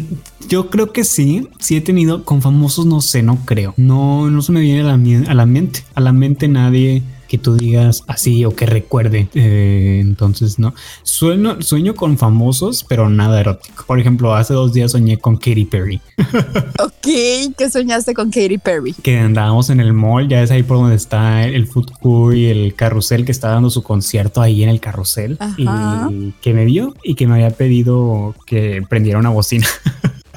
yo 0.48 0.70
creo 0.70 0.92
que 0.92 1.04
sí. 1.04 1.48
Sí 1.58 1.76
he 1.76 1.80
tenido 1.80 2.24
con 2.24 2.42
famosos, 2.42 2.86
no 2.86 3.00
sé, 3.00 3.22
no 3.22 3.38
creo. 3.44 3.74
No, 3.76 4.30
no 4.30 4.42
se 4.42 4.52
me 4.52 4.60
viene 4.60 4.80
a 4.80 4.96
la, 4.96 5.30
a 5.30 5.34
la 5.34 5.46
mente. 5.46 5.84
A 5.94 6.00
la 6.00 6.12
mente 6.12 6.48
nadie 6.48 7.02
que 7.28 7.38
tú 7.38 7.56
digas 7.56 8.04
así 8.06 8.44
o 8.44 8.54
que 8.54 8.66
recuerde. 8.66 9.28
Eh, 9.34 9.98
entonces, 10.00 10.58
no. 10.58 10.74
Sueño, 11.02 11.60
sueño 11.62 11.94
con 11.94 12.18
famosos, 12.18 12.84
pero 12.88 13.08
nada 13.08 13.40
erótico. 13.40 13.84
Por 13.86 14.00
ejemplo, 14.00 14.34
hace 14.34 14.54
dos 14.54 14.72
días 14.72 14.92
soñé 14.92 15.18
con 15.18 15.36
Katy 15.36 15.64
Perry. 15.64 16.00
Ok, 16.78 17.54
¿qué 17.56 17.70
soñaste 17.70 18.12
con 18.14 18.30
Katy 18.30 18.58
Perry? 18.58 18.92
Que 18.92 19.18
andábamos 19.18 19.70
en 19.70 19.80
el 19.80 19.92
mall, 19.92 20.28
ya 20.28 20.42
es 20.42 20.50
ahí 20.50 20.62
por 20.62 20.78
donde 20.78 20.96
está 20.96 21.46
el 21.46 21.66
food 21.66 21.90
court 22.00 22.36
y 22.36 22.46
el 22.46 22.74
carrusel 22.74 23.24
que 23.24 23.32
está 23.32 23.48
dando 23.48 23.70
su 23.70 23.82
concierto 23.82 24.40
ahí 24.42 24.62
en 24.62 24.68
el 24.68 24.80
carrusel. 24.80 25.36
Ajá. 25.38 25.54
Y 25.56 26.32
que 26.40 26.52
me 26.52 26.64
vio 26.64 26.94
y 27.02 27.14
que 27.14 27.26
me 27.26 27.34
había 27.34 27.50
pedido 27.50 28.34
que 28.44 28.82
prendiera 28.88 29.18
una 29.18 29.30
bocina. 29.30 29.66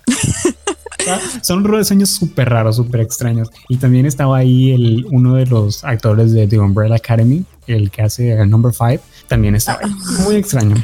Son 1.41 1.85
sueños 1.85 2.09
súper 2.09 2.49
raros, 2.49 2.75
súper 2.75 3.01
extraños. 3.01 3.49
Y 3.67 3.77
también 3.77 4.05
estaba 4.05 4.37
ahí 4.37 4.71
el, 4.71 5.05
uno 5.11 5.35
de 5.35 5.45
los 5.45 5.83
actores 5.83 6.31
de 6.31 6.47
The 6.47 6.59
Umbrella 6.59 6.95
Academy, 6.95 7.43
el 7.67 7.91
que 7.91 8.01
hace 8.01 8.31
el 8.33 8.49
Number 8.49 8.73
5, 8.73 9.03
también 9.27 9.55
estaba 9.55 9.79
ahí. 9.83 9.91
Muy 10.23 10.35
extraño. 10.35 10.75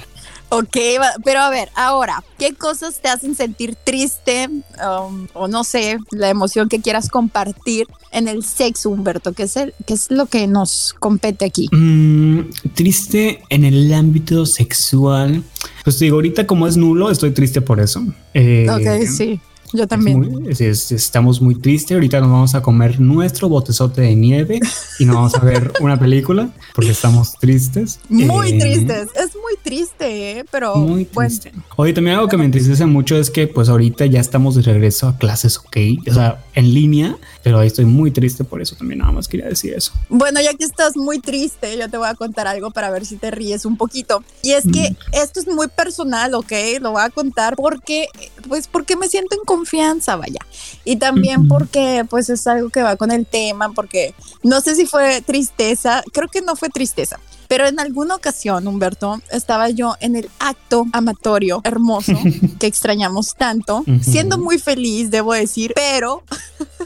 Ok, 0.49 0.77
pero 1.23 1.39
a 1.39 1.49
ver, 1.49 1.69
ahora, 1.75 2.23
¿qué 2.37 2.53
cosas 2.53 3.01
te 3.01 3.09
hacen 3.09 3.35
sentir 3.35 3.75
triste 3.75 4.47
um, 4.47 5.27
o 5.33 5.47
no 5.47 5.63
sé, 5.63 5.97
la 6.11 6.29
emoción 6.29 6.69
que 6.69 6.79
quieras 6.81 7.09
compartir 7.09 7.87
en 8.11 8.27
el 8.27 8.45
sexo, 8.45 8.91
Humberto? 8.91 9.33
¿Qué 9.33 9.43
es, 9.43 9.57
el, 9.57 9.73
qué 9.87 9.95
es 9.95 10.11
lo 10.11 10.27
que 10.27 10.45
nos 10.45 10.95
compete 10.99 11.45
aquí? 11.45 11.67
Mm, 11.71 12.51
triste 12.75 13.41
en 13.49 13.65
el 13.65 13.91
ámbito 13.91 14.45
sexual. 14.45 15.43
Pues 15.83 15.97
digo, 15.97 16.17
ahorita 16.17 16.45
como 16.45 16.67
es 16.67 16.77
nulo, 16.77 17.09
estoy 17.09 17.31
triste 17.31 17.59
por 17.61 17.79
eso. 17.79 18.05
Eh, 18.35 18.67
ok, 18.69 19.07
sí, 19.07 19.41
yo 19.75 19.83
es 19.83 19.89
también. 19.89 20.19
muy- 20.19 20.49
es- 20.51 20.61
es- 20.61 20.91
estamos 20.91 21.41
muy 21.41 21.55
tristes. 21.55 21.95
Ahorita 21.95 22.19
nos 22.21 22.29
vamos 22.29 22.55
a 22.55 22.61
comer 22.61 22.99
nuestro 22.99 23.49
botezote 23.49 24.01
de 24.01 24.15
nieve 24.15 24.59
y 24.99 25.05
nos 25.05 25.15
vamos 25.15 25.35
a 25.35 25.39
ver 25.39 25.71
una 25.81 25.99
película 25.99 26.49
porque 26.73 26.91
estamos 26.91 27.33
tristes. 27.39 27.99
Muy 28.09 28.49
Eh, 28.53 28.59
tristes, 28.59 29.07
es 29.15 29.35
muy 29.35 29.55
triste, 29.63 30.39
¿eh? 30.39 30.45
pero 30.51 30.75
Muy 30.77 31.07
bueno, 31.13 31.29
triste. 31.29 31.51
Oye, 31.75 31.93
también 31.93 32.15
algo 32.17 32.27
que 32.27 32.37
me 32.37 32.45
entristece 32.45 32.85
mucho 32.85 33.17
es 33.17 33.29
que 33.29 33.47
pues 33.47 33.69
ahorita 33.69 34.05
ya 34.05 34.19
estamos 34.19 34.55
de 34.55 34.61
regreso 34.61 35.07
a 35.07 35.17
clases, 35.17 35.57
ok, 35.57 35.77
o 36.09 36.13
sea, 36.13 36.43
en 36.53 36.73
línea, 36.73 37.17
pero 37.45 37.59
ahí 37.59 37.67
estoy 37.67 37.85
muy 37.85 38.09
triste 38.09 38.43
por 38.43 38.59
eso 38.59 38.75
también, 38.75 39.01
nada 39.01 39.11
más 39.11 39.27
quería 39.27 39.45
decir 39.45 39.71
eso. 39.75 39.91
Bueno, 40.09 40.41
ya 40.41 40.55
que 40.55 40.63
estás 40.63 40.97
muy 40.97 41.19
triste, 41.19 41.77
yo 41.77 41.87
te 41.87 41.95
voy 41.95 42.07
a 42.07 42.15
contar 42.15 42.47
algo 42.47 42.71
para 42.71 42.89
ver 42.89 43.05
si 43.05 43.17
te 43.17 43.29
ríes 43.29 43.65
un 43.65 43.77
poquito. 43.77 44.23
Y 44.41 44.53
es 44.53 44.63
que 44.63 44.89
Mm. 44.89 44.95
esto 45.11 45.39
es 45.41 45.47
muy 45.47 45.67
personal, 45.67 46.33
¿ok? 46.33 46.51
Lo 46.81 46.93
voy 46.93 47.03
a 47.03 47.11
contar 47.11 47.55
porque, 47.55 48.07
pues, 48.49 48.65
porque 48.65 48.95
me 48.95 49.07
siento 49.09 49.35
en 49.35 49.41
confianza, 49.45 50.15
vaya. 50.15 50.39
Y 50.85 50.95
también 50.95 51.41
Ujú. 51.41 51.49
porque, 51.49 52.03
pues, 52.09 52.31
es 52.31 52.47
algo 52.47 52.71
que 52.71 52.81
va 52.81 52.95
con 52.95 53.11
el 53.11 53.27
tema, 53.27 53.71
porque 53.73 54.15
no 54.41 54.59
sé 54.59 54.73
si 54.73 54.87
fue 54.87 55.21
tristeza, 55.21 56.01
creo 56.13 56.27
que 56.29 56.41
no 56.41 56.55
fue 56.55 56.69
tristeza. 56.69 57.19
Pero 57.47 57.67
en 57.67 57.79
alguna 57.79 58.15
ocasión, 58.15 58.67
Humberto, 58.67 59.21
estaba 59.31 59.69
yo 59.69 59.93
en 59.99 60.15
el 60.15 60.31
acto 60.39 60.87
amatorio 60.93 61.61
hermoso 61.63 62.13
que 62.59 62.65
extrañamos 62.65 63.35
tanto, 63.37 63.83
siendo 64.01 64.39
muy 64.39 64.57
feliz, 64.57 65.11
debo 65.11 65.33
decir, 65.33 65.71
pero 65.75 66.23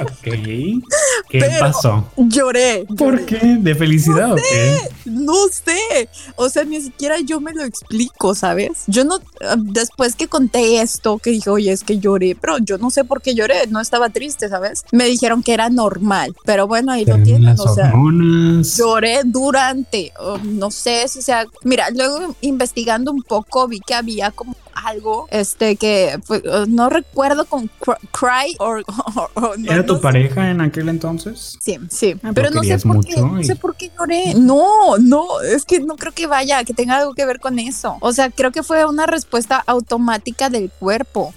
Ok. 0.00 0.22
¿Qué 1.28 1.38
Pero- 1.40 1.58
pasó? 1.60 2.04
lloré. 2.16 2.84
¿Por 2.96 3.20
lloré. 3.20 3.24
qué? 3.26 3.56
¿De 3.60 3.74
felicidad 3.74 4.32
o 4.32 4.36
qué? 4.36 4.78
No 5.04 5.34
sé, 5.50 6.08
o 6.36 6.48
sea, 6.48 6.64
ni 6.64 6.80
siquiera 6.80 7.16
yo 7.20 7.40
me 7.40 7.52
lo 7.52 7.62
explico, 7.64 8.34
¿sabes? 8.34 8.84
Yo 8.86 9.04
no, 9.04 9.20
ah, 9.46 9.56
después 9.58 10.16
que 10.16 10.28
conté 10.28 10.80
esto, 10.80 11.18
que 11.18 11.30
dije, 11.30 11.50
oye, 11.50 11.72
es 11.72 11.84
que 11.84 11.98
lloré, 11.98 12.36
pero 12.40 12.58
yo 12.58 12.78
no 12.78 12.90
sé 12.90 13.04
por 13.04 13.22
qué 13.22 13.34
lloré, 13.34 13.66
no 13.68 13.80
estaba 13.80 14.10
triste, 14.10 14.48
¿sabes? 14.48 14.84
Me 14.92 15.04
dijeron 15.04 15.42
que 15.42 15.54
era 15.54 15.70
normal, 15.70 16.34
pero 16.44 16.66
bueno, 16.66 16.92
ahí 16.92 17.04
lo 17.04 17.18
tienen, 17.22 17.54
o 17.58 17.74
sea. 17.74 17.88
hormonas. 17.88 18.76
Lloré 18.76 19.20
durante, 19.24 20.12
o 20.18 20.38
no 20.38 20.70
sé 20.70 21.06
si 21.08 21.22
sea, 21.22 21.46
mira, 21.62 21.90
luego 21.90 22.34
investigando 22.40 23.12
un 23.12 23.22
poco 23.22 23.68
vi 23.68 23.80
que 23.80 23.94
había 23.94 24.30
como 24.30 24.54
algo, 24.74 25.26
este, 25.30 25.76
que 25.76 26.18
pues, 26.26 26.42
no 26.68 26.88
recuerdo 26.90 27.44
con 27.46 27.70
cr- 27.80 27.98
cry 28.12 28.54
o 28.58 28.76
no, 29.58 29.72
¿Era 29.72 29.84
tu 29.86 29.94
no 29.94 29.98
sé. 29.98 30.02
pareja 30.02 30.50
en 30.50 30.60
aquel 30.60 30.88
entonces? 30.88 31.58
Sí, 31.60 31.78
sí, 31.90 32.12
Ah, 32.22 32.30
pero 32.34 32.48
pero 32.48 32.50
no 32.50 32.62
sé 32.62 32.78
por 32.78 33.04
qué, 33.04 33.16
no 33.20 33.42
sé 33.42 33.56
por 33.56 33.76
qué 33.76 33.90
lloré. 33.98 34.34
No, 34.34 34.98
no, 34.98 35.40
es 35.40 35.64
que 35.64 35.80
no 35.80 35.96
creo 35.96 36.12
que 36.12 36.26
vaya, 36.26 36.62
que 36.64 36.74
tenga 36.74 36.98
algo 36.98 37.14
que 37.14 37.24
ver 37.26 37.40
con 37.40 37.58
eso. 37.58 37.96
O 38.00 38.12
sea, 38.12 38.30
creo 38.30 38.50
que 38.52 38.62
fue 38.62 38.84
una 38.86 39.06
respuesta 39.06 39.62
automática 39.66 40.50
del 40.50 40.70
cuerpo. 40.70 41.32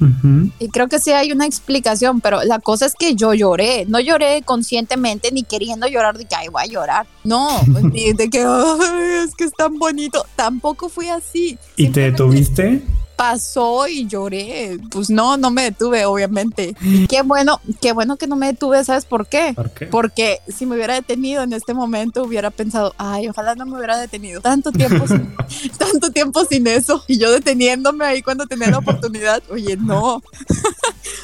Y 0.59 0.69
creo 0.69 0.88
que 0.88 0.99
sí 0.99 1.11
hay 1.11 1.31
una 1.31 1.45
explicación, 1.45 2.21
pero 2.21 2.43
la 2.43 2.59
cosa 2.59 2.85
es 2.85 2.93
que 2.97 3.15
yo 3.15 3.33
lloré. 3.33 3.85
No 3.88 3.99
lloré 3.99 4.41
conscientemente 4.43 5.31
ni 5.31 5.43
queriendo 5.43 5.88
llorar 5.88 6.17
de 6.17 6.25
que, 6.25 6.35
ay, 6.35 6.47
voy 6.49 6.63
a 6.63 6.65
llorar. 6.65 7.07
No, 7.23 7.47
ni 7.93 8.13
de 8.13 8.29
que, 8.29 8.39
"Ay, 8.45 9.25
es 9.25 9.35
que 9.35 9.45
es 9.45 9.53
tan 9.53 9.77
bonito. 9.79 10.25
Tampoco 10.35 10.89
fui 10.89 11.07
así. 11.09 11.57
¿Y 11.75 11.89
te 11.89 12.01
detuviste? 12.01 12.81
Pasó 13.18 13.88
y 13.88 14.07
lloré. 14.07 14.80
Pues 14.89 15.09
no, 15.09 15.36
no 15.36 15.51
me 15.51 15.63
detuve, 15.63 16.05
obviamente. 16.05 16.76
Qué 17.09 17.24
bueno, 17.24 17.59
qué 17.82 17.91
bueno 17.91 18.15
que 18.15 18.28
no 18.28 18.38
me 18.38 18.47
detuve, 18.47 18.86
¿sabes 18.86 19.05
por 19.05 19.28
qué? 19.28 19.51
¿Por 19.55 19.72
qué? 19.72 19.88
Porque 19.88 20.39
si 20.47 20.65
me 20.65 20.76
hubiera 20.76 20.93
detenido 20.93 21.43
en 21.43 21.51
este 21.51 21.74
momento, 21.74 22.24
hubiera 22.24 22.51
pensado, 22.51 22.93
ay, 22.97 23.28
ojalá 23.28 23.55
no 23.55 23.65
me 23.65 23.76
hubiera 23.76 23.97
detenido 23.97 24.39
tanto 24.39 24.72
tiempo 24.72 25.07
sin, 25.07 25.36
tanto 25.78 26.11
tiempo 26.11 26.45
sin 26.45 26.68
eso. 26.68 27.03
Y 27.07 27.18
yo 27.18 27.32
deteniéndome 27.32 28.05
ahí 28.05 28.22
cuando 28.22 28.45
tenía 28.45 28.70
la 28.70 28.78
oportunidad. 28.78 29.41
Oye, 29.49 29.76
no. 29.76 30.22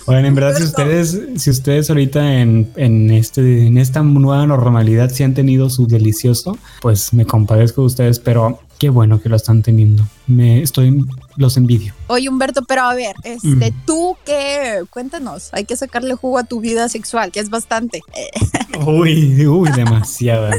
Bueno, 0.08 0.28
en 0.28 0.36
verdad, 0.36 0.58
si 0.58 0.64
ustedes, 0.64 1.22
si 1.38 1.50
ustedes 1.52 1.90
ahorita 1.90 2.42
en, 2.42 2.72
en, 2.76 3.12
este, 3.12 3.68
en 3.68 3.78
esta 3.78 4.02
nueva 4.02 4.46
normalidad 4.48 5.12
sí 5.12 5.24
han 5.24 5.36
tenido 5.36 5.70
su 5.70 5.86
delicioso, 5.86 6.58
pues 6.82 7.14
me 7.14 7.26
compadezco 7.26 7.82
de 7.82 7.88
ustedes, 7.88 8.20
pero 8.20 8.60
qué 8.84 8.90
bueno 8.90 9.22
que 9.22 9.30
lo 9.30 9.38
están 9.38 9.62
teniendo. 9.62 10.04
Me 10.28 10.62
estoy, 10.62 11.06
los 11.38 11.56
envidio. 11.56 11.94
Oye, 12.08 12.28
Humberto, 12.28 12.64
pero 12.68 12.82
a 12.82 12.94
ver, 12.94 13.16
este, 13.24 13.72
Mm. 13.72 13.86
tú 13.86 14.18
qué, 14.26 14.84
cuéntanos, 14.90 15.52
hay 15.54 15.64
que 15.64 15.78
sacarle 15.78 16.16
jugo 16.16 16.38
a 16.38 16.44
tu 16.44 16.60
vida 16.60 16.90
sexual, 16.90 17.32
que 17.32 17.40
es 17.40 17.50
bastante. 17.50 18.02
Uy, 18.86 19.48
uy, 19.48 19.70
demasiada. 19.74 20.52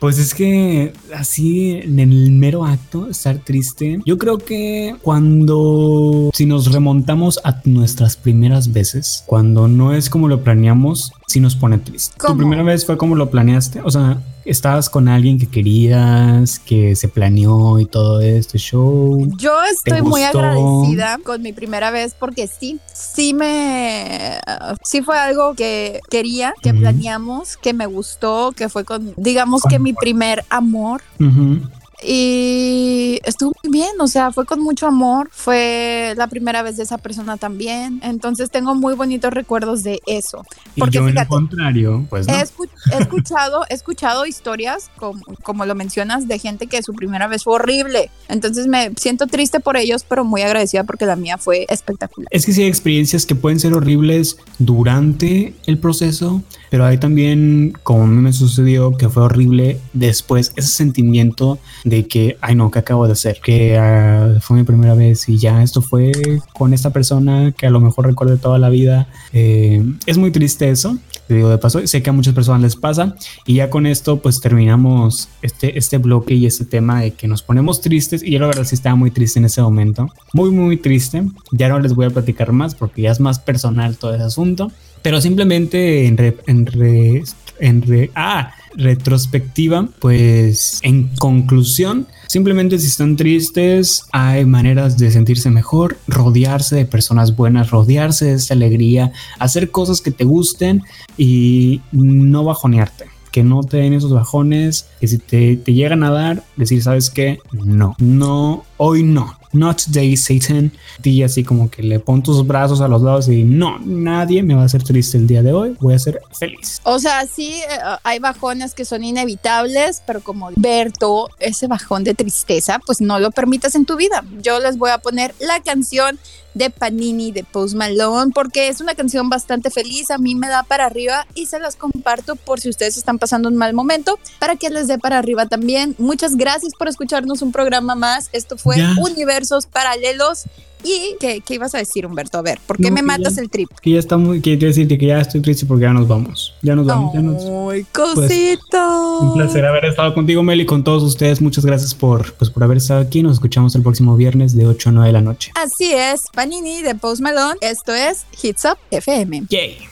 Pues 0.00 0.18
es 0.18 0.34
que 0.34 0.94
así 1.14 1.72
en 1.72 2.00
el 2.00 2.32
mero 2.32 2.64
acto, 2.64 3.06
estar 3.08 3.38
triste, 3.38 4.00
yo 4.04 4.16
creo 4.18 4.38
que 4.38 4.96
cuando, 5.02 6.30
si 6.32 6.46
nos 6.46 6.72
remontamos 6.72 7.38
a 7.44 7.60
nuestras 7.66 8.16
primeras 8.16 8.72
veces, 8.72 9.22
cuando 9.26 9.68
no 9.68 9.92
es 9.92 10.08
como 10.10 10.26
lo 10.26 10.42
planeamos, 10.42 11.12
sí 11.28 11.38
nos 11.38 11.54
pone 11.54 11.78
triste. 11.78 12.16
¿Tu 12.26 12.36
primera 12.36 12.62
vez 12.62 12.84
fue 12.86 12.96
como 12.96 13.14
lo 13.14 13.30
planeaste? 13.30 13.82
O 13.82 13.90
sea, 13.90 14.22
estabas 14.50 14.90
con 14.90 15.08
alguien 15.08 15.38
que 15.38 15.46
querías, 15.46 16.58
que 16.58 16.96
se 16.96 17.08
planeó 17.08 17.78
y 17.78 17.86
todo 17.86 18.20
este 18.20 18.58
show. 18.58 19.26
Yo 19.36 19.52
estoy 19.72 20.02
muy 20.02 20.22
agradecida 20.22 21.18
con 21.24 21.42
mi 21.42 21.52
primera 21.52 21.90
vez 21.90 22.14
porque 22.18 22.48
sí, 22.48 22.78
sí 22.92 23.32
me, 23.32 24.38
sí 24.84 25.02
fue 25.02 25.18
algo 25.18 25.54
que 25.54 26.00
quería, 26.10 26.52
que 26.62 26.74
planeamos, 26.74 27.56
que 27.56 27.72
me 27.72 27.86
gustó, 27.86 28.52
que 28.52 28.68
fue 28.68 28.84
con, 28.84 29.14
digamos 29.16 29.62
Con- 29.62 29.70
que 29.70 29.78
mi 29.78 29.92
primer 29.92 30.44
amor. 30.50 31.02
Ujú. 31.18 31.60
Y 32.02 33.20
estuvo 33.24 33.52
muy 33.62 33.72
bien, 33.72 33.90
o 34.00 34.08
sea, 34.08 34.30
fue 34.32 34.46
con 34.46 34.60
mucho 34.60 34.86
amor, 34.86 35.28
fue 35.32 36.14
la 36.16 36.26
primera 36.28 36.62
vez 36.62 36.76
de 36.76 36.82
esa 36.82 36.98
persona 36.98 37.36
también, 37.36 38.00
entonces 38.02 38.50
tengo 38.50 38.74
muy 38.74 38.94
bonitos 38.94 39.32
recuerdos 39.32 39.82
de 39.82 40.00
eso. 40.06 40.44
Y 40.74 40.80
Porque 40.80 40.94
yo 40.96 41.00
en 41.02 41.08
el 41.08 41.12
fíjate, 41.12 41.28
contrario, 41.28 42.06
pues 42.08 42.26
no. 42.26 42.34
He, 42.34 42.42
escu- 42.42 42.68
he 42.92 43.02
escuchado, 43.02 43.64
he 43.68 43.74
escuchado 43.74 44.26
historias, 44.26 44.90
como, 44.96 45.22
como 45.42 45.66
lo 45.66 45.74
mencionas, 45.74 46.26
de 46.28 46.38
gente 46.38 46.66
que 46.66 46.82
su 46.82 46.94
primera 46.94 47.28
vez 47.28 47.44
fue 47.44 47.54
horrible. 47.54 48.10
Entonces 48.28 48.66
me 48.66 48.92
siento 48.96 49.26
triste 49.26 49.60
por 49.60 49.76
ellos, 49.76 50.04
pero 50.08 50.24
muy 50.24 50.42
agradecida 50.42 50.84
porque 50.84 51.06
la 51.06 51.16
mía 51.16 51.38
fue 51.38 51.66
espectacular. 51.68 52.28
Es 52.30 52.46
que 52.46 52.52
sí 52.52 52.62
hay 52.62 52.68
experiencias 52.68 53.26
que 53.26 53.34
pueden 53.34 53.60
ser 53.60 53.74
horribles 53.74 54.36
durante 54.58 55.54
el 55.66 55.78
proceso, 55.78 56.42
pero 56.70 56.84
hay 56.86 56.98
también, 56.98 57.76
como 57.82 58.04
a 58.04 58.06
mí 58.06 58.20
me 58.20 58.32
sucedió, 58.32 58.96
que 58.96 59.08
fue 59.08 59.22
horrible 59.24 59.80
después, 59.92 60.52
ese 60.56 60.68
sentimiento 60.68 61.58
de 61.84 61.89
que, 62.08 62.36
ay 62.40 62.54
no, 62.54 62.70
¿qué 62.70 62.78
acabo 62.78 63.06
de 63.06 63.12
hacer? 63.12 63.38
Que 63.42 63.76
ah, 63.78 64.38
fue 64.40 64.56
mi 64.56 64.62
primera 64.64 64.94
vez 64.94 65.28
y 65.28 65.38
ya 65.38 65.62
esto 65.62 65.82
fue 65.82 66.12
con 66.54 66.72
esta 66.74 66.90
persona 66.90 67.52
que 67.56 67.66
a 67.66 67.70
lo 67.70 67.80
mejor 67.80 68.06
recuerdo 68.06 68.36
toda 68.38 68.58
la 68.58 68.68
vida. 68.68 69.08
Eh, 69.32 69.84
es 70.06 70.16
muy 70.18 70.30
triste 70.30 70.70
eso, 70.70 70.96
te 71.26 71.34
digo 71.34 71.48
de 71.48 71.58
paso, 71.58 71.86
sé 71.86 72.02
que 72.02 72.10
a 72.10 72.12
muchas 72.12 72.34
personas 72.34 72.62
les 72.62 72.76
pasa 72.76 73.14
y 73.46 73.54
ya 73.54 73.70
con 73.70 73.86
esto 73.86 74.20
pues 74.20 74.40
terminamos 74.40 75.28
este, 75.42 75.78
este 75.78 75.98
bloque 75.98 76.34
y 76.34 76.46
este 76.46 76.64
tema 76.64 77.02
de 77.02 77.12
que 77.12 77.28
nos 77.28 77.42
ponemos 77.42 77.80
tristes 77.80 78.22
y 78.22 78.32
yo 78.32 78.38
la 78.40 78.46
verdad 78.46 78.64
sí 78.64 78.74
estaba 78.74 78.96
muy 78.96 79.10
triste 79.10 79.38
en 79.38 79.44
ese 79.44 79.62
momento, 79.62 80.08
muy 80.32 80.50
muy 80.50 80.76
triste, 80.76 81.22
ya 81.52 81.68
no 81.68 81.78
les 81.80 81.94
voy 81.94 82.06
a 82.06 82.10
platicar 82.10 82.52
más 82.52 82.74
porque 82.74 83.02
ya 83.02 83.10
es 83.12 83.20
más 83.20 83.38
personal 83.38 83.96
todo 83.96 84.14
ese 84.14 84.24
asunto, 84.24 84.72
pero 85.02 85.20
simplemente 85.20 86.06
en, 86.06 86.16
re- 86.16 86.36
en, 86.46 86.66
re- 86.66 87.22
en 87.60 87.82
re- 87.82 88.10
ah, 88.14 88.52
retrospectiva, 88.74 89.88
pues 90.00 90.80
en 90.82 91.08
conclusión, 91.16 92.06
simplemente 92.28 92.78
si 92.78 92.86
están 92.86 93.16
tristes, 93.16 94.04
hay 94.12 94.44
maneras 94.44 94.96
de 94.98 95.10
sentirse 95.10 95.50
mejor, 95.50 95.98
rodearse 96.06 96.76
de 96.76 96.84
personas 96.86 97.34
buenas, 97.36 97.70
rodearse 97.70 98.26
de 98.26 98.34
esa 98.34 98.54
alegría, 98.54 99.12
hacer 99.38 99.70
cosas 99.70 100.00
que 100.00 100.10
te 100.10 100.24
gusten 100.24 100.82
y 101.16 101.80
no 101.92 102.44
bajonearte. 102.44 103.06
Que 103.32 103.44
no 103.44 103.62
te 103.62 103.76
den 103.76 103.92
esos 103.92 104.12
bajones, 104.12 104.86
que 105.00 105.06
si 105.06 105.18
te, 105.18 105.56
te 105.56 105.72
llegan 105.72 106.02
a 106.02 106.10
dar, 106.10 106.42
decir, 106.56 106.82
¿sabes 106.82 107.10
qué? 107.10 107.38
No, 107.52 107.94
no, 108.00 108.64
hoy 108.82 109.02
no. 109.02 109.36
Not 109.52 109.82
today, 109.84 110.16
Satan. 110.16 110.72
Y 111.02 111.22
así 111.22 111.44
como 111.44 111.70
que 111.70 111.82
le 111.82 111.98
pon 111.98 112.22
tus 112.22 112.46
brazos 112.46 112.80
a 112.80 112.88
los 112.88 113.02
lados 113.02 113.28
y 113.28 113.42
no, 113.42 113.78
nadie 113.80 114.42
me 114.42 114.54
va 114.54 114.62
a 114.62 114.64
hacer 114.66 114.82
triste 114.82 115.18
el 115.18 115.26
día 115.26 115.42
de 115.42 115.52
hoy. 115.52 115.76
Voy 115.80 115.94
a 115.94 115.98
ser 115.98 116.20
feliz. 116.38 116.80
O 116.84 116.98
sea, 116.98 117.26
sí, 117.26 117.54
eh, 117.68 117.78
hay 118.04 118.20
bajones 118.20 118.74
que 118.74 118.84
son 118.84 119.02
inevitables, 119.04 120.02
pero 120.06 120.20
como 120.22 120.50
Berto, 120.56 121.28
ese 121.40 121.66
bajón 121.66 122.04
de 122.04 122.14
tristeza, 122.14 122.80
pues 122.86 123.00
no 123.00 123.18
lo 123.18 123.32
permitas 123.32 123.74
en 123.74 123.84
tu 123.84 123.96
vida. 123.96 124.24
Yo 124.40 124.60
les 124.60 124.78
voy 124.78 124.90
a 124.90 124.98
poner 124.98 125.34
la 125.40 125.60
canción 125.60 126.18
de 126.54 126.70
Panini 126.70 127.30
de 127.30 127.44
Post 127.44 127.74
Malone 127.74 128.32
porque 128.34 128.68
es 128.68 128.80
una 128.80 128.94
canción 128.94 129.28
bastante 129.28 129.70
feliz, 129.70 130.10
a 130.10 130.18
mí 130.18 130.34
me 130.34 130.48
da 130.48 130.64
para 130.64 130.86
arriba 130.86 131.26
y 131.34 131.46
se 131.46 131.60
las 131.60 131.76
comparto 131.76 132.34
por 132.34 132.60
si 132.60 132.68
ustedes 132.68 132.96
están 132.96 133.18
pasando 133.18 133.48
un 133.48 133.56
mal 133.56 133.72
momento 133.72 134.18
para 134.40 134.56
que 134.56 134.70
les 134.70 134.88
dé 134.88 134.98
para 134.98 135.18
arriba 135.18 135.46
también. 135.46 135.94
Muchas 135.98 136.36
gracias 136.36 136.72
por 136.76 136.88
escucharnos 136.88 137.42
un 137.42 137.52
programa 137.52 137.94
más. 137.94 138.30
Esto 138.32 138.58
fue 138.58 138.69
Ya. 138.78 138.94
Universos 139.00 139.66
Paralelos. 139.66 140.44
¿Y 140.82 141.14
qué, 141.20 141.42
qué 141.46 141.56
ibas 141.56 141.74
a 141.74 141.78
decir, 141.78 142.06
Humberto? 142.06 142.38
A 142.38 142.42
ver, 142.42 142.58
¿por 142.66 142.78
qué 142.78 142.84
No, 142.84 142.92
me 142.94 143.00
que 143.00 143.06
matas 143.06 143.34
ya- 143.36 143.42
el 143.42 143.50
trip? 143.50 143.68
Que 143.82 143.90
ya 143.90 143.98
está 143.98 144.16
muy, 144.16 144.40
quiero 144.40 144.66
decirte 144.66 144.96
que 144.96 145.08
ya 145.08 145.20
estoy 145.20 145.42
triste 145.42 145.66
porque 145.66 145.82
ya 145.82 145.92
nos 145.92 146.08
vamos. 146.08 146.54
Ya 146.62 146.74
nos 146.74 146.86
vamos. 146.86 147.12
ya 147.12 147.20
nos- 147.20 147.44
¡Ay, 147.70 147.84
cosito! 147.92 149.18
Un 149.20 149.34
placer 149.34 149.66
haber 149.66 149.84
estado 149.84 150.14
contigo, 150.14 150.42
Mel, 150.42 150.58
y 150.62 150.64
con 150.64 150.82
todos 150.82 151.02
ustedes. 151.02 151.42
Muchas 151.42 151.66
gracias 151.66 151.94
por, 151.94 152.32
pues, 152.34 152.50
por 152.50 152.64
haber 152.64 152.78
estado 152.78 153.00
aquí. 153.00 153.22
Nos 153.22 153.34
escuchamos 153.34 153.74
el 153.74 153.82
próximo 153.82 154.16
viernes 154.16 154.56
de 154.56 154.66
8 154.66 154.88
a 154.88 154.92
9 154.92 155.08
de 155.08 155.12
la 155.12 155.20
noche. 155.20 155.52
Así 155.54 155.92
es, 155.92 156.22
Panini 156.34 156.80
de 156.80 156.94
Post 156.94 157.20
Malone. 157.20 157.56
Esto 157.60 157.92
es 157.94 158.24
Hits 158.42 158.64
Up 158.64 158.78
FM. 158.90 159.42
Yay. 159.50 159.90